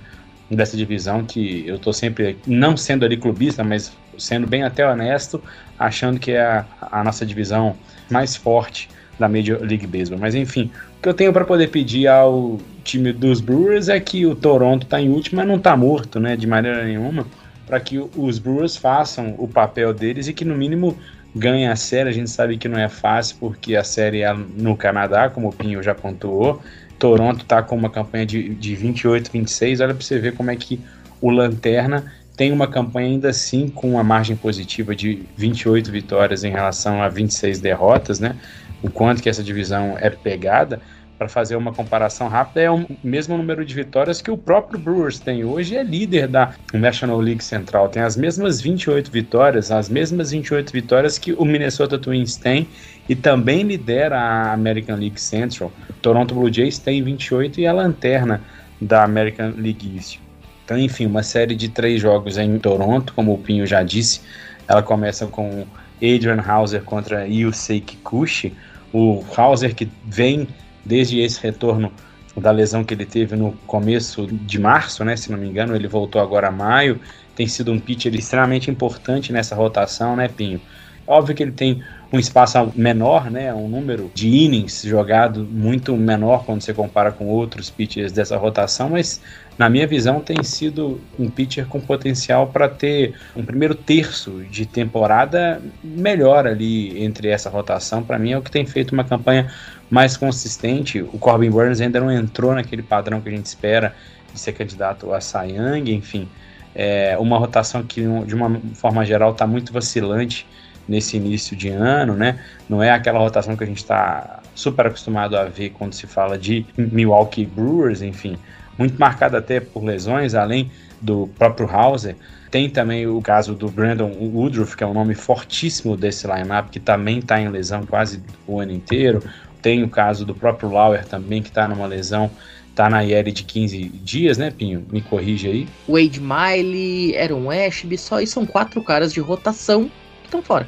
dessa 0.51 0.78
divisão 0.78 1.24
que 1.24 1.67
eu 1.67 1.80
tô 1.80 1.91
sempre, 1.91 2.38
não 2.45 2.78
sendo 2.78 3.03
ali 3.05 3.17
clubista, 3.17 3.63
mas 3.63 3.91
sendo 4.17 4.45
bem 4.45 4.63
até 4.63 4.88
honesto, 4.88 5.41
achando 5.80 6.19
que 6.19 6.32
é 6.32 6.43
a, 6.43 6.65
a 6.80 7.03
nossa 7.03 7.26
divisão 7.26 7.76
mais 8.11 8.36
forte 8.36 8.89
da 9.17 9.28
Major 9.28 9.59
League 9.61 9.88
Baseball. 9.88 10.19
Mas 10.19 10.36
enfim, 10.36 10.69
que 11.04 11.10
eu 11.10 11.14
tenho 11.14 11.34
para 11.34 11.43
poder 11.43 11.68
pedir 11.68 12.08
ao 12.08 12.58
time 12.82 13.12
dos 13.12 13.41
Brewers 13.41 13.89
é 13.89 13.99
que 13.99 14.26
o 14.26 14.34
Toronto 14.34 14.88
tá 14.88 15.01
em 15.01 15.10
último, 15.10 15.38
mas 15.38 15.47
não 15.47 15.60
tá 15.60 15.76
morto, 15.76 16.18
né, 16.18 16.38
de 16.38 16.47
maneira 16.47 16.86
nenhuma, 16.86 17.28
para 17.68 17.78
que 17.82 17.99
os 18.16 18.39
Brewers 18.39 18.78
façam 18.78 19.36
o 19.38 19.45
papel 19.45 19.93
deles 19.93 20.30
e 20.30 20.34
que 20.34 20.45
no 20.45 20.56
mínimo 20.56 20.97
ganhem 21.36 21.68
a 21.68 21.76
série. 21.76 22.10
A 22.10 22.14
gente 22.14 22.30
sabe 22.30 22.58
que 22.58 22.70
não 22.70 22.80
é 22.80 22.88
fácil 22.88 23.36
porque 23.38 23.76
a 23.76 23.84
série 23.84 24.22
é 24.22 24.34
no 24.34 24.78
Canadá, 24.78 25.30
como 25.30 25.49
o 25.49 25.54
Pinho 25.54 25.84
já 25.84 25.93
pontuou. 25.93 26.62
Toronto 26.97 27.43
tá 27.43 27.62
com 27.62 27.76
uma 27.76 27.89
campanha 27.89 28.26
de, 28.26 28.56
de 28.56 28.74
28, 28.74 29.30
26. 29.30 29.82
Olha 29.82 29.93
para 29.93 30.01
você 30.01 30.18
ver 30.20 30.34
como 30.36 30.51
é 30.51 30.56
que 30.56 30.80
o 31.20 31.30
Lanterna 31.30 32.14
tem 32.38 32.51
uma 32.51 32.68
campanha 32.68 33.10
ainda 33.10 33.30
assim 33.30 33.68
com 33.68 33.91
uma 33.91 34.04
margem 34.04 34.36
positiva 34.36 34.95
de 34.95 35.24
28 35.36 35.91
vitórias 35.91 36.43
em 36.43 36.51
relação 36.51 37.01
a 37.01 37.10
26 37.10 37.60
derrotas, 37.60 38.20
né? 38.20 38.36
O 38.84 38.91
quanto 38.91 39.23
que 39.23 39.29
essa 39.29 39.41
divisão 39.41 39.97
é 39.99 40.09
pegada, 40.09 40.81
para 41.17 41.29
fazer 41.29 41.55
uma 41.55 41.71
comparação 41.71 42.27
rápida, 42.27 42.61
é 42.61 42.69
o 42.69 42.86
mesmo 43.01 43.38
número 43.38 43.63
de 43.63 43.73
vitórias 43.73 44.21
que 44.21 44.29
o 44.29 44.38
próprio 44.38 44.77
Brewers 44.77 45.19
tem 45.19 45.45
hoje, 45.45 45.77
é 45.77 45.81
líder 45.81 46.27
da 46.27 46.53
National 46.73 47.19
League 47.19 47.43
Central, 47.43 47.88
tem 47.88 48.01
as 48.01 48.17
mesmas 48.17 48.59
28 48.59 49.09
vitórias, 49.09 49.71
as 49.71 49.88
mesmas 49.88 50.31
28 50.31 50.73
vitórias 50.73 51.17
que 51.17 51.31
o 51.31 51.45
Minnesota 51.45 51.97
Twins 51.97 52.36
tem 52.36 52.67
e 53.07 53.15
também 53.15 53.63
lidera 53.63 54.19
a 54.19 54.51
American 54.51 54.97
League 54.97 55.21
Central. 55.21 55.71
Toronto 56.01 56.36
Blue 56.36 56.51
Jays 56.51 56.77
tem 56.77 57.01
28 57.01 57.61
e 57.61 57.67
a 57.67 57.71
lanterna 57.71 58.41
da 58.81 59.03
American 59.03 59.53
League 59.55 59.95
East. 59.95 60.19
Então, 60.65 60.77
enfim, 60.77 61.05
uma 61.05 61.23
série 61.23 61.55
de 61.55 61.69
três 61.69 62.01
jogos 62.01 62.38
em 62.38 62.57
Toronto, 62.57 63.13
como 63.13 63.34
o 63.34 63.38
Pinho 63.38 63.65
já 63.65 63.84
disse. 63.84 64.21
Ela 64.67 64.81
começa 64.81 65.27
com 65.27 65.65
Adrian 65.97 66.41
Hauser 66.45 66.84
contra 66.84 67.27
Yusei 67.27 67.81
Kikuchi. 67.81 68.53
O 68.93 69.23
Hauser 69.35 69.75
que 69.75 69.89
vem 70.05 70.47
desde 70.85 71.19
esse 71.19 71.41
retorno 71.41 71.91
da 72.37 72.51
lesão 72.51 72.83
que 72.83 72.93
ele 72.93 73.05
teve 73.05 73.35
no 73.35 73.53
começo 73.67 74.27
de 74.27 74.59
março, 74.59 75.03
né? 75.03 75.15
Se 75.15 75.31
não 75.31 75.37
me 75.37 75.47
engano, 75.47 75.75
ele 75.75 75.87
voltou 75.87 76.21
agora 76.21 76.47
a 76.47 76.51
maio. 76.51 76.99
Tem 77.35 77.47
sido 77.47 77.71
um 77.71 77.79
pitcher 77.79 78.13
extremamente 78.13 78.69
importante 78.69 79.33
nessa 79.33 79.55
rotação, 79.55 80.15
né, 80.15 80.27
Pinho? 80.27 80.61
Óbvio 81.06 81.36
que 81.36 81.43
ele 81.43 81.51
tem 81.51 81.84
um 82.12 82.20
espaço 82.20 82.72
menor, 82.76 83.30
né, 83.32 83.51
um 83.54 83.68
número 83.68 84.12
de 84.14 84.28
innings 84.28 84.84
jogado 84.84 85.43
muito 85.43 85.97
menor 85.97 86.45
quando 86.45 86.62
você 86.62 86.72
compara 86.74 87.12
com 87.12 87.26
outros 87.26 87.72
pitchers 87.72 88.12
dessa 88.12 88.38
rotação, 88.38 88.91
mas 88.91 89.20
na 89.58 89.68
minha 89.68 89.88
visão 89.88 90.20
tem 90.20 90.43
sido 90.43 91.01
um 91.18 91.30
pitcher 91.30 91.66
com 91.66 91.80
potencial 91.80 92.47
para 92.47 92.70
ter 92.70 93.16
um 93.36 93.43
primeiro 93.43 93.74
terço 93.74 94.43
de 94.49 94.66
temporada 94.66 95.60
melhor 95.84 96.45
ali 96.47 97.04
entre 97.04 97.30
essa 97.30 97.49
rotação. 97.49 98.04
Para 98.04 98.20
mim 98.20 98.32
é 98.32 98.38
o 98.38 98.41
que 98.41 98.51
tem 98.51 98.66
feito 98.66 98.91
uma 98.91 99.04
campanha 99.04 99.51
mais 99.89 100.16
consistente. 100.16 101.01
O 101.01 101.18
Corbin 101.20 101.49
Burns 101.49 101.82
ainda 101.82 101.99
não 101.99 102.12
entrou 102.12 102.54
naquele 102.54 102.84
padrão 102.84 103.22
que 103.22 103.30
a 103.30 103.32
gente 103.32 103.45
espera 103.45 103.95
de 104.32 104.39
ser 104.39 104.54
candidato 104.54 105.14
a 105.14 105.20
Cy 105.20 105.51
Young, 105.56 105.91
enfim. 105.93 106.28
É 106.76 107.16
uma 107.20 107.38
rotação 107.38 107.84
que, 107.84 108.01
de 108.26 108.34
uma 108.34 108.60
forma 108.74 109.06
geral, 109.06 109.32
está 109.32 109.45
muito 109.45 109.72
vacilante 109.72 110.47
nesse 110.88 111.17
início 111.17 111.55
de 111.55 111.69
ano, 111.69 112.15
né? 112.15 112.39
Não 112.67 112.81
é 112.81 112.91
aquela 112.91 113.19
rotação 113.19 113.55
que 113.55 113.63
a 113.63 113.67
gente 113.67 113.77
está 113.77 114.41
super 114.55 114.88
acostumado 114.88 115.38
a 115.38 115.45
ver 115.45 115.71
quando 115.71 115.93
se 115.93 116.07
fala 116.07 116.38
de 116.38 116.65
Milwaukee 116.77 117.45
Brewers, 117.45 118.01
enfim, 118.01 118.38
muito 118.77 118.99
marcada 118.99 119.38
até 119.38 119.59
por 119.59 119.84
lesões, 119.84 120.36
além 120.36 120.71
do 121.01 121.27
próprio 121.38 121.69
Hauser. 121.69 122.15
Tem 122.49 122.69
também 122.69 123.07
o 123.07 123.21
caso 123.21 123.55
do 123.55 123.69
Brandon 123.69 124.11
Woodruff, 124.11 124.77
que 124.77 124.84
é 124.84 124.88
um 124.88 124.93
nome 124.93 125.15
fortíssimo 125.15 125.97
desse 125.97 126.27
lineup, 126.27 126.69
que 126.69 126.79
também 126.79 127.19
está 127.19 127.41
em 127.41 127.49
lesão 127.49 127.86
quase 127.86 128.21
o 128.45 128.59
ano 128.59 128.71
inteiro. 128.71 129.23
Tem 129.61 129.84
o 129.84 129.89
caso 129.89 130.25
do 130.25 130.36
próprio 130.36 130.71
Lauer 130.71 131.05
também, 131.05 131.41
que 131.41 131.49
está 131.49 131.67
numa 131.67 131.88
lesão 131.88 132.29
tá 132.75 132.89
na 132.89 133.03
IL 133.03 133.23
de 133.31 133.43
15 133.43 133.84
dias, 134.03 134.38
né, 134.38 134.51
Pinho? 134.51 134.86
Me 134.91 135.01
corrige 135.01 135.47
aí. 135.47 135.67
Wade 135.88 136.19
Miley, 136.19 137.15
Aaron 137.17 137.49
Ashby, 137.49 137.97
só 137.97 138.15
aí 138.15 138.27
são 138.27 138.45
quatro 138.45 138.84
caras 138.84 139.13
de 139.13 139.19
rotação 139.19 139.91
estão 140.38 140.41
fora. 140.41 140.67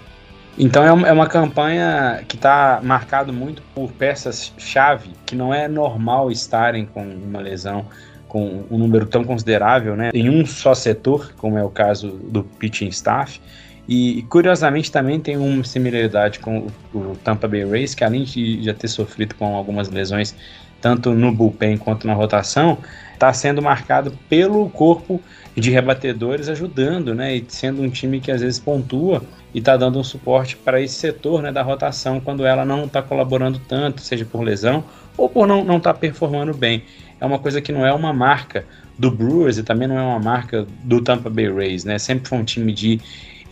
Então 0.58 0.86
é 0.86 0.92
uma, 0.92 1.08
é 1.08 1.12
uma 1.12 1.28
campanha 1.28 2.24
que 2.28 2.36
está 2.36 2.80
marcado 2.82 3.34
muito 3.34 3.62
por 3.74 3.92
peças-chave 3.92 5.10
que 5.26 5.36
não 5.36 5.54
é 5.54 5.68
normal 5.68 6.32
estarem 6.32 6.86
com 6.86 7.04
uma 7.04 7.42
lesão 7.42 7.86
com 8.28 8.66
um 8.70 8.78
número 8.78 9.06
tão 9.06 9.24
considerável 9.24 9.96
né, 9.96 10.12
em 10.14 10.30
um 10.30 10.46
só 10.46 10.74
setor, 10.74 11.34
como 11.38 11.58
é 11.58 11.64
o 11.64 11.70
caso 11.70 12.10
do 12.10 12.44
pitching 12.44 12.88
staff. 12.88 13.40
E 13.88 14.24
curiosamente 14.30 14.92
também 14.92 15.20
tem 15.20 15.38
uma 15.38 15.64
similaridade 15.64 16.40
com 16.40 16.68
o, 16.94 17.16
Tampa 17.24 17.48
Bay 17.48 17.64
Rays, 17.64 17.94
que 17.94 18.04
além 18.04 18.24
de 18.24 18.64
já 18.64 18.74
ter 18.74 18.88
sofrido 18.88 19.36
com 19.36 19.56
algumas 19.56 19.90
lesões 19.90 20.36
tanto 20.82 21.14
no 21.14 21.32
bullpen 21.32 21.78
quanto 21.78 22.06
na 22.06 22.14
rotação, 22.14 22.78
está 23.14 23.34
sendo 23.34 23.60
marcado 23.62 24.12
pelo 24.30 24.70
corpo 24.70 25.20
de 25.56 25.72
rebatedores 25.72 26.48
ajudando, 26.48 27.16
né, 27.16 27.38
e 27.38 27.46
sendo 27.48 27.82
um 27.82 27.90
time 27.90 28.20
que 28.20 28.32
às 28.32 28.42
vezes 28.42 28.60
pontua 28.60 29.24
e 29.54 29.60
está 29.60 29.78
dando 29.78 29.98
um 29.98 30.04
suporte 30.04 30.56
para 30.58 30.82
esse 30.82 30.96
setor 30.96 31.42
né, 31.42 31.52
da 31.52 31.64
rotação 31.64 32.20
quando 32.20 32.46
ela 32.46 32.66
não 32.66 32.86
está 32.86 33.02
colaborando 33.02 33.60
tanto, 33.68 34.02
seja 34.02 34.26
por 34.26 34.42
lesão 34.42 34.84
ou 35.18 35.30
por 35.30 35.48
não 35.48 35.62
estar 35.62 35.94
tá 35.94 35.94
performando 35.94 36.54
bem. 36.54 36.84
É 37.20 37.26
uma 37.26 37.40
coisa 37.40 37.62
que 37.62 37.72
não 37.72 37.86
é 37.86 37.94
uma 37.94 38.14
marca 38.14 38.66
do 39.00 39.10
Brewers 39.10 39.58
e 39.58 39.64
também 39.64 39.88
não 39.88 39.98
é 39.98 40.02
uma 40.02 40.20
marca 40.20 40.68
do 40.84 41.02
Tampa 41.02 41.30
Bay 41.30 41.52
Rays, 41.52 41.86
né? 41.86 41.98
Sempre 41.98 42.28
foi 42.28 42.38
um 42.38 42.44
time 42.44 42.74
de 42.74 43.00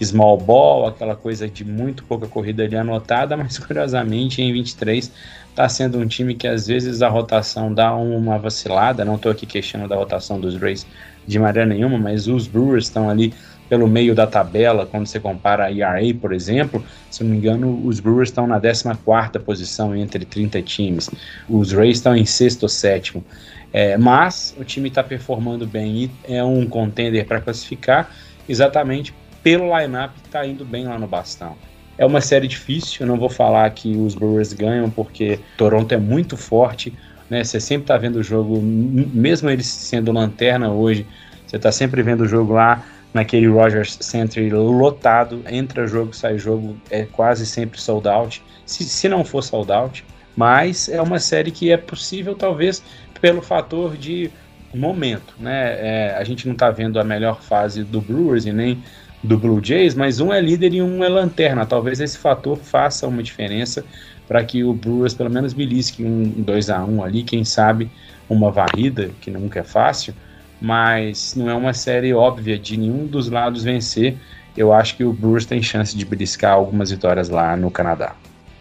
small 0.04 0.38
ball, 0.38 0.88
aquela 0.88 1.16
coisa 1.16 1.47
de 1.47 1.64
muito 1.64 2.04
pouca 2.04 2.28
corrida 2.28 2.64
ali 2.64 2.76
anotada, 2.76 3.36
mas 3.38 3.58
curiosamente 3.58 4.41
em 4.41 4.51
23 4.51 5.12
está 5.49 5.70
sendo 5.70 5.99
um 5.99 6.08
time 6.08 6.34
que 6.34 6.47
às 6.47 6.68
vezes 6.68 7.01
a 7.01 7.10
rotação 7.10 7.74
dá 7.74 7.95
uma 7.95 8.39
vacilada. 8.39 9.06
Não 9.06 9.16
estou 9.16 9.32
aqui 9.32 9.45
questionando 9.45 9.93
a 9.93 9.97
rotação 9.97 10.39
dos 10.39 10.56
Rays 10.58 10.86
de 11.28 11.39
maneira 11.39 11.68
nenhuma, 11.68 11.97
mas 11.97 12.28
os 12.28 12.47
Brewers 12.47 12.86
estão 12.86 13.10
ali 13.10 13.34
pelo 13.70 13.88
meio 13.88 14.14
da 14.14 14.28
tabela, 14.28 14.86
quando 14.86 15.08
você 15.08 15.20
compara 15.20 15.66
a 15.66 15.72
ERA, 15.72 16.14
por 16.20 16.34
exemplo, 16.34 16.84
se 17.10 17.24
não 17.24 17.32
me 17.32 17.38
engano, 17.38 17.82
os 17.86 17.99
Brewers 17.99 18.30
estão 18.30 18.45
na 18.45 18.60
14 18.60 19.39
posição 19.43 19.95
entre 19.95 20.26
30 20.26 20.62
times, 20.62 21.10
os 21.49 21.72
Rays 21.72 21.97
estão 21.97 22.16
em 22.16 22.26
sexto 22.26 22.64
ou 22.64 22.70
sétimo. 22.70 23.24
É, 23.72 23.97
mas 23.97 24.56
o 24.60 24.64
time 24.64 24.89
está 24.89 25.01
performando 25.01 25.66
bem 25.66 26.12
e 26.28 26.36
é 26.36 26.43
um 26.43 26.68
contender 26.68 27.26
para 27.26 27.41
classificar, 27.41 28.12
exatamente 28.47 29.12
pelo 29.44 29.78
lineup 29.78 30.12
está 30.24 30.46
indo 30.46 30.64
bem 30.64 30.88
lá 30.88 30.98
no 30.98 31.06
bastão. 31.06 31.56
É 31.98 32.06
uma 32.06 32.22
série 32.22 32.48
difícil, 32.48 33.06
não 33.06 33.18
vou 33.18 33.30
falar 33.30 33.70
que 33.72 33.96
os 33.96 34.16
Brewers 34.16 34.54
ganham, 34.54 34.89
porque 34.89 35.39
Toronto 35.58 35.91
é 35.91 35.98
muito 35.98 36.36
forte, 36.36 36.94
né? 37.30 37.44
Você 37.44 37.60
sempre 37.60 37.84
está 37.84 37.98
vendo 37.98 38.16
o 38.16 38.24
jogo, 38.24 38.60
mesmo 38.62 39.50
eles 39.50 39.68
sendo 39.68 40.12
lanterna 40.12 40.72
hoje, 40.72 41.06
você 41.46 41.58
está 41.58 41.72
sempre 41.72 42.02
vendo 42.02 42.22
o 42.22 42.28
jogo 42.28 42.54
lá 42.54 42.84
naquele 43.14 43.48
Rogers 43.48 43.98
Center 44.02 44.56
lotado, 44.56 45.44
entra 45.48 45.86
jogo, 45.86 46.16
sai 46.16 46.39
jogo, 46.39 46.76
é 46.89 47.04
quase 47.04 47.46
sempre 47.46 47.80
sold 47.80 48.08
out, 48.08 48.44
se, 48.66 48.84
se 48.84 49.08
não 49.08 49.24
for 49.24 49.44
sold 49.44 49.72
out, 49.72 50.04
mas 50.36 50.89
é 50.89 51.00
uma 51.00 51.20
série 51.20 51.52
que 51.52 51.72
é 51.72 51.78
possível 51.78 52.34
talvez 52.34 52.84
pelo 53.22 53.41
fator 53.41 53.96
de 53.96 54.32
momento, 54.74 55.36
né? 55.39 55.78
É, 55.80 56.16
a 56.18 56.24
gente 56.24 56.48
não 56.48 56.54
está 56.54 56.72
vendo 56.72 57.00
a 57.00 57.04
melhor 57.04 57.41
fase 57.41 57.84
do 57.84 58.02
Brewers 58.02 58.46
e 58.46 58.52
nem 58.52 58.82
do 59.24 59.38
Blue 59.38 59.63
Jays, 59.63 59.95
mas 59.95 60.19
um 60.19 60.34
é 60.34 60.41
líder 60.41 60.74
e 60.74 60.82
um 60.82 61.03
é 61.03 61.07
lanterna. 61.07 61.65
Talvez 61.65 61.99
esse 62.01 62.17
fator 62.17 62.57
faça 62.57 63.07
uma 63.07 63.24
diferença 63.24 63.86
para 64.28 64.43
que 64.43 64.63
o 64.63 64.74
Brewers 64.74 65.13
pelo 65.13 65.30
menos 65.30 65.53
belisque 65.53 66.03
um 66.03 66.24
2 66.24 66.69
a 66.69 66.84
1 66.84 67.03
ali, 67.03 67.24
quem 67.24 67.45
sabe 67.45 67.89
uma 68.30 68.51
varrida, 68.51 69.11
que 69.21 69.32
nunca 69.32 69.61
é 69.61 69.63
fácil, 69.63 70.13
mas 70.59 71.36
não 71.36 71.49
é 71.49 71.53
uma 71.53 71.74
série 71.74 72.13
óbvia 72.13 72.57
de 72.57 72.78
nenhum 72.78 73.05
dos 73.05 73.30
lados 73.30 73.63
vencer. 73.63 74.17
Eu 74.55 74.71
acho 74.74 74.97
que 74.97 75.03
o 75.03 75.13
Brewers 75.13 75.45
tem 75.45 75.61
chance 75.61 75.95
de 75.95 76.05
beliscar 76.05 76.53
algumas 76.53 76.91
vitórias 76.91 77.30
lá 77.30 77.55
no 77.55 77.71
Canadá. 77.71 78.15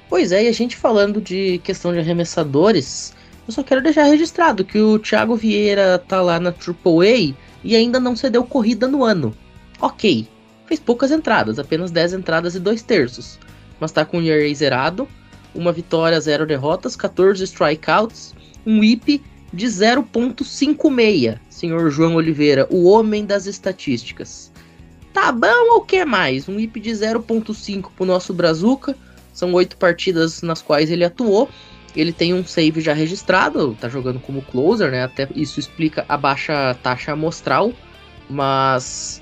Pois 0.08 0.30
é, 0.30 0.44
e 0.44 0.48
a 0.48 0.52
gente 0.52 0.76
falando 0.76 1.20
de 1.20 1.58
questão 1.58 1.92
de 1.92 1.98
arremessadores, 1.98 3.14
eu 3.46 3.52
só 3.52 3.62
quero 3.62 3.82
deixar 3.82 4.04
registrado 4.04 4.64
que 4.64 4.78
o 4.78 4.98
Thiago 4.98 5.36
Vieira 5.36 5.98
tá 5.98 6.20
lá 6.20 6.38
na 6.38 6.50
AAA 6.50 7.34
e 7.64 7.76
ainda 7.76 7.98
não 7.98 8.14
cedeu 8.14 8.44
corrida 8.44 8.86
no 8.86 9.04
ano. 9.04 9.34
Ok, 9.80 10.28
fez 10.66 10.80
poucas 10.80 11.10
entradas, 11.10 11.58
apenas 11.58 11.90
10 11.90 12.14
entradas 12.14 12.54
e 12.54 12.60
2 12.60 12.82
terços, 12.82 13.38
mas 13.80 13.92
tá 13.92 14.04
com 14.04 14.18
o 14.18 14.22
ERA 14.22 14.54
zerado, 14.54 15.08
uma 15.54 15.72
vitória, 15.72 16.20
zero 16.20 16.46
derrotas, 16.46 16.96
14 16.96 17.44
strikeouts, 17.44 18.34
um 18.66 18.80
whip 18.80 19.22
de 19.52 19.66
0.56, 19.66 21.38
senhor 21.50 21.90
João 21.90 22.14
Oliveira, 22.14 22.66
o 22.70 22.84
homem 22.84 23.26
das 23.26 23.46
estatísticas. 23.46 24.50
Tá 25.12 25.30
bom 25.30 25.74
ou 25.74 25.82
que 25.82 26.04
mais? 26.04 26.48
Um 26.48 26.58
IP 26.58 26.80
de 26.80 26.90
0.5 26.90 27.90
pro 27.94 28.06
nosso 28.06 28.32
Brazuca. 28.32 28.96
São 29.32 29.52
oito 29.52 29.76
partidas 29.76 30.40
nas 30.40 30.62
quais 30.62 30.90
ele 30.90 31.04
atuou. 31.04 31.50
Ele 31.94 32.12
tem 32.12 32.32
um 32.32 32.44
save 32.44 32.80
já 32.80 32.94
registrado, 32.94 33.76
tá 33.78 33.88
jogando 33.90 34.18
como 34.18 34.40
closer, 34.40 34.90
né? 34.90 35.04
Até 35.04 35.28
isso 35.34 35.60
explica 35.60 36.06
a 36.08 36.16
baixa 36.16 36.74
taxa 36.82 37.12
amostral, 37.12 37.72
mas 38.30 39.21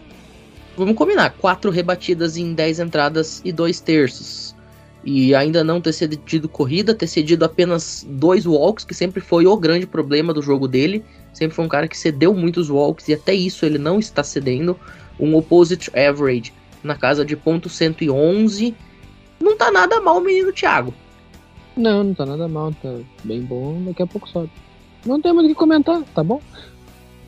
vamos 0.80 0.96
combinar, 0.96 1.30
quatro 1.38 1.70
rebatidas 1.70 2.36
em 2.36 2.54
10 2.54 2.80
entradas 2.80 3.40
e 3.44 3.52
dois 3.52 3.80
terços. 3.80 4.56
E 5.04 5.34
ainda 5.34 5.62
não 5.62 5.80
ter 5.80 5.92
cedido 5.92 6.48
corrida, 6.48 6.94
ter 6.94 7.06
cedido 7.06 7.44
apenas 7.44 8.06
dois 8.08 8.46
walks, 8.46 8.84
que 8.84 8.94
sempre 8.94 9.20
foi 9.20 9.46
o 9.46 9.56
grande 9.56 9.86
problema 9.86 10.34
do 10.34 10.42
jogo 10.42 10.66
dele. 10.66 11.04
Sempre 11.32 11.54
foi 11.54 11.64
um 11.64 11.68
cara 11.68 11.88
que 11.88 11.96
cedeu 11.96 12.34
muitos 12.34 12.68
walks 12.68 13.08
e 13.08 13.14
até 13.14 13.32
isso 13.32 13.64
ele 13.64 13.78
não 13.78 13.98
está 13.98 14.22
cedendo. 14.22 14.78
Um 15.18 15.34
opposite 15.36 15.90
average 15.98 16.52
na 16.82 16.94
casa 16.94 17.24
de 17.24 17.36
ponto 17.36 17.68
.111. 17.68 18.74
Não 19.38 19.56
tá 19.56 19.70
nada 19.70 20.00
mal 20.00 20.18
o 20.18 20.20
menino 20.20 20.52
Thiago. 20.52 20.94
Não, 21.76 22.04
não 22.04 22.14
tá 22.14 22.26
nada 22.26 22.48
mal, 22.48 22.74
tá 22.82 22.94
bem 23.24 23.40
bom, 23.40 23.82
daqui 23.84 24.02
a 24.02 24.06
pouco 24.06 24.28
sobe. 24.28 24.50
Não 25.06 25.20
tem 25.20 25.32
muito 25.32 25.46
o 25.46 25.48
que 25.48 25.54
comentar, 25.54 26.02
tá 26.14 26.22
bom? 26.22 26.42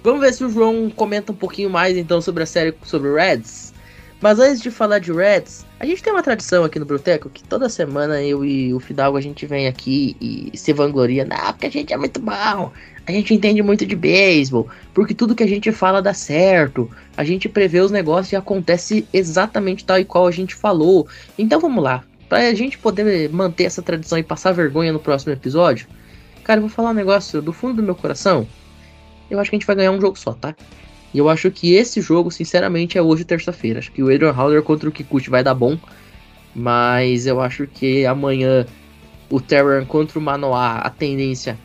Vamos 0.02 0.20
ver 0.20 0.32
se 0.32 0.44
o 0.44 0.50
João 0.50 0.90
comenta 0.90 1.30
um 1.30 1.34
pouquinho 1.34 1.70
mais 1.70 1.96
então 1.96 2.20
sobre 2.20 2.42
a 2.42 2.46
série 2.46 2.74
sobre 2.82 3.12
Reds. 3.12 3.72
Mas 4.20 4.38
antes 4.38 4.60
de 4.60 4.70
falar 4.70 5.00
de 5.00 5.12
Reds, 5.12 5.66
a 5.80 5.84
gente 5.84 6.00
tem 6.00 6.12
uma 6.12 6.22
tradição 6.22 6.62
aqui 6.62 6.78
no 6.78 6.84
Broteco 6.84 7.28
que 7.28 7.42
toda 7.42 7.68
semana 7.68 8.22
eu 8.22 8.44
e 8.44 8.72
o 8.72 8.78
Fidalgo 8.78 9.18
a 9.18 9.20
gente 9.20 9.44
vem 9.46 9.66
aqui 9.66 10.16
e 10.20 10.56
se 10.56 10.72
vangloria. 10.72 11.24
Não, 11.24 11.52
porque 11.52 11.66
a 11.66 11.70
gente 11.70 11.92
é 11.92 11.96
muito 11.96 12.20
bom, 12.20 12.72
a 13.04 13.10
gente 13.10 13.34
entende 13.34 13.62
muito 13.62 13.84
de 13.84 13.96
beisebol, 13.96 14.68
porque 14.94 15.12
tudo 15.12 15.34
que 15.34 15.42
a 15.42 15.48
gente 15.48 15.72
fala 15.72 16.00
dá 16.00 16.14
certo, 16.14 16.88
a 17.16 17.24
gente 17.24 17.48
prevê 17.48 17.80
os 17.80 17.90
negócios 17.90 18.32
e 18.32 18.36
acontece 18.36 19.06
exatamente 19.12 19.84
tal 19.84 19.98
e 19.98 20.04
qual 20.04 20.26
a 20.26 20.30
gente 20.30 20.54
falou. 20.54 21.08
Então 21.36 21.58
vamos 21.58 21.82
lá, 21.82 22.04
para 22.28 22.48
a 22.48 22.54
gente 22.54 22.78
poder 22.78 23.28
manter 23.30 23.64
essa 23.64 23.82
tradição 23.82 24.18
e 24.18 24.22
passar 24.22 24.52
vergonha 24.52 24.92
no 24.92 25.00
próximo 25.00 25.32
episódio. 25.32 25.88
Cara, 26.44 26.58
eu 26.58 26.62
vou 26.62 26.70
falar 26.70 26.90
um 26.90 26.94
negócio 26.94 27.42
do 27.42 27.52
fundo 27.52 27.74
do 27.74 27.82
meu 27.82 27.94
coração. 27.96 28.46
Eu 29.32 29.40
acho 29.40 29.50
que 29.50 29.56
a 29.56 29.58
gente 29.58 29.66
vai 29.66 29.76
ganhar 29.76 29.90
um 29.90 30.00
jogo 30.00 30.18
só, 30.18 30.34
tá? 30.34 30.54
E 31.14 31.18
eu 31.18 31.28
acho 31.28 31.50
que 31.50 31.74
esse 31.74 32.00
jogo, 32.00 32.30
sinceramente, 32.30 32.98
é 32.98 33.02
hoje 33.02 33.24
terça-feira. 33.24 33.78
Acho 33.78 33.90
que 33.90 34.02
o 34.02 34.12
Adrian 34.12 34.32
Howler 34.32 34.62
contra 34.62 34.88
o 34.88 34.92
Kikuchi 34.92 35.30
vai 35.30 35.42
dar 35.42 35.54
bom. 35.54 35.78
Mas 36.54 37.26
eu 37.26 37.40
acho 37.40 37.66
que 37.66 38.04
amanhã 38.04 38.66
o 39.30 39.40
Terran 39.40 39.86
contra 39.86 40.18
o 40.18 40.22
Manoá, 40.22 40.76
a 40.76 40.90
tendência 40.90 41.58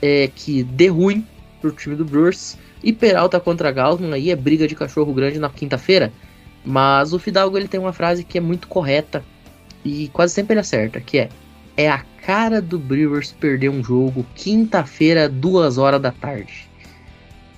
é 0.00 0.30
que 0.32 0.62
dê 0.62 0.86
ruim 0.86 1.26
pro 1.60 1.72
time 1.72 1.96
do 1.96 2.04
Brewers. 2.04 2.56
E 2.84 2.92
Peralta 2.92 3.40
contra 3.40 3.72
Gaussman 3.72 4.12
aí 4.12 4.30
é 4.30 4.36
briga 4.36 4.68
de 4.68 4.76
cachorro 4.76 5.12
grande 5.12 5.40
na 5.40 5.50
quinta-feira. 5.50 6.12
Mas 6.64 7.12
o 7.12 7.18
Fidalgo 7.18 7.58
ele 7.58 7.66
tem 7.66 7.80
uma 7.80 7.92
frase 7.92 8.22
que 8.22 8.38
é 8.38 8.40
muito 8.40 8.68
correta 8.68 9.24
e 9.84 10.08
quase 10.12 10.34
sempre 10.34 10.52
ele 10.52 10.60
acerta, 10.60 11.00
que 11.00 11.18
é 11.18 11.28
é 11.76 11.88
a 11.88 12.04
cara 12.26 12.60
do 12.60 12.76
Brewers 12.76 13.30
perder 13.30 13.68
um 13.68 13.84
jogo 13.84 14.26
quinta-feira, 14.34 15.28
duas 15.28 15.78
horas 15.78 16.02
da 16.02 16.10
tarde. 16.10 16.67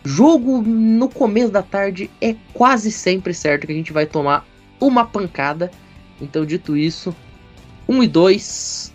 Jogo 0.05 0.63
no 0.63 1.09
começo 1.09 1.53
da 1.53 1.63
tarde 1.63 2.11
é 2.21 2.35
quase 2.55 2.91
sempre 2.91 3.35
certo 3.35 3.67
que 3.67 3.73
a 3.73 3.77
gente 3.77 3.93
vai 3.93 4.07
tomar 4.07 4.47
uma 4.81 5.05
pancada. 5.05 5.71
Então, 6.21 6.47
dito 6.47 6.77
isso, 6.77 7.15
1 7.89 7.95
um 7.95 8.03
e 8.03 8.09
2 8.09 8.95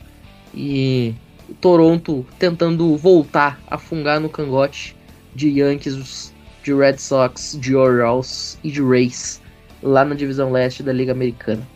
e 0.54 1.14
Toronto 1.62 2.26
tentando 2.40 2.96
voltar 2.98 3.60
a 3.68 3.78
fungar 3.78 4.20
no 4.20 4.30
cangote 4.30 4.96
de 5.36 5.50
Yankees, 5.50 6.34
de 6.64 6.74
Red 6.74 6.98
Sox, 6.98 7.58
de 7.60 7.76
Orioles 7.76 8.58
e 8.64 8.72
de 8.72 8.82
Rays 8.82 9.42
lá 9.84 10.04
na 10.04 10.16
divisão 10.16 10.52
leste 10.52 10.82
da 10.82 10.92
Liga 10.92 11.12
Americana. 11.12 11.68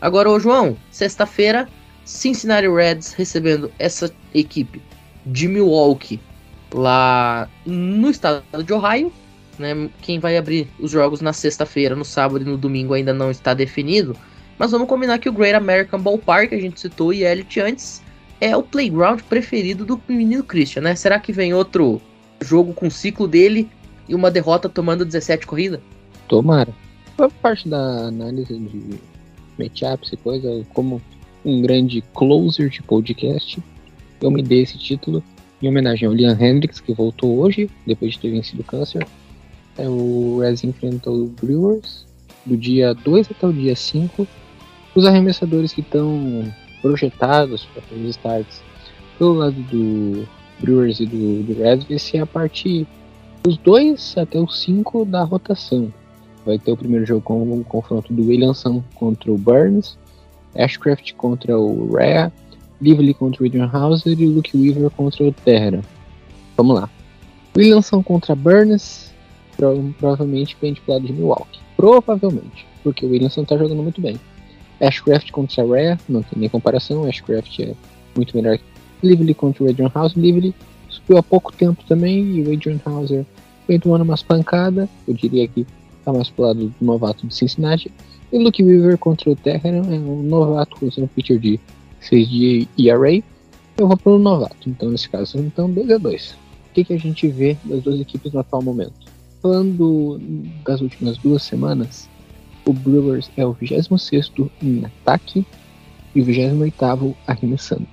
Agora, 0.00 0.30
ô 0.30 0.38
João, 0.38 0.76
sexta-feira, 0.90 1.68
Cincinnati 2.04 2.68
Reds 2.68 3.12
recebendo 3.12 3.70
essa 3.78 4.10
equipe 4.32 4.80
de 5.26 5.46
Milwaukee 5.46 6.20
lá 6.72 7.48
no 7.64 8.10
estado 8.10 8.42
de 8.64 8.72
Ohio. 8.72 9.12
Né? 9.58 9.90
Quem 10.02 10.18
vai 10.18 10.36
abrir 10.36 10.68
os 10.78 10.90
jogos 10.90 11.20
na 11.20 11.32
sexta-feira, 11.32 11.96
no 11.96 12.04
sábado 12.04 12.42
e 12.44 12.48
no 12.48 12.56
domingo 12.56 12.94
ainda 12.94 13.12
não 13.12 13.30
está 13.30 13.54
definido. 13.54 14.16
Mas 14.58 14.70
vamos 14.70 14.88
combinar 14.88 15.18
que 15.18 15.28
o 15.28 15.32
Great 15.32 15.54
American 15.54 16.00
Ballpark, 16.00 16.52
a 16.52 16.60
gente 16.60 16.80
citou 16.80 17.12
e 17.12 17.24
Elliot 17.24 17.60
antes, 17.60 18.02
é 18.40 18.56
o 18.56 18.62
playground 18.62 19.20
preferido 19.22 19.84
do 19.84 20.00
menino 20.08 20.42
Christian, 20.42 20.82
né? 20.82 20.94
Será 20.94 21.18
que 21.18 21.32
vem 21.32 21.54
outro 21.54 22.00
jogo 22.40 22.72
com 22.72 22.86
o 22.86 22.90
ciclo 22.90 23.26
dele 23.26 23.68
e 24.08 24.14
uma 24.14 24.30
derrota 24.30 24.68
tomando 24.68 25.04
17 25.04 25.46
corridas? 25.46 25.80
Tomara. 26.28 26.72
Foi 27.16 27.28
parte 27.28 27.68
da 27.68 28.06
análise 28.06 28.56
de 28.56 28.98
matchups 29.58 30.12
e 30.12 30.16
coisa, 30.16 30.64
como 30.72 31.02
um 31.44 31.60
grande 31.62 32.02
closer 32.14 32.68
de 32.68 32.82
podcast, 32.82 33.62
eu 34.20 34.30
me 34.30 34.42
dei 34.42 34.62
esse 34.62 34.78
título 34.78 35.22
em 35.62 35.68
homenagem 35.68 36.06
ao 36.06 36.14
Liam 36.14 36.36
Hendricks, 36.38 36.80
que 36.80 36.92
voltou 36.92 37.38
hoje, 37.38 37.68
depois 37.86 38.12
de 38.12 38.20
ter 38.20 38.30
vencido 38.30 38.62
o 38.62 38.64
câncer. 38.64 39.06
É, 39.76 39.88
o 39.88 40.38
Reds 40.40 40.64
enfrentou 40.64 41.14
o 41.14 41.26
Brewers 41.26 42.06
do 42.44 42.56
dia 42.56 42.94
2 42.94 43.30
até 43.30 43.46
o 43.46 43.52
dia 43.52 43.74
5. 43.74 44.26
Os 44.94 45.04
arremessadores 45.04 45.72
que 45.72 45.80
estão 45.80 46.52
projetados 46.80 47.66
para 47.66 47.96
os 47.96 48.10
starts 48.10 48.62
pelo 49.18 49.34
lado 49.34 49.60
do 49.62 50.26
Brewers 50.60 51.00
e 51.00 51.06
do, 51.06 51.42
do 51.42 51.62
Reds 51.62 51.84
vai 51.88 51.98
ser 51.98 52.18
a 52.18 52.26
partir 52.26 52.86
dos 53.42 53.56
2 53.58 54.16
até 54.18 54.38
os 54.38 54.60
5 54.62 55.04
da 55.04 55.22
rotação. 55.24 55.92
Vai 56.44 56.58
ter 56.58 56.72
o 56.72 56.76
primeiro 56.76 57.04
jogo 57.04 57.20
com 57.22 57.60
o 57.60 57.64
confronto 57.64 58.12
do 58.12 58.26
Williamson 58.26 58.82
contra 58.94 59.30
o 59.30 59.36
Burns, 59.36 59.98
Ashcraft 60.56 61.12
contra 61.14 61.58
o 61.58 61.94
Rhea, 61.94 62.32
Lively 62.80 63.14
contra 63.14 63.42
o 63.42 63.46
Adrian 63.46 63.70
Hauser 63.72 64.18
e 64.18 64.26
Luke 64.26 64.56
Weaver 64.56 64.90
contra 64.90 65.24
o 65.24 65.32
Terra. 65.32 65.82
Vamos 66.56 66.76
lá. 66.80 66.90
Williamson 67.56 68.02
contra 68.02 68.34
Burns, 68.34 69.12
prova 69.56 69.82
provavelmente 69.98 70.56
vem 70.60 70.72
de 70.72 70.82
lado 70.86 71.06
de 71.06 71.12
Milwaukee. 71.12 71.58
Provavelmente, 71.76 72.66
porque 72.82 73.04
o 73.04 73.10
Williamson 73.10 73.44
tá 73.44 73.56
jogando 73.56 73.82
muito 73.82 74.00
bem. 74.00 74.18
Ashcraft 74.80 75.30
contra 75.32 75.64
Rhea, 75.64 75.98
não 76.08 76.22
tem 76.22 76.38
nem 76.38 76.48
comparação, 76.48 77.04
Ashcraft 77.04 77.58
é 77.60 77.74
muito 78.14 78.36
melhor. 78.36 78.58
Lively 79.02 79.34
contra 79.34 79.64
o 79.64 79.68
Adrian 79.68 79.90
Hauser, 79.92 80.18
Lively 80.18 80.54
subiu 80.88 81.18
há 81.18 81.22
pouco 81.22 81.52
tempo 81.52 81.82
também 81.88 82.36
e 82.36 82.42
o 82.42 82.52
Adrian 82.52 82.80
Hauser 82.84 83.26
vem 83.66 83.78
tomando 83.78 84.02
umas 84.02 84.22
pancadas, 84.22 84.88
eu 85.06 85.14
diria 85.14 85.46
que 85.46 85.66
tá 86.04 86.12
mais 86.12 86.30
pro 86.30 86.44
lado 86.44 86.66
do 86.66 86.74
novato 86.80 87.26
de 87.26 87.34
Cincinnati. 87.34 87.92
E 88.32 88.38
Luke 88.38 88.62
Weaver 88.62 88.98
contra 88.98 89.30
o 89.30 89.36
Terra 89.36 89.68
é 89.68 89.80
um 89.80 90.22
novato 90.22 90.76
com 90.76 90.86
um 90.86 91.06
pitcher 91.06 91.38
de 91.38 91.58
6 92.00 92.28
de 92.28 92.68
ERA. 92.78 93.22
Eu 93.76 93.86
vou 93.86 93.96
pelo 93.96 94.18
novato, 94.18 94.68
então 94.68 94.90
nesse 94.90 95.08
caso, 95.08 95.38
então 95.38 95.70
2 95.70 95.90
a 95.90 95.98
2 95.98 96.32
O 96.32 96.74
que, 96.74 96.84
que 96.84 96.94
a 96.94 96.98
gente 96.98 97.28
vê 97.28 97.56
das 97.64 97.82
duas 97.82 98.00
equipes 98.00 98.32
no 98.32 98.40
atual 98.40 98.62
momento? 98.62 99.06
Falando 99.40 100.20
das 100.64 100.80
últimas 100.80 101.16
duas 101.18 101.42
semanas, 101.42 102.08
o 102.66 102.72
Brewers 102.72 103.30
é 103.36 103.46
o 103.46 103.52
26 103.52 104.32
em 104.62 104.84
ataque 104.84 105.46
e 106.14 106.20
o 106.20 106.24
28 106.24 107.16
arremessando. 107.26 107.86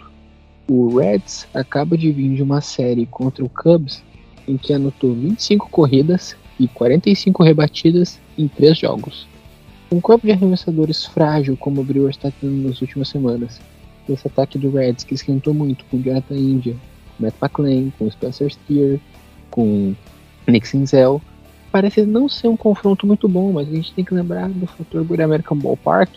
O 0.68 0.98
Reds 0.98 1.48
acaba 1.54 1.96
de 1.96 2.12
vir 2.12 2.36
de 2.36 2.42
uma 2.42 2.62
série 2.62 3.06
contra 3.06 3.46
o 3.46 3.50
Cubs 3.50 4.04
em 4.48 4.58
que 4.58 4.74
anotou 4.74 5.14
25 5.14 5.70
corridas 5.70 6.36
e 6.60 6.68
45 6.68 7.44
rebatidas 7.44 8.20
em 8.38 8.48
3 8.48 8.78
jogos. 8.78 9.28
Um 9.92 10.02
corpo 10.02 10.26
de 10.26 10.34
arremessadores 10.34 11.06
frágil 11.06 11.56
como 11.56 11.82
o 11.82 11.84
Brewers 11.84 12.18
está 12.18 12.32
tendo 12.42 12.68
nas 12.68 12.82
últimas 12.82 13.10
semanas. 13.10 13.62
Esse 14.08 14.28
ataque 14.28 14.58
do 14.58 14.70
Reds 14.70 15.04
que 15.04 15.16
esquentou 15.16 15.54
muito 15.54 15.84
com 15.86 15.98
o 15.98 16.02
Jonathan 16.02 16.36
India, 16.36 16.76
Matt 17.20 17.36
McLean, 17.42 17.90
com 17.98 18.10
Spencer 18.10 18.52
Steer, 18.52 19.00
com 19.50 19.96
Nick 20.48 20.68
Sinzel. 20.68 21.22
Parece 21.72 22.06
não 22.06 22.30
ser 22.30 22.48
um 22.48 22.56
confronto 22.56 23.06
muito 23.08 23.28
bom, 23.28 23.52
mas 23.52 23.68
a 23.68 23.72
gente 23.72 23.94
tem 23.94 24.06
que 24.06 24.14
lembrar 24.14 24.50
do 24.50 24.68
fator 24.68 25.04
Good 25.04 25.22
American 25.22 25.58
Ballpark, 25.58 26.10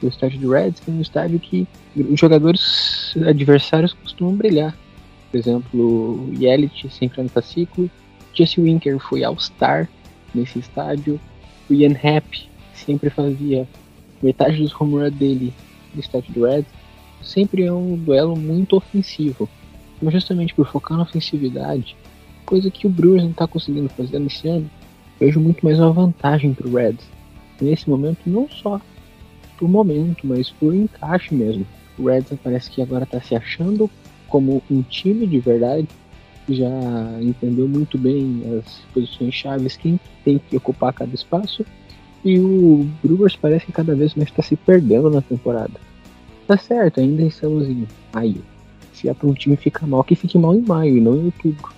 do 0.00 0.08
estádio 0.08 0.40
do 0.40 0.50
Reds, 0.50 0.80
que 0.80 0.90
é 0.90 0.94
um 0.94 1.00
estádio 1.00 1.38
que 1.38 1.66
os 1.96 2.18
jogadores 2.18 3.14
adversários 3.26 3.92
costumam 3.92 4.34
brilhar. 4.34 4.76
Por 5.30 5.38
exemplo, 5.38 5.80
o 5.80 6.32
Yelich 6.34 6.88
sempre 6.90 7.20
anota 7.20 7.42
ciclo, 7.42 7.90
Jesse 8.34 8.60
Winker 8.60 8.98
foi 8.98 9.24
All-Star 9.24 9.88
nesse 10.34 10.58
estádio, 10.58 11.20
o 11.68 11.74
Ian 11.74 11.94
Happ 11.94 12.48
sempre 12.74 13.10
fazia 13.10 13.66
metade 14.22 14.56
dos 14.58 14.78
home 14.78 15.10
dele 15.10 15.52
no 15.94 16.00
estádio 16.00 16.32
do 16.32 16.46
Reds, 16.46 16.70
sempre 17.22 17.64
é 17.64 17.72
um 17.72 17.96
duelo 17.96 18.36
muito 18.36 18.76
ofensivo. 18.76 19.48
Mas 20.00 20.14
justamente 20.14 20.54
por 20.54 20.66
focar 20.66 20.96
na 20.96 21.04
ofensividade, 21.04 21.96
coisa 22.44 22.70
que 22.70 22.86
o 22.86 22.90
Brewers 22.90 23.22
não 23.22 23.30
está 23.30 23.46
conseguindo 23.46 23.88
fazer 23.88 24.18
nesse 24.18 24.48
ano, 24.48 24.68
vejo 25.18 25.40
muito 25.40 25.64
mais 25.64 25.78
uma 25.78 25.92
vantagem 25.92 26.52
para 26.52 26.66
o 26.66 26.74
Reds. 26.74 27.06
Nesse 27.60 27.88
momento, 27.88 28.20
não 28.26 28.48
só 28.48 28.80
por 29.56 29.68
momento, 29.68 30.26
mas 30.26 30.50
por 30.50 30.74
encaixe 30.74 31.34
mesmo. 31.34 31.66
O 31.98 32.08
Reds 32.08 32.36
parece 32.42 32.70
que 32.70 32.82
agora 32.82 33.04
está 33.04 33.20
se 33.20 33.36
achando 33.36 33.88
como 34.28 34.62
um 34.70 34.82
time 34.82 35.26
de 35.26 35.38
verdade, 35.38 35.86
já 36.48 36.68
entendeu 37.20 37.68
muito 37.68 37.96
bem 37.96 38.42
as 38.58 38.80
posições 38.92 39.34
chaves, 39.34 39.76
quem 39.76 40.00
tem 40.24 40.38
que 40.38 40.56
ocupar 40.56 40.92
cada 40.92 41.14
espaço 41.14 41.64
e 42.24 42.38
o 42.38 42.88
Brewers 43.02 43.36
parece 43.36 43.66
que 43.66 43.72
cada 43.72 43.94
vez 43.94 44.14
mais 44.14 44.28
está 44.28 44.42
se 44.42 44.56
perdendo 44.56 45.10
na 45.10 45.20
temporada. 45.20 45.74
Tá 46.46 46.56
certo, 46.56 47.00
ainda 47.00 47.22
estamos 47.22 47.68
em 47.68 47.86
maio. 48.12 48.42
se 48.92 49.08
é 49.08 49.14
para 49.14 49.28
um 49.28 49.34
time 49.34 49.56
ficar 49.56 49.86
mal, 49.86 50.04
que 50.04 50.14
fique 50.14 50.38
mal 50.38 50.54
em 50.54 50.62
maio 50.62 50.96
e 50.96 51.00
não 51.00 51.16
em 51.16 51.24
outubro. 51.26 51.72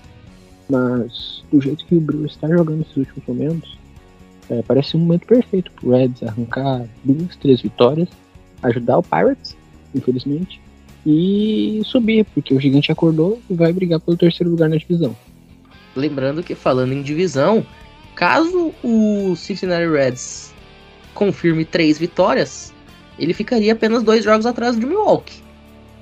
Mas 0.69 1.45
do 1.53 1.61
jeito 1.61 1.85
que 1.87 1.95
o 1.95 2.01
Brewers 2.01 2.33
está 2.33 2.49
jogando 2.49 2.79
nesses 2.79 2.97
últimos 2.97 3.27
momentos, 3.27 3.79
é, 4.51 4.63
parece 4.63 4.97
um 4.97 5.01
momento 5.01 5.27
perfeito 5.27 5.71
pro 5.73 5.91
Reds 5.91 6.23
arrancar 6.23 6.87
duas, 7.03 7.37
três 7.37 7.61
vitórias, 7.61 8.09
ajudar 8.63 8.99
o 8.99 9.03
Pirates, 9.03 9.57
infelizmente, 9.95 10.61
e 11.07 11.83
subir, 11.85 12.25
porque 12.35 12.55
o 12.55 12.61
gigante 12.61 12.91
acordou 12.91 13.41
e 13.49 13.55
vai 13.55 13.73
brigar 13.73 14.01
pelo 14.01 14.17
terceiro 14.17 14.51
lugar 14.51 14.69
na 14.69 14.77
divisão. 14.77 15.15
Lembrando 15.95 16.43
que 16.43 16.55
falando 16.55 16.93
em 16.93 17.03
divisão, 17.03 17.65
caso 18.15 18.73
o 18.83 19.35
Cincinnati 19.37 19.87
Reds 19.87 20.53
confirme 21.15 21.65
três 21.65 21.99
vitórias, 21.99 22.74
ele 23.19 23.35
ficaria 23.35 23.73
apenas 23.73 24.03
dois 24.03 24.25
jogos 24.25 24.47
atrás 24.47 24.79
de 24.79 24.85
Milwaukee. 24.85 25.43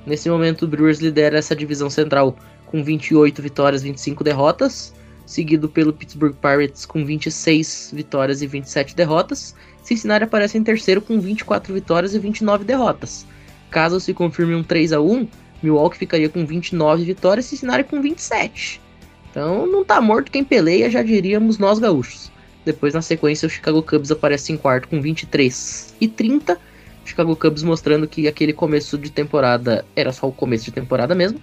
Nesse 0.07 0.29
momento, 0.29 0.63
o 0.63 0.69
Brewers 0.69 1.01
lidera 1.01 1.39
essa 1.39 1.55
divisão 1.55 1.89
central 1.89 2.37
com 2.67 2.83
28 2.83 3.41
vitórias, 3.41 3.83
25 3.83 4.25
derrotas, 4.25 4.93
seguido 5.27 5.69
pelo 5.69 5.93
Pittsburgh 5.93 6.35
Pirates 6.35 6.85
com 6.85 7.05
26 7.05 7.93
vitórias 7.95 8.43
e 8.43 8.47
27 8.47 8.97
derrotas. 8.97 9.55
Cincinnati 9.83 10.25
aparece 10.25 10.59
em 10.59 10.65
terceiro 10.65 11.01
com 11.01 11.21
24 11.21 11.73
vitórias 11.73 12.15
e 12.15 12.19
29 12.19 12.65
derrotas. 12.65 13.27
Caso 13.71 14.01
se 14.01 14.13
confirme 14.13 14.55
um 14.55 14.63
3 14.63 14.93
a 14.93 15.01
1 15.01 15.29
Milwaukee 15.63 15.99
ficaria 15.99 16.29
com 16.29 16.45
29 16.45 17.05
vitórias 17.05 17.47
e 17.47 17.51
Cincinnati 17.51 17.85
com 17.85 18.03
27. 18.03 18.81
Então 19.31 19.67
não 19.67 19.85
tá 19.85 20.01
morto 20.01 20.31
quem 20.31 20.45
peleia, 20.45 20.91
já 20.91 21.03
diríamos 21.03 21.59
nós 21.59 21.79
gaúchos. 21.79 22.31
Depois, 22.65 22.95
na 22.95 23.03
sequência, 23.03 23.47
o 23.47 23.51
Chicago 23.51 23.83
Cubs 23.83 24.11
aparece 24.11 24.53
em 24.53 24.57
quarto 24.57 24.89
com 24.89 25.01
23 25.01 25.95
e 26.01 26.07
30. 26.07 26.59
Chicago 27.05 27.35
Cubs 27.37 27.63
mostrando 27.63 28.07
que 28.07 28.29
aquele 28.29 28.53
começo 28.53 28.97
de 28.97 29.11
temporada 29.11 29.85
era 29.97 30.13
só 30.13 30.29
o 30.29 30.33
começo 30.33 30.65
de 30.67 30.73
temporada 30.73 31.15
mesmo. 31.15 31.41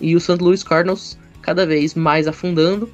E 0.00 0.16
o 0.16 0.20
St. 0.20 0.36
Louis 0.40 0.62
Cardinals 0.62 1.18
cada 1.42 1.66
vez 1.66 1.94
mais 1.94 2.26
afundando. 2.26 2.90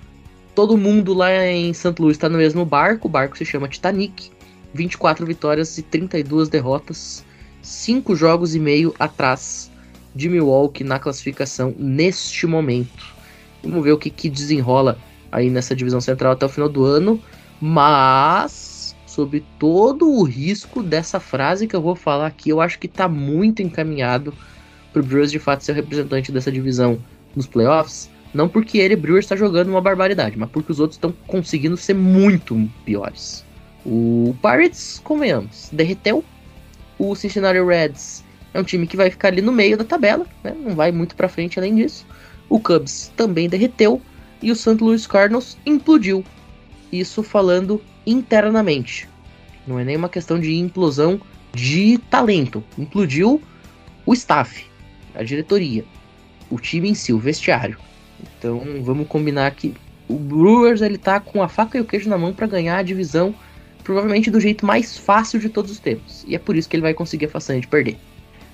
Todo 0.55 0.77
mundo 0.77 1.15
lá 1.15 1.47
em 1.47 1.73
St. 1.73 1.95
Louis 1.99 2.17
está 2.17 2.29
no 2.29 2.39
mesmo 2.39 2.65
barco, 2.65 3.07
o 3.09 3.11
barco 3.11 3.39
se 3.39 3.45
chama 3.45 3.69
Titanic. 3.69 4.31
24 4.75 5.27
vitórias 5.27 5.79
e 5.79 5.83
32 5.83 6.49
derrotas. 6.49 7.25
5 7.63 8.15
jogos 8.17 8.55
e 8.55 8.59
meio 8.59 8.95
atrás 8.99 9.71
de 10.15 10.29
Milwaukee 10.29 10.85
na 10.85 10.99
classificação 10.99 11.75
neste 11.79 12.47
momento. 12.47 13.05
Vamos 13.63 13.85
ver 13.85 13.93
o 13.93 13.99
que, 13.99 14.11
que 14.11 14.29
desenrola 14.29 14.99
aí 15.31 15.51
nessa 15.51 15.77
divisão 15.77 16.01
central 16.01 16.33
até 16.33 16.47
o 16.47 16.49
final 16.49 16.69
do 16.69 16.85
ano. 16.85 17.23
Mas, 17.61 18.70
sob 19.11 19.43
todo 19.59 20.09
o 20.09 20.23
risco 20.23 20.83
dessa 20.85 21.19
frase 21.19 21.67
que 21.67 21.75
eu 21.75 21.83
vou 21.83 21.97
falar 21.97 22.29
aqui, 22.29 22.51
eu 22.51 22.61
acho 22.61 22.79
que 22.79 22.87
está 22.87 23.09
muito 23.09 23.61
encaminhado 23.61 24.33
para 24.93 25.03
o 25.03 25.05
Brewers 25.05 25.33
de 25.33 25.39
fato 25.41 25.65
ser 25.65 25.73
o 25.73 25.75
representante 25.75 26.31
dessa 26.31 26.51
divisão 26.51 26.97
nos 27.35 27.47
playoffs. 27.47 28.09
Não 28.33 28.49
porque 28.49 28.79
ele, 28.79 28.95
Brewers, 28.95 29.25
está 29.25 29.35
jogando 29.35 29.69
uma 29.69 29.81
barbaridade, 29.81 30.39
mas 30.39 30.49
porque 30.51 30.71
os 30.71 30.79
outros 30.79 30.97
estão 30.97 31.13
conseguindo 31.27 31.77
ser 31.77 31.95
muito 31.95 32.71
piores. 32.85 33.45
O 33.85 34.37
Pirates, 34.41 35.01
convenhamos, 35.03 35.69
derreteu. 35.73 36.25
O 36.97 37.17
Cincinnati 37.17 37.61
Reds 37.61 38.23
é 38.55 38.61
um 38.61 38.65
time 38.65 38.87
que 38.87 38.97
vai 38.97 39.11
ficar 39.11 39.29
ali 39.29 39.43
no 39.43 39.51
meio 39.51 39.77
da 39.77 39.85
tabela, 39.85 40.25
né? 40.45 40.55
não 40.57 40.77
vai 40.77 40.93
muito 40.93 41.17
para 41.17 41.29
frente 41.29 41.59
além 41.59 41.75
disso. 41.75 42.07
O 42.49 42.61
Cubs 42.61 43.11
também 43.17 43.49
derreteu 43.49 44.01
e 44.41 44.53
o 44.53 44.57
St. 44.57 44.77
Louis 44.81 45.05
Cardinals 45.09 45.59
implodiu. 45.67 46.25
Isso 46.93 47.25
falando 47.25 47.83
internamente. 48.07 49.09
Não 49.67 49.79
é 49.79 49.85
nem 49.85 49.97
uma 49.97 50.09
questão 50.09 50.39
de 50.41 50.55
implosão 50.55 51.21
de 51.53 51.99
talento. 52.11 52.63
Implodiu 52.79 53.43
o 54.07 54.13
staff, 54.15 54.65
a 55.15 55.23
diretoria, 55.23 55.85
o 56.51 56.59
time 56.59 56.89
em 56.91 56.95
si, 56.95 57.13
o 57.13 57.19
vestiário. 57.19 57.79
Então 58.39 58.63
vamos 58.83 59.07
combinar 59.07 59.51
que 59.53 59.75
o 60.09 60.15
Brewers 60.15 60.81
ele 60.81 60.99
tá 60.99 61.21
com 61.21 61.43
a 61.43 61.49
faca 61.49 61.79
e 61.79 61.81
o 61.81 61.85
queijo 61.85 62.09
na 62.11 62.19
mão 62.19 62.33
para 62.33 62.47
ganhar 62.47 62.79
a 62.79 62.83
divisão, 62.83 63.35
provavelmente 63.85 64.31
do 64.31 64.41
jeito 64.41 64.67
mais 64.67 64.99
fácil 64.99 65.39
de 65.39 65.49
todos 65.49 65.71
os 65.71 65.79
tempos. 65.79 66.25
E 66.27 66.35
é 66.35 66.39
por 66.39 66.57
isso 66.57 66.69
que 66.69 66.77
ele 66.77 66.83
vai 66.83 66.95
conseguir 66.95 67.27
a 67.27 67.29
façanha 67.29 67.61
de 67.61 67.69
perder. 67.69 67.97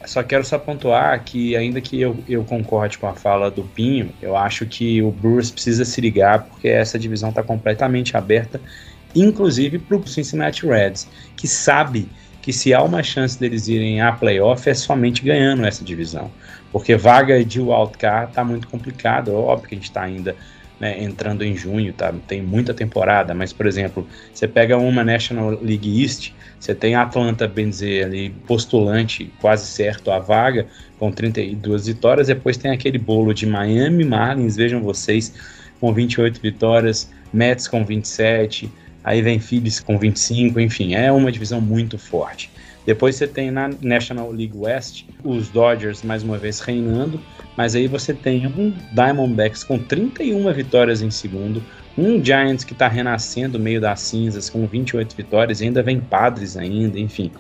Só 0.05 0.23
quero 0.23 0.45
só 0.45 0.59
pontuar 0.59 1.25
que, 1.25 1.57
ainda 1.57 1.81
que 1.81 2.01
eu, 2.01 2.17
eu 2.29 2.45
concorde 2.45 2.97
com 2.97 3.09
a 3.09 3.15
fala 3.15 3.51
do 3.51 3.65
Pinho, 3.65 4.11
eu 4.23 4.37
acho 4.37 4.65
que 4.67 5.03
o 5.03 5.11
Brewers 5.11 5.51
precisa 5.51 5.85
se 5.85 6.01
ligar, 6.01 6.45
porque 6.45 6.69
essa 6.69 6.99
divisão 6.99 7.31
está 7.31 7.43
completamente 7.43 8.17
aberta, 8.17 8.61
inclusive 9.21 9.79
para 9.79 9.97
o 9.97 10.07
Cincinnati 10.07 10.67
Reds, 10.67 11.09
que 11.37 11.49
sabe 11.49 12.09
que 12.43 12.53
se 12.53 12.73
há 12.73 12.83
uma 12.83 13.03
chance 13.03 13.39
deles 13.39 13.67
irem 13.67 14.01
a 14.01 14.13
playoff 14.13 14.69
é 14.69 14.75
somente 14.75 15.23
ganhando 15.23 15.67
essa 15.67 15.85
divisão. 15.85 16.31
Porque 16.71 16.95
vaga 16.95 17.45
de 17.45 17.61
wildcard 17.61 18.31
está 18.31 18.45
muito 18.45 18.69
complicado, 18.69 19.33
é 19.33 19.35
óbvio 19.35 19.69
que 19.69 19.75
a 19.75 19.79
gente 19.79 19.89
está 19.89 20.03
ainda 20.03 20.37
né, 20.79 21.03
entrando 21.03 21.43
em 21.43 21.57
junho, 21.57 21.93
tá? 21.93 22.15
Tem 22.29 22.43
muita 22.43 22.75
temporada, 22.75 23.35
mas, 23.35 23.53
por 23.53 23.67
exemplo, 23.67 24.07
você 24.33 24.47
pega 24.47 24.77
uma 24.77 25.03
National 25.03 25.51
League 25.61 26.03
East, 26.03 26.33
você 26.61 26.75
tem 26.75 26.95
Atlanta, 26.95 27.49
bem 27.49 27.69
dizer, 27.69 28.05
ali, 28.05 28.31
postulante, 28.47 29.33
quase 29.41 29.67
certo 29.67 30.11
a 30.11 30.19
vaga, 30.19 30.67
com 30.99 31.11
32 31.11 31.87
vitórias, 31.87 32.27
depois 32.29 32.57
tem 32.57 32.71
aquele 32.71 32.99
bolo 32.99 33.33
de 33.33 33.47
Miami 33.47 34.05
Marlins, 34.05 34.57
vejam 34.57 34.83
vocês, 34.83 35.35
com 35.81 35.93
28 35.93 36.41
vitórias, 36.41 37.11
Mets 37.33 37.67
com 37.69 37.85
27, 37.85 38.71
aí 39.07 39.23
vem 39.23 39.39
Phillies 39.39 39.79
com 39.79 39.97
25, 39.97 40.59
enfim, 40.59 40.95
é 40.97 41.11
uma 41.13 41.31
divisão 41.31 41.61
muito 41.61 41.97
forte. 41.97 42.51
Depois 42.85 43.15
você 43.15 43.27
tem 43.27 43.53
na 43.53 43.71
National 43.81 44.31
League 44.31 44.57
West 44.57 45.05
os 45.25 45.49
Dodgers 45.49 46.03
mais 46.03 46.25
uma 46.25 46.37
vez 46.37 46.59
reinando, 46.61 47.21
mas 47.57 47.77
aí 47.77 47.87
você 47.87 48.13
tem 48.13 48.47
um 48.49 48.73
Diamondbacks 48.93 49.63
com 49.63 49.79
31 49.79 50.53
vitórias 50.53 51.03
em 51.03 51.11
segundo, 51.11 51.63
um 51.97 52.23
Giants 52.23 52.65
que 52.65 52.73
está 52.73 52.89
renascendo 52.89 53.59
meio 53.59 53.81
das 53.81 54.01
cinzas 54.01 54.51
com 54.51 54.67
28 54.67 55.17
vitórias, 55.17 55.61
e 55.61 55.65
ainda 55.65 55.83
vem 55.83 56.01
Padres 56.01 56.57
ainda, 56.57 56.99
enfim. 56.99 57.31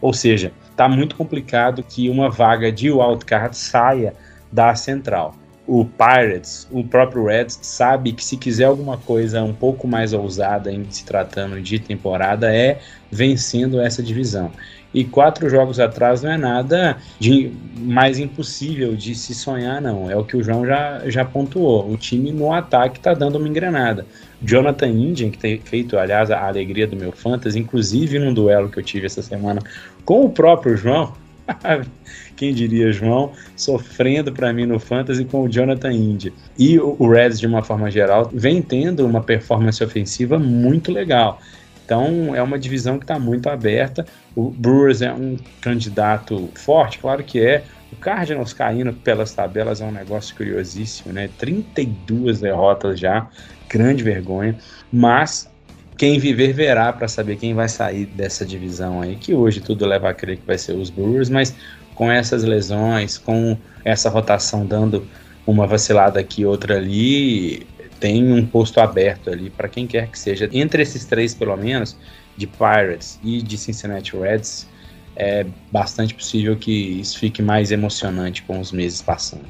Ou 0.00 0.12
seja, 0.12 0.52
está 0.70 0.88
muito 0.88 1.16
complicado 1.16 1.82
que 1.82 2.08
uma 2.08 2.30
vaga 2.30 2.70
de 2.70 2.90
wildcard 2.90 3.56
saia 3.56 4.14
da 4.50 4.74
central. 4.76 5.34
O 5.66 5.84
Pirates, 5.84 6.68
o 6.70 6.84
próprio 6.84 7.26
Reds, 7.26 7.58
sabe 7.60 8.12
que 8.12 8.24
se 8.24 8.36
quiser 8.36 8.64
alguma 8.64 8.96
coisa 8.96 9.42
um 9.42 9.52
pouco 9.52 9.88
mais 9.88 10.12
ousada 10.12 10.72
em 10.72 10.86
se 10.88 11.04
tratando 11.04 11.60
de 11.60 11.78
temporada 11.78 12.54
é 12.54 12.78
vencendo 13.10 13.80
essa 13.80 14.02
divisão. 14.02 14.52
E 14.94 15.04
quatro 15.04 15.50
jogos 15.50 15.78
atrás 15.78 16.22
não 16.22 16.30
é 16.30 16.38
nada 16.38 16.96
de 17.18 17.52
mais 17.76 18.18
impossível 18.18 18.96
de 18.96 19.14
se 19.14 19.34
sonhar, 19.34 19.80
não. 19.82 20.10
É 20.10 20.16
o 20.16 20.24
que 20.24 20.36
o 20.36 20.42
João 20.42 20.64
já, 20.64 21.02
já 21.06 21.24
pontuou. 21.24 21.90
O 21.90 21.96
time 21.96 22.32
no 22.32 22.52
ataque 22.52 22.98
está 22.98 23.12
dando 23.12 23.36
uma 23.36 23.48
engrenada. 23.48 24.06
Jonathan 24.40 24.88
Indian, 24.88 25.30
que 25.30 25.38
tem 25.38 25.58
feito, 25.58 25.98
aliás, 25.98 26.30
a 26.30 26.46
alegria 26.46 26.86
do 26.86 26.96
meu 26.96 27.12
fantasy, 27.12 27.58
inclusive 27.58 28.18
num 28.18 28.32
duelo 28.32 28.70
que 28.70 28.78
eu 28.78 28.82
tive 28.82 29.06
essa 29.06 29.20
semana 29.20 29.60
com 30.04 30.24
o 30.24 30.30
próprio 30.30 30.76
João. 30.76 31.12
Quem 32.36 32.52
diria, 32.52 32.92
João, 32.92 33.32
sofrendo 33.56 34.32
para 34.32 34.52
mim 34.52 34.66
no 34.66 34.78
Fantasy 34.78 35.24
com 35.24 35.42
o 35.42 35.48
Jonathan 35.48 35.92
India. 35.92 36.32
E 36.58 36.78
o 36.78 37.10
Reds, 37.10 37.40
de 37.40 37.46
uma 37.46 37.62
forma 37.62 37.90
geral, 37.90 38.30
vem 38.32 38.60
tendo 38.60 39.06
uma 39.06 39.22
performance 39.22 39.82
ofensiva 39.82 40.38
muito 40.38 40.92
legal. 40.92 41.40
Então 41.84 42.34
é 42.34 42.42
uma 42.42 42.58
divisão 42.58 42.98
que 42.98 43.04
está 43.04 43.18
muito 43.18 43.48
aberta. 43.48 44.04
O 44.34 44.50
Brewers 44.50 45.02
é 45.02 45.12
um 45.12 45.36
candidato 45.60 46.50
forte, 46.54 46.98
claro 46.98 47.22
que 47.22 47.40
é. 47.40 47.64
O 47.92 47.96
Cardinals 47.96 48.52
caindo 48.52 48.92
pelas 48.92 49.32
tabelas 49.32 49.80
é 49.80 49.84
um 49.84 49.92
negócio 49.92 50.34
curiosíssimo, 50.34 51.12
né? 51.12 51.30
32 51.38 52.40
derrotas 52.40 52.98
já, 52.98 53.28
grande 53.68 54.02
vergonha. 54.02 54.58
Mas 54.92 55.48
quem 55.96 56.18
viver 56.18 56.52
verá 56.52 56.92
para 56.92 57.06
saber 57.06 57.36
quem 57.36 57.54
vai 57.54 57.68
sair 57.68 58.04
dessa 58.04 58.44
divisão 58.44 59.00
aí, 59.00 59.14
que 59.14 59.32
hoje 59.32 59.60
tudo 59.60 59.86
leva 59.86 60.10
a 60.10 60.14
crer 60.14 60.38
que 60.38 60.46
vai 60.46 60.58
ser 60.58 60.72
os 60.72 60.90
Brewers, 60.90 61.30
mas 61.30 61.54
com 61.96 62.12
essas 62.12 62.44
lesões, 62.44 63.18
com 63.18 63.56
essa 63.84 64.08
rotação 64.08 64.64
dando 64.64 65.04
uma 65.44 65.66
vacilada 65.66 66.20
aqui, 66.20 66.44
outra 66.44 66.76
ali, 66.76 67.66
tem 67.98 68.32
um 68.32 68.46
posto 68.46 68.78
aberto 68.78 69.30
ali 69.30 69.50
para 69.50 69.68
quem 69.68 69.86
quer 69.86 70.08
que 70.08 70.18
seja. 70.18 70.48
Entre 70.52 70.82
esses 70.82 71.04
três, 71.04 71.34
pelo 71.34 71.56
menos, 71.56 71.96
de 72.36 72.46
Pirates 72.46 73.18
e 73.24 73.42
de 73.42 73.56
Cincinnati 73.56 74.16
Reds, 74.16 74.68
é 75.16 75.46
bastante 75.72 76.14
possível 76.14 76.54
que 76.56 77.00
isso 77.00 77.18
fique 77.18 77.40
mais 77.40 77.72
emocionante 77.72 78.42
com 78.42 78.60
os 78.60 78.70
meses 78.70 79.00
passando. 79.00 79.46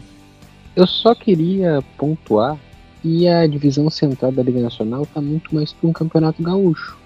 Eu 0.77 0.87
só 0.87 1.15
queria 1.15 1.83
pontuar 1.99 2.57
que 3.03 3.27
a 3.27 3.47
divisão 3.47 3.91
central 3.91 4.31
da 4.31 4.43
Liga 4.43 4.61
Nacional 4.61 5.03
está 5.03 5.21
muito 5.21 5.53
mais 5.55 5.73
para 5.73 5.89
um 5.89 5.93
campeonato 5.93 6.43
gaúcho, 6.43 6.97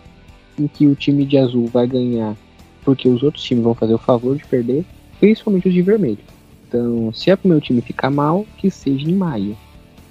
em 0.59 0.67
que 0.67 0.87
o 0.87 0.95
time 0.95 1.25
de 1.25 1.39
azul 1.39 1.67
vai 1.69 1.87
ganhar 1.87 2.37
porque 2.85 3.09
os 3.09 3.23
outros 3.23 3.45
times 3.45 3.65
vão 3.65 3.75
fazer 3.75 3.95
o 3.95 3.99
favor 3.99 4.37
de 4.37 4.45
perder, 4.47 4.85
principalmente 5.21 5.69
os 5.69 5.75
de 5.75 5.83
vermelho. 5.83 6.19
Então, 6.67 7.13
se 7.13 7.31
é 7.31 7.37
para 7.37 7.47
o 7.47 7.51
meu 7.51 7.61
time 7.61 7.81
ficar 7.81 8.11
mal, 8.11 8.47
que 8.57 8.71
seja 8.71 9.09
em 9.09 9.15
maio. 9.15 9.57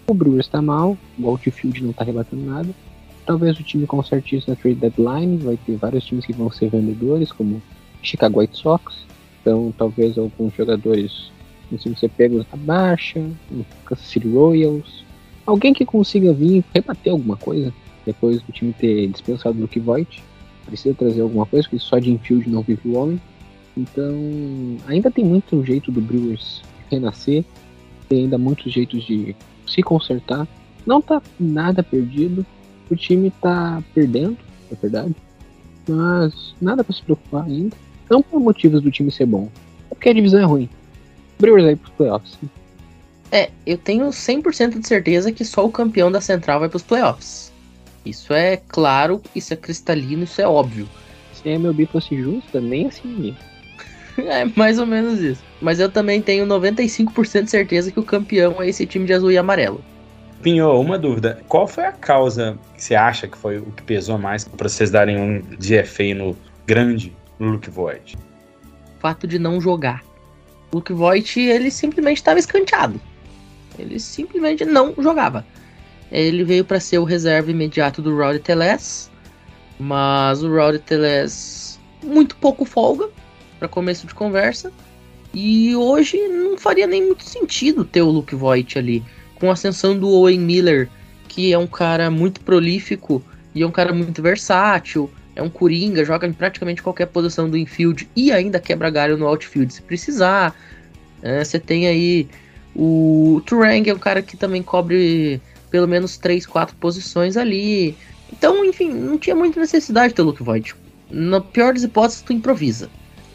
O 0.07 0.13
Brewers 0.13 0.45
está 0.45 0.61
mal, 0.61 0.97
o 1.17 1.27
outfield 1.27 1.83
não 1.83 1.91
está 1.91 2.03
rebatendo 2.03 2.43
nada. 2.43 2.69
Talvez 3.25 3.59
o 3.59 3.63
time 3.63 3.85
conserte 3.85 4.37
isso 4.37 4.49
na 4.49 4.55
trade 4.55 4.75
deadline. 4.75 5.37
Vai 5.37 5.57
ter 5.65 5.75
vários 5.75 6.05
times 6.05 6.25
que 6.25 6.33
vão 6.33 6.49
ser 6.51 6.69
vendedores, 6.69 7.31
como 7.31 7.61
Chicago 8.01 8.39
White 8.39 8.57
Sox. 8.57 9.05
Então, 9.41 9.73
talvez 9.77 10.17
alguns 10.17 10.53
jogadores 10.53 11.31
Assim, 11.73 11.93
você 11.93 12.07
pega 12.07 12.35
os 12.35 12.45
Abaixa, 12.51 13.19
o 13.51 13.65
Kansas 13.85 14.05
City 14.05 14.27
Royals. 14.27 15.03
Alguém 15.45 15.73
que 15.73 15.85
consiga 15.85 16.33
vir 16.33 16.63
rebater 16.73 17.11
alguma 17.11 17.37
coisa 17.37 17.73
depois 18.05 18.41
do 18.41 18.51
time 18.51 18.73
ter 18.73 19.07
dispensado 19.07 19.57
o 19.57 19.61
Luke 19.61 19.79
Voigt. 19.79 20.23
Precisa 20.65 20.95
trazer 20.95 21.21
alguma 21.21 21.45
coisa, 21.45 21.67
porque 21.67 21.83
só 21.83 21.99
de 21.99 22.11
infield 22.11 22.49
não 22.49 22.61
vive 22.61 22.89
o 22.89 22.95
homem. 22.95 23.21
Então, 23.79 24.77
ainda 24.87 25.09
tem 25.09 25.23
muito 25.23 25.63
jeito 25.63 25.89
do 25.89 26.01
Brewers 26.01 26.61
renascer. 26.91 27.45
Tem 28.09 28.23
ainda 28.23 28.37
muitos 28.37 28.73
jeitos 28.73 29.05
de 29.05 29.33
se 29.65 29.81
consertar. 29.81 30.45
Não 30.85 31.01
tá 31.01 31.21
nada 31.39 31.81
perdido. 31.81 32.45
O 32.89 32.95
time 32.95 33.31
tá 33.41 33.81
perdendo, 33.93 34.37
é 34.69 34.75
verdade. 34.75 35.15
Mas 35.87 36.53
nada 36.59 36.83
para 36.83 36.93
se 36.93 37.01
preocupar 37.01 37.45
ainda. 37.45 37.75
Não 38.09 38.21
por 38.21 38.39
motivos 38.39 38.81
do 38.81 38.91
time 38.91 39.11
ser 39.11 39.25
bom. 39.25 39.49
É 39.89 39.95
porque 39.95 40.09
a 40.09 40.13
divisão 40.13 40.41
é 40.41 40.45
ruim. 40.45 40.69
Brewers 41.39 41.65
aí 41.65 41.75
pros 41.75 41.93
playoffs. 41.93 42.37
É, 43.31 43.49
eu 43.65 43.77
tenho 43.77 44.07
100% 44.07 44.79
de 44.79 44.87
certeza 44.87 45.31
que 45.31 45.45
só 45.45 45.65
o 45.65 45.71
campeão 45.71 46.11
da 46.11 46.19
Central 46.19 46.59
vai 46.59 46.67
pros 46.67 46.83
playoffs. 46.83 47.53
Isso 48.05 48.33
é 48.33 48.57
claro, 48.57 49.21
isso 49.35 49.53
é 49.53 49.55
cristalino, 49.55 50.23
isso 50.23 50.41
é 50.41 50.47
óbvio. 50.47 50.89
Se 51.33 51.47
a 51.47 51.53
MLB 51.53 51.85
fosse 51.85 52.17
justa, 52.17 52.59
nem 52.59 52.87
assim. 52.87 53.35
É 54.27 54.45
mais 54.55 54.79
ou 54.79 54.85
menos 54.85 55.19
isso. 55.19 55.43
Mas 55.61 55.79
eu 55.79 55.89
também 55.89 56.21
tenho 56.21 56.45
95% 56.45 57.43
de 57.43 57.49
certeza 57.49 57.91
que 57.91 57.99
o 57.99 58.03
campeão 58.03 58.61
é 58.61 58.67
esse 58.67 58.85
time 58.85 59.05
de 59.05 59.13
azul 59.13 59.31
e 59.31 59.37
amarelo. 59.37 59.83
Pinho, 60.41 60.71
uma 60.79 60.97
dúvida. 60.97 61.41
Qual 61.47 61.67
foi 61.67 61.85
a 61.85 61.91
causa 61.91 62.57
que 62.75 62.83
você 62.83 62.95
acha 62.95 63.27
que 63.27 63.37
foi 63.37 63.57
o 63.57 63.65
que 63.71 63.83
pesou 63.83 64.17
mais 64.17 64.45
para 64.45 64.69
vocês 64.69 64.89
darem 64.89 65.17
um 65.17 65.41
DFA 65.57 66.13
no 66.15 66.35
grande 66.65 67.13
Luke 67.39 67.69
Void? 67.69 68.17
O 68.97 68.99
fato 69.01 69.27
de 69.27 69.37
não 69.37 69.59
jogar. 69.59 70.01
O 70.71 70.77
Luke 70.77 70.93
Voigt, 70.93 71.39
ele 71.39 71.69
simplesmente 71.69 72.17
estava 72.17 72.39
escanteado. 72.39 72.99
Ele 73.77 73.99
simplesmente 73.99 74.63
não 74.63 74.93
jogava. 74.97 75.45
Ele 76.11 76.43
veio 76.43 76.63
para 76.63 76.79
ser 76.79 76.99
o 76.99 77.03
reserva 77.03 77.51
imediato 77.51 78.01
do 78.01 78.15
Rowdy 78.15 78.39
Teles, 78.39 79.11
mas 79.77 80.41
o 80.41 80.49
Rowdy 80.49 80.79
Teles 80.79 81.79
muito 82.03 82.35
pouco 82.37 82.65
folga 82.65 83.09
para 83.59 83.67
começo 83.67 84.07
de 84.07 84.15
conversa. 84.15 84.71
E 85.33 85.75
hoje 85.75 86.17
não 86.27 86.57
faria 86.57 86.87
nem 86.87 87.05
muito 87.05 87.23
sentido 87.23 87.85
ter 87.85 88.01
o 88.01 88.09
Luke 88.09 88.33
Voigt 88.33 88.79
ali 88.79 89.03
com 89.35 89.49
a 89.49 89.53
ascensão 89.53 89.97
do 89.97 90.09
Owen 90.09 90.39
Miller, 90.39 90.89
que 91.27 91.53
é 91.53 91.57
um 91.57 91.67
cara 91.67 92.09
muito 92.09 92.41
prolífico 92.41 93.23
e 93.53 93.61
é 93.61 93.67
um 93.67 93.71
cara 93.71 93.93
muito 93.93 94.21
versátil, 94.21 95.09
é 95.35 95.41
um 95.41 95.49
coringa, 95.49 96.03
joga 96.03 96.27
em 96.27 96.33
praticamente 96.33 96.81
qualquer 96.81 97.05
posição 97.07 97.49
do 97.49 97.57
infield 97.57 98.09
e 98.15 98.31
ainda 98.31 98.59
quebra 98.59 98.89
galho 98.89 99.17
no 99.17 99.27
outfield 99.27 99.71
se 99.71 99.81
precisar. 99.81 100.55
É, 101.21 101.43
você 101.43 101.59
tem 101.59 101.87
aí 101.87 102.27
o 102.75 103.41
Turang, 103.45 103.89
é 103.89 103.93
um 103.93 103.99
cara 103.99 104.21
que 104.21 104.35
também 104.35 104.63
cobre 104.63 105.41
pelo 105.69 105.87
menos 105.87 106.17
3, 106.17 106.45
4 106.45 106.75
posições 106.77 107.37
ali. 107.37 107.95
Então, 108.31 108.65
enfim, 108.65 108.91
não 108.91 109.17
tinha 109.17 109.35
muita 109.35 109.59
necessidade 109.59 110.09
de 110.09 110.15
ter 110.15 110.21
o 110.21 110.25
Luke 110.25 110.43
Voigt. 110.43 110.75
Na 111.09 111.41
pior 111.41 111.73
das 111.73 111.83
hipóteses, 111.83 112.21
tu 112.21 112.33
improvisa. 112.33 112.89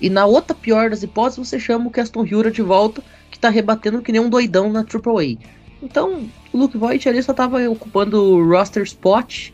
E 0.04 0.10
na 0.10 0.26
outra 0.26 0.54
pior 0.54 0.90
das 0.90 1.02
hipóteses, 1.02 1.48
você 1.48 1.58
chama 1.58 1.86
o 1.86 1.90
Keston 1.90 2.26
Hura 2.30 2.50
de 2.50 2.60
volta, 2.60 3.02
que 3.30 3.38
tá 3.38 3.48
rebatendo 3.48 4.02
que 4.02 4.12
nem 4.12 4.20
um 4.20 4.28
doidão 4.28 4.70
na 4.70 4.84
Triple 4.84 5.38
A. 5.40 5.82
Então, 5.82 6.28
o 6.52 6.58
Luke 6.58 6.76
Voigt 6.76 7.08
ali 7.08 7.22
só 7.22 7.32
estava 7.32 7.66
ocupando 7.70 8.22
o 8.22 8.46
roster 8.46 8.82
spot. 8.82 9.48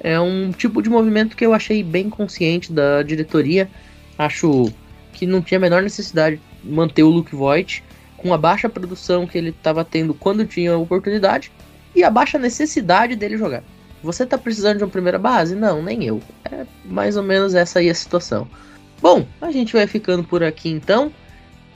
É 0.00 0.20
um 0.20 0.52
tipo 0.52 0.82
de 0.82 0.90
movimento 0.90 1.34
que 1.34 1.46
eu 1.46 1.54
achei 1.54 1.82
bem 1.82 2.10
consciente 2.10 2.70
da 2.70 3.02
diretoria. 3.02 3.66
Acho 4.18 4.70
que 5.14 5.24
não 5.24 5.40
tinha 5.40 5.56
a 5.56 5.60
menor 5.62 5.82
necessidade 5.82 6.38
de 6.62 6.70
manter 6.70 7.02
o 7.02 7.08
Luke 7.08 7.34
Voigt 7.34 7.82
com 8.18 8.34
a 8.34 8.36
baixa 8.36 8.68
produção 8.68 9.26
que 9.26 9.38
ele 9.38 9.48
estava 9.48 9.86
tendo 9.86 10.12
quando 10.12 10.44
tinha 10.44 10.76
oportunidade 10.76 11.50
e 11.96 12.04
a 12.04 12.10
baixa 12.10 12.38
necessidade 12.38 13.16
dele 13.16 13.38
jogar. 13.38 13.64
Você 14.02 14.26
tá 14.26 14.36
precisando 14.36 14.76
de 14.76 14.84
uma 14.84 14.90
primeira 14.90 15.18
base? 15.18 15.54
Não, 15.54 15.82
nem 15.82 16.04
eu. 16.04 16.20
É 16.44 16.66
mais 16.84 17.16
ou 17.16 17.22
menos 17.22 17.54
essa 17.54 17.78
aí 17.78 17.88
a 17.88 17.94
situação. 17.94 18.46
Bom, 19.04 19.26
a 19.38 19.50
gente 19.50 19.74
vai 19.74 19.86
ficando 19.86 20.24
por 20.24 20.42
aqui 20.42 20.70
então 20.70 21.12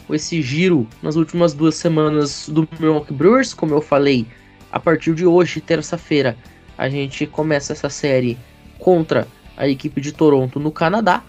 esse 0.09 0.41
giro 0.41 0.89
nas 1.03 1.15
últimas 1.15 1.53
duas 1.53 1.75
semanas 1.75 2.49
do 2.49 2.67
Milwaukee 2.81 3.13
Brewers. 3.13 3.53
Como 3.53 3.75
eu 3.75 3.83
falei, 3.83 4.27
a 4.73 4.81
partir 4.81 5.15
de 5.15 5.27
hoje, 5.27 5.61
terça-feira, 5.61 6.39
a 6.79 6.89
gente 6.89 7.27
começa 7.27 7.75
essa 7.75 7.91
série 7.91 8.39
contra 8.79 9.29
a 9.59 9.69
equipe 9.69 10.01
de 10.01 10.11
Toronto 10.11 10.59
no 10.59 10.73
Canadá. 10.73 11.23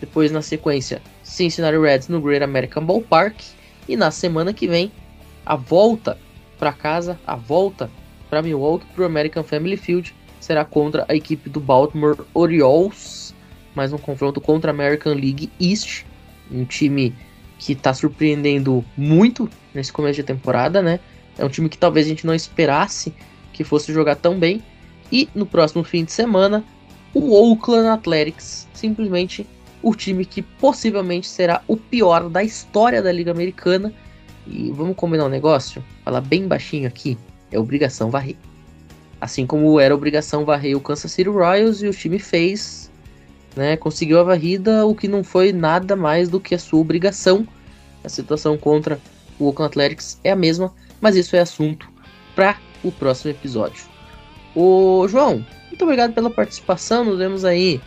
Depois, 0.00 0.30
na 0.30 0.42
sequência, 0.42 1.02
Cincinnati 1.24 1.76
Reds 1.76 2.06
no 2.06 2.20
Great 2.20 2.44
American 2.44 2.86
Ballpark. 2.86 3.34
E 3.88 3.96
na 3.96 4.12
semana 4.12 4.52
que 4.52 4.68
vem, 4.68 4.92
a 5.44 5.56
volta 5.56 6.16
para 6.56 6.72
casa, 6.72 7.18
a 7.26 7.34
volta 7.34 7.90
para 8.30 8.42
Milwaukee 8.42 8.86
para 8.94 9.02
o 9.02 9.06
American 9.06 9.42
Family 9.42 9.76
Field 9.76 10.14
será 10.38 10.64
contra 10.64 11.04
a 11.08 11.16
equipe 11.16 11.50
do 11.50 11.58
Baltimore 11.58 12.18
Orioles. 12.32 13.21
Mais 13.74 13.92
um 13.92 13.98
confronto 13.98 14.40
contra 14.40 14.70
a 14.70 14.74
American 14.74 15.14
League 15.14 15.50
East, 15.60 16.04
um 16.50 16.64
time 16.64 17.14
que 17.58 17.72
está 17.72 17.94
surpreendendo 17.94 18.84
muito 18.96 19.48
nesse 19.72 19.92
começo 19.92 20.16
de 20.16 20.22
temporada, 20.22 20.82
né? 20.82 21.00
É 21.38 21.44
um 21.44 21.48
time 21.48 21.68
que 21.68 21.78
talvez 21.78 22.06
a 22.06 22.08
gente 22.08 22.26
não 22.26 22.34
esperasse 22.34 23.14
que 23.52 23.64
fosse 23.64 23.92
jogar 23.92 24.16
tão 24.16 24.38
bem. 24.38 24.62
E 25.10 25.28
no 25.34 25.46
próximo 25.46 25.84
fim 25.84 26.04
de 26.04 26.12
semana, 26.12 26.64
o 27.14 27.32
Oakland 27.32 27.88
Athletics, 27.88 28.68
simplesmente 28.74 29.46
o 29.82 29.94
time 29.94 30.24
que 30.24 30.42
possivelmente 30.42 31.26
será 31.26 31.62
o 31.66 31.76
pior 31.76 32.28
da 32.28 32.42
história 32.42 33.02
da 33.02 33.12
Liga 33.12 33.30
Americana. 33.30 33.92
E 34.46 34.70
vamos 34.72 34.96
combinar 34.96 35.26
um 35.26 35.28
negócio? 35.28 35.84
Falar 36.04 36.20
bem 36.20 36.46
baixinho 36.46 36.88
aqui, 36.88 37.16
é 37.50 37.58
obrigação 37.58 38.10
varrer. 38.10 38.36
Assim 39.20 39.46
como 39.46 39.78
era 39.78 39.94
obrigação 39.94 40.44
varrer 40.44 40.76
o 40.76 40.80
Kansas 40.80 41.12
City 41.12 41.30
Royals 41.30 41.82
e 41.82 41.86
o 41.86 41.92
time 41.92 42.18
fez 42.18 42.90
né, 43.56 43.76
conseguiu 43.76 44.18
a 44.20 44.22
varrida, 44.22 44.86
o 44.86 44.94
que 44.94 45.08
não 45.08 45.22
foi 45.22 45.52
nada 45.52 45.94
mais 45.96 46.28
do 46.28 46.40
que 46.40 46.54
a 46.54 46.58
sua 46.58 46.80
obrigação. 46.80 47.46
A 48.04 48.08
situação 48.08 48.56
contra 48.56 48.98
o 49.38 49.46
Oakland 49.46 49.70
Athletics 49.70 50.18
é 50.24 50.30
a 50.30 50.36
mesma, 50.36 50.72
mas 51.00 51.16
isso 51.16 51.36
é 51.36 51.40
assunto 51.40 51.88
para 52.34 52.56
o 52.82 52.90
próximo 52.90 53.30
episódio. 53.30 53.84
Ô 54.54 55.06
João, 55.08 55.44
muito 55.68 55.82
obrigado 55.82 56.12
pela 56.12 56.30
participação. 56.30 57.04
Nos 57.04 57.18
vemos 57.18 57.44
aí 57.44 57.80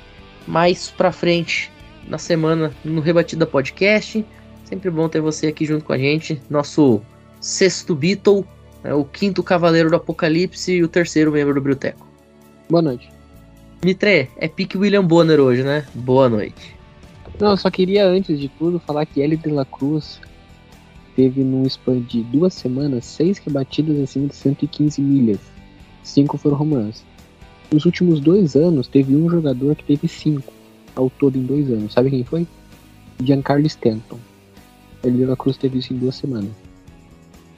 mais 0.47 0.89
para 0.89 1.11
frente 1.11 1.71
na 2.07 2.17
semana 2.17 2.71
no 2.83 3.01
Rebatida 3.01 3.45
Podcast. 3.45 4.25
Sempre 4.63 4.89
bom 4.89 5.07
ter 5.07 5.21
você 5.21 5.47
aqui 5.47 5.65
junto 5.65 5.85
com 5.85 5.93
a 5.93 5.97
gente, 5.97 6.41
nosso 6.49 7.01
sexto 7.39 7.93
Beatle, 7.93 8.43
né, 8.83 8.93
o 8.93 9.05
quinto 9.05 9.43
Cavaleiro 9.43 9.89
do 9.89 9.95
Apocalipse 9.95 10.73
e 10.73 10.83
o 10.83 10.87
terceiro 10.87 11.31
membro 11.31 11.53
do 11.53 11.61
Biblioteco. 11.61 12.07
Boa 12.67 12.81
noite. 12.81 13.14
Mitre, 13.85 14.31
é 14.37 14.47
pique 14.47 14.79
William 14.79 15.05
Bonner 15.05 15.39
hoje, 15.39 15.61
né? 15.61 15.85
Boa 15.93 16.27
noite. 16.27 16.75
Não, 17.39 17.51
eu 17.51 17.57
só 17.57 17.69
queria, 17.69 18.07
antes 18.07 18.39
de 18.39 18.49
tudo, 18.49 18.79
falar 18.79 19.05
que 19.05 19.21
L 19.21 19.37
de 19.37 19.51
la 19.51 19.63
Cruz 19.63 20.19
teve 21.15 21.43
num 21.43 21.63
span 21.67 21.99
de 21.99 22.23
duas 22.23 22.55
semanas 22.55 23.05
seis 23.05 23.37
rebatidas 23.37 23.99
acima 23.99 24.27
de 24.27 24.33
115 24.33 24.99
milhas. 24.99 25.37
Cinco 26.01 26.35
foram 26.35 26.59
home 26.59 26.73
runs. 26.73 27.05
Nos 27.71 27.85
últimos 27.85 28.19
dois 28.19 28.55
anos, 28.55 28.87
teve 28.87 29.15
um 29.15 29.29
jogador 29.29 29.75
que 29.75 29.83
teve 29.83 30.07
cinco 30.07 30.51
ao 30.95 31.07
todo 31.07 31.37
em 31.37 31.43
dois 31.43 31.69
anos. 31.69 31.93
Sabe 31.93 32.09
quem 32.09 32.23
foi? 32.23 32.47
Giancarlo 33.23 33.67
Stanton. 33.67 34.17
L 35.03 35.15
de 35.15 35.25
la 35.27 35.35
Cruz 35.35 35.57
teve 35.57 35.77
isso 35.77 35.93
em 35.93 35.97
duas 35.97 36.15
semanas. 36.15 36.49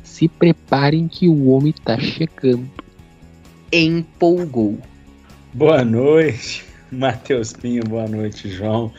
Se 0.04 0.28
preparem 0.28 1.08
que 1.08 1.30
o 1.30 1.48
homem 1.52 1.74
tá 1.86 1.98
chegando. 1.98 2.70
Empolgou. 3.72 4.78
Boa 5.58 5.84
noite, 5.84 6.64
Matheus 6.92 7.52
Pinho, 7.52 7.82
boa 7.84 8.08
noite, 8.08 8.48
João 8.48 8.94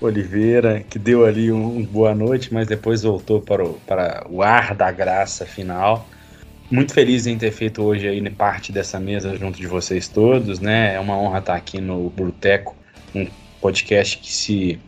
Oliveira, 0.00 0.82
que 0.88 0.98
deu 0.98 1.26
ali 1.26 1.52
um, 1.52 1.84
boa 1.84 2.14
noite, 2.14 2.48
mas 2.50 2.66
depois 2.66 3.02
voltou 3.02 3.42
para 3.42 3.62
o, 3.62 3.74
para 3.86 4.26
o 4.30 4.42
ar 4.42 4.74
da 4.74 4.90
graça 4.90 5.44
final. 5.44 6.08
Muito 6.70 6.94
feliz 6.94 7.26
em 7.26 7.36
ter 7.36 7.50
feito 7.50 7.82
hoje 7.82 8.08
aí 8.08 8.30
parte 8.30 8.72
dessa 8.72 8.98
mesa 8.98 9.36
junto 9.36 9.58
de 9.58 9.66
vocês 9.66 10.08
todos, 10.08 10.60
né? 10.60 10.94
É 10.94 10.98
uma 10.98 11.14
honra 11.14 11.40
estar 11.40 11.54
aqui 11.54 11.78
no 11.78 12.08
Bruteco, 12.08 12.74
um 13.14 13.26
podcast 13.60 14.16
que 14.16 14.32
se 14.32 14.80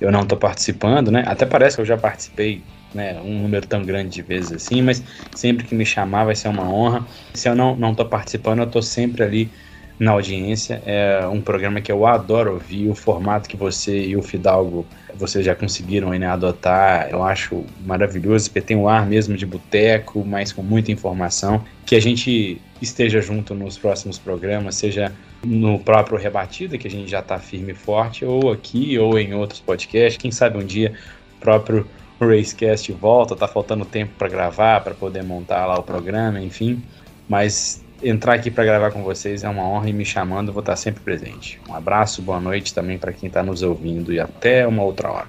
eu 0.00 0.10
não 0.10 0.22
estou 0.22 0.38
participando, 0.38 1.10
né? 1.10 1.22
Até 1.26 1.44
parece 1.44 1.76
que 1.76 1.82
eu 1.82 1.86
já 1.86 1.98
participei, 1.98 2.62
né? 2.94 3.20
Um 3.20 3.42
número 3.42 3.66
tão 3.66 3.84
grande 3.84 4.08
de 4.08 4.22
vezes 4.22 4.52
assim, 4.52 4.80
mas 4.80 5.04
sempre 5.34 5.66
que 5.66 5.74
me 5.74 5.84
chamar 5.84 6.24
vai 6.24 6.34
ser 6.34 6.48
uma 6.48 6.66
honra. 6.66 7.06
Se 7.34 7.46
eu 7.46 7.54
não 7.54 7.76
não 7.76 7.90
estou 7.90 8.06
participando, 8.06 8.60
eu 8.60 8.64
estou 8.64 8.80
sempre 8.80 9.22
ali 9.22 9.50
na 9.98 10.12
audiência. 10.12 10.82
É 10.86 11.26
um 11.26 11.40
programa 11.40 11.80
que 11.80 11.90
eu 11.90 12.06
adoro 12.06 12.54
ouvir. 12.54 12.88
O 12.88 12.94
formato 12.94 13.48
que 13.48 13.56
você 13.56 14.06
e 14.06 14.16
o 14.16 14.22
Fidalgo 14.22 14.86
vocês 15.14 15.44
já 15.44 15.54
conseguiram 15.54 16.10
né, 16.10 16.26
adotar, 16.26 17.08
eu 17.10 17.22
acho 17.22 17.64
maravilhoso, 17.84 18.48
porque 18.48 18.60
tem 18.60 18.76
o 18.76 18.88
ar 18.88 19.06
mesmo 19.06 19.36
de 19.36 19.44
boteco, 19.44 20.24
mas 20.24 20.52
com 20.52 20.62
muita 20.62 20.90
informação. 20.90 21.62
Que 21.84 21.94
a 21.94 22.00
gente 22.00 22.60
esteja 22.80 23.20
junto 23.20 23.54
nos 23.54 23.78
próximos 23.78 24.18
programas, 24.18 24.74
seja 24.76 25.12
no 25.44 25.78
próprio 25.78 26.18
Rebatida, 26.18 26.78
que 26.78 26.88
a 26.88 26.90
gente 26.90 27.10
já 27.10 27.20
está 27.20 27.38
firme 27.38 27.72
e 27.72 27.74
forte, 27.74 28.24
ou 28.24 28.50
aqui, 28.50 28.98
ou 28.98 29.18
em 29.18 29.34
outros 29.34 29.60
podcasts. 29.60 30.16
Quem 30.16 30.30
sabe 30.30 30.58
um 30.58 30.64
dia 30.64 30.94
o 31.36 31.40
próprio 31.40 31.86
Racecast 32.20 32.90
volta, 32.92 33.34
tá 33.34 33.48
faltando 33.48 33.84
tempo 33.84 34.12
para 34.16 34.28
gravar, 34.28 34.80
para 34.80 34.94
poder 34.94 35.22
montar 35.22 35.66
lá 35.66 35.78
o 35.78 35.82
programa, 35.82 36.40
enfim. 36.40 36.82
Mas 37.28 37.81
entrar 38.02 38.34
aqui 38.34 38.50
para 38.50 38.64
gravar 38.64 38.90
com 38.90 39.02
vocês 39.02 39.44
é 39.44 39.48
uma 39.48 39.66
honra 39.66 39.88
e 39.88 39.92
me 39.92 40.04
chamando, 40.04 40.52
vou 40.52 40.60
estar 40.60 40.76
sempre 40.76 41.02
presente. 41.02 41.60
Um 41.68 41.74
abraço, 41.74 42.20
boa 42.20 42.40
noite 42.40 42.74
também 42.74 42.98
para 42.98 43.12
quem 43.12 43.28
está 43.28 43.42
nos 43.42 43.62
ouvindo 43.62 44.12
e 44.12 44.18
até 44.18 44.66
uma 44.66 44.82
outra 44.82 45.10
hora. 45.10 45.28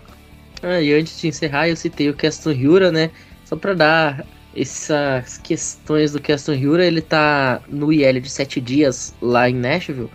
Ah, 0.62 0.82
e 0.82 0.94
antes 0.94 1.20
de 1.20 1.28
encerrar, 1.28 1.68
eu 1.68 1.76
citei 1.76 2.10
o 2.10 2.14
Caston 2.14 2.52
Hura, 2.52 2.92
né? 2.92 3.12
Só 3.46 3.56
para 3.56 3.74
dar 3.74 4.26
essas 4.56 5.38
questões 5.38 6.14
do 6.14 6.22
Caston 6.22 6.54
Hura, 6.54 6.86
ele 6.86 7.02
tá 7.02 7.62
no 7.68 7.92
IL 7.92 8.20
de 8.20 8.30
7 8.30 8.62
dias 8.62 9.14
lá 9.22 9.50
em 9.50 9.56
Nashville, 9.56 10.10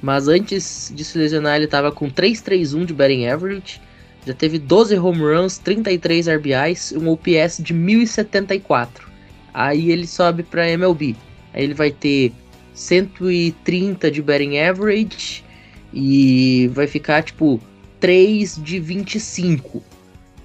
mas 0.00 0.28
antes 0.28 0.92
de 0.94 1.04
se 1.04 1.18
lesionar 1.18 1.56
ele 1.56 1.66
tava 1.66 1.92
com 1.92 2.08
3.31 2.10 2.86
de 2.86 2.94
batting 2.94 3.26
average, 3.26 3.80
já 4.26 4.34
teve 4.34 4.58
12 4.58 4.98
home 4.98 5.20
runs, 5.20 5.58
33 5.58 6.28
RBIs, 6.28 6.92
um 6.92 7.08
OPS 7.08 7.58
de 7.60 7.72
1074. 7.72 9.08
Aí 9.52 9.90
ele 9.90 10.06
sobe 10.06 10.42
para 10.42 10.68
MLB. 10.68 11.16
Aí 11.52 11.64
ele 11.64 11.74
vai 11.74 11.90
ter 11.90 12.32
130 12.74 14.10
de 14.10 14.22
batting 14.22 14.58
average 14.58 15.44
e 15.92 16.70
vai 16.72 16.86
ficar 16.86 17.22
tipo 17.22 17.60
3 17.98 18.60
de 18.62 18.80
25. 18.80 19.82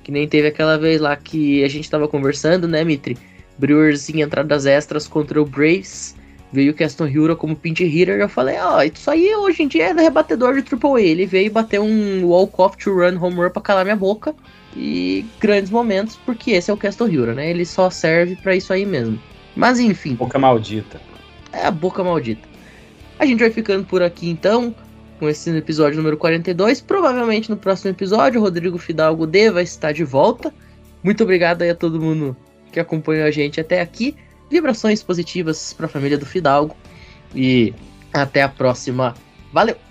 Que 0.04 0.12
nem 0.12 0.28
teve 0.28 0.48
aquela 0.48 0.78
vez 0.78 1.02
lá 1.02 1.16
que 1.16 1.64
a 1.64 1.68
gente 1.68 1.90
tava 1.90 2.08
conversando, 2.08 2.68
né, 2.68 2.84
Mitri? 2.84 3.18
Brewers 3.58 4.10
em 4.10 4.22
entradas 4.22 4.66
extras 4.66 5.08
contra 5.08 5.42
o 5.42 5.46
Braves. 5.46 6.16
Veio 6.52 6.72
o 6.72 6.76
Caston 6.76 7.06
Hura 7.08 7.36
como 7.36 7.56
pinch 7.56 7.84
hitter. 7.84 8.20
Eu 8.20 8.30
falei, 8.30 8.58
ó, 8.60 8.78
oh, 8.78 8.84
isso 8.84 9.10
aí 9.10 9.34
hoje 9.36 9.64
em 9.64 9.68
dia 9.68 9.88
é 9.88 9.94
rebatedor 9.94 10.54
de 10.54 10.62
Triple 10.62 10.92
A. 10.92 11.02
Ele 11.02 11.26
veio 11.26 11.52
bater 11.52 11.80
um 11.80 12.26
walk-off 12.26 12.78
to 12.78 12.94
run 12.94 13.18
home 13.20 13.38
run 13.38 13.50
pra 13.50 13.62
calar 13.62 13.84
minha 13.84 13.96
boca. 13.96 14.36
E 14.76 15.26
grandes 15.40 15.72
momentos, 15.72 16.18
porque 16.26 16.52
esse 16.52 16.70
é 16.70 16.74
o 16.74 16.78
Caston 16.78 17.06
Hura, 17.06 17.34
né? 17.34 17.50
Ele 17.50 17.66
só 17.66 17.90
serve 17.90 18.36
para 18.36 18.56
isso 18.56 18.72
aí 18.74 18.86
mesmo. 18.86 19.20
Mas 19.56 19.80
enfim. 19.80 20.16
Boca 20.16 20.38
maldita. 20.38 21.00
É 21.52 21.66
a 21.66 21.72
boca 21.72 22.04
maldita. 22.04 22.48
A 23.18 23.26
gente 23.26 23.40
vai 23.40 23.50
ficando 23.50 23.86
por 23.86 24.04
aqui 24.04 24.30
então 24.30 24.76
com 25.20 25.30
esse 25.30 25.50
episódio 25.56 25.98
número 25.98 26.18
42. 26.18 26.82
Provavelmente 26.82 27.50
no 27.50 27.58
próximo 27.58 27.92
episódio 27.92 28.40
o 28.40 28.44
Rodrigo 28.44 28.78
Fidalgo 28.78 29.26
deva 29.26 29.62
estar 29.62 29.94
de 29.94 30.04
volta. 30.04 30.54
Muito 31.04 31.24
obrigado 31.24 31.62
aí 31.62 31.70
a 31.70 31.76
todo 31.76 32.02
mundo 32.02 32.36
que 32.72 32.80
acompanhou 32.80 33.26
a 33.26 33.32
gente 33.32 33.60
até 33.60 33.80
aqui. 33.80 34.16
Vibrações 34.50 35.02
positivas 35.02 35.74
para 35.74 35.86
a 35.86 35.90
família 35.90 36.18
do 36.18 36.26
Fidalgo. 36.26 36.76
E 37.34 37.74
até 38.14 38.44
a 38.44 38.50
próxima. 38.50 39.14
Valeu! 39.52 39.85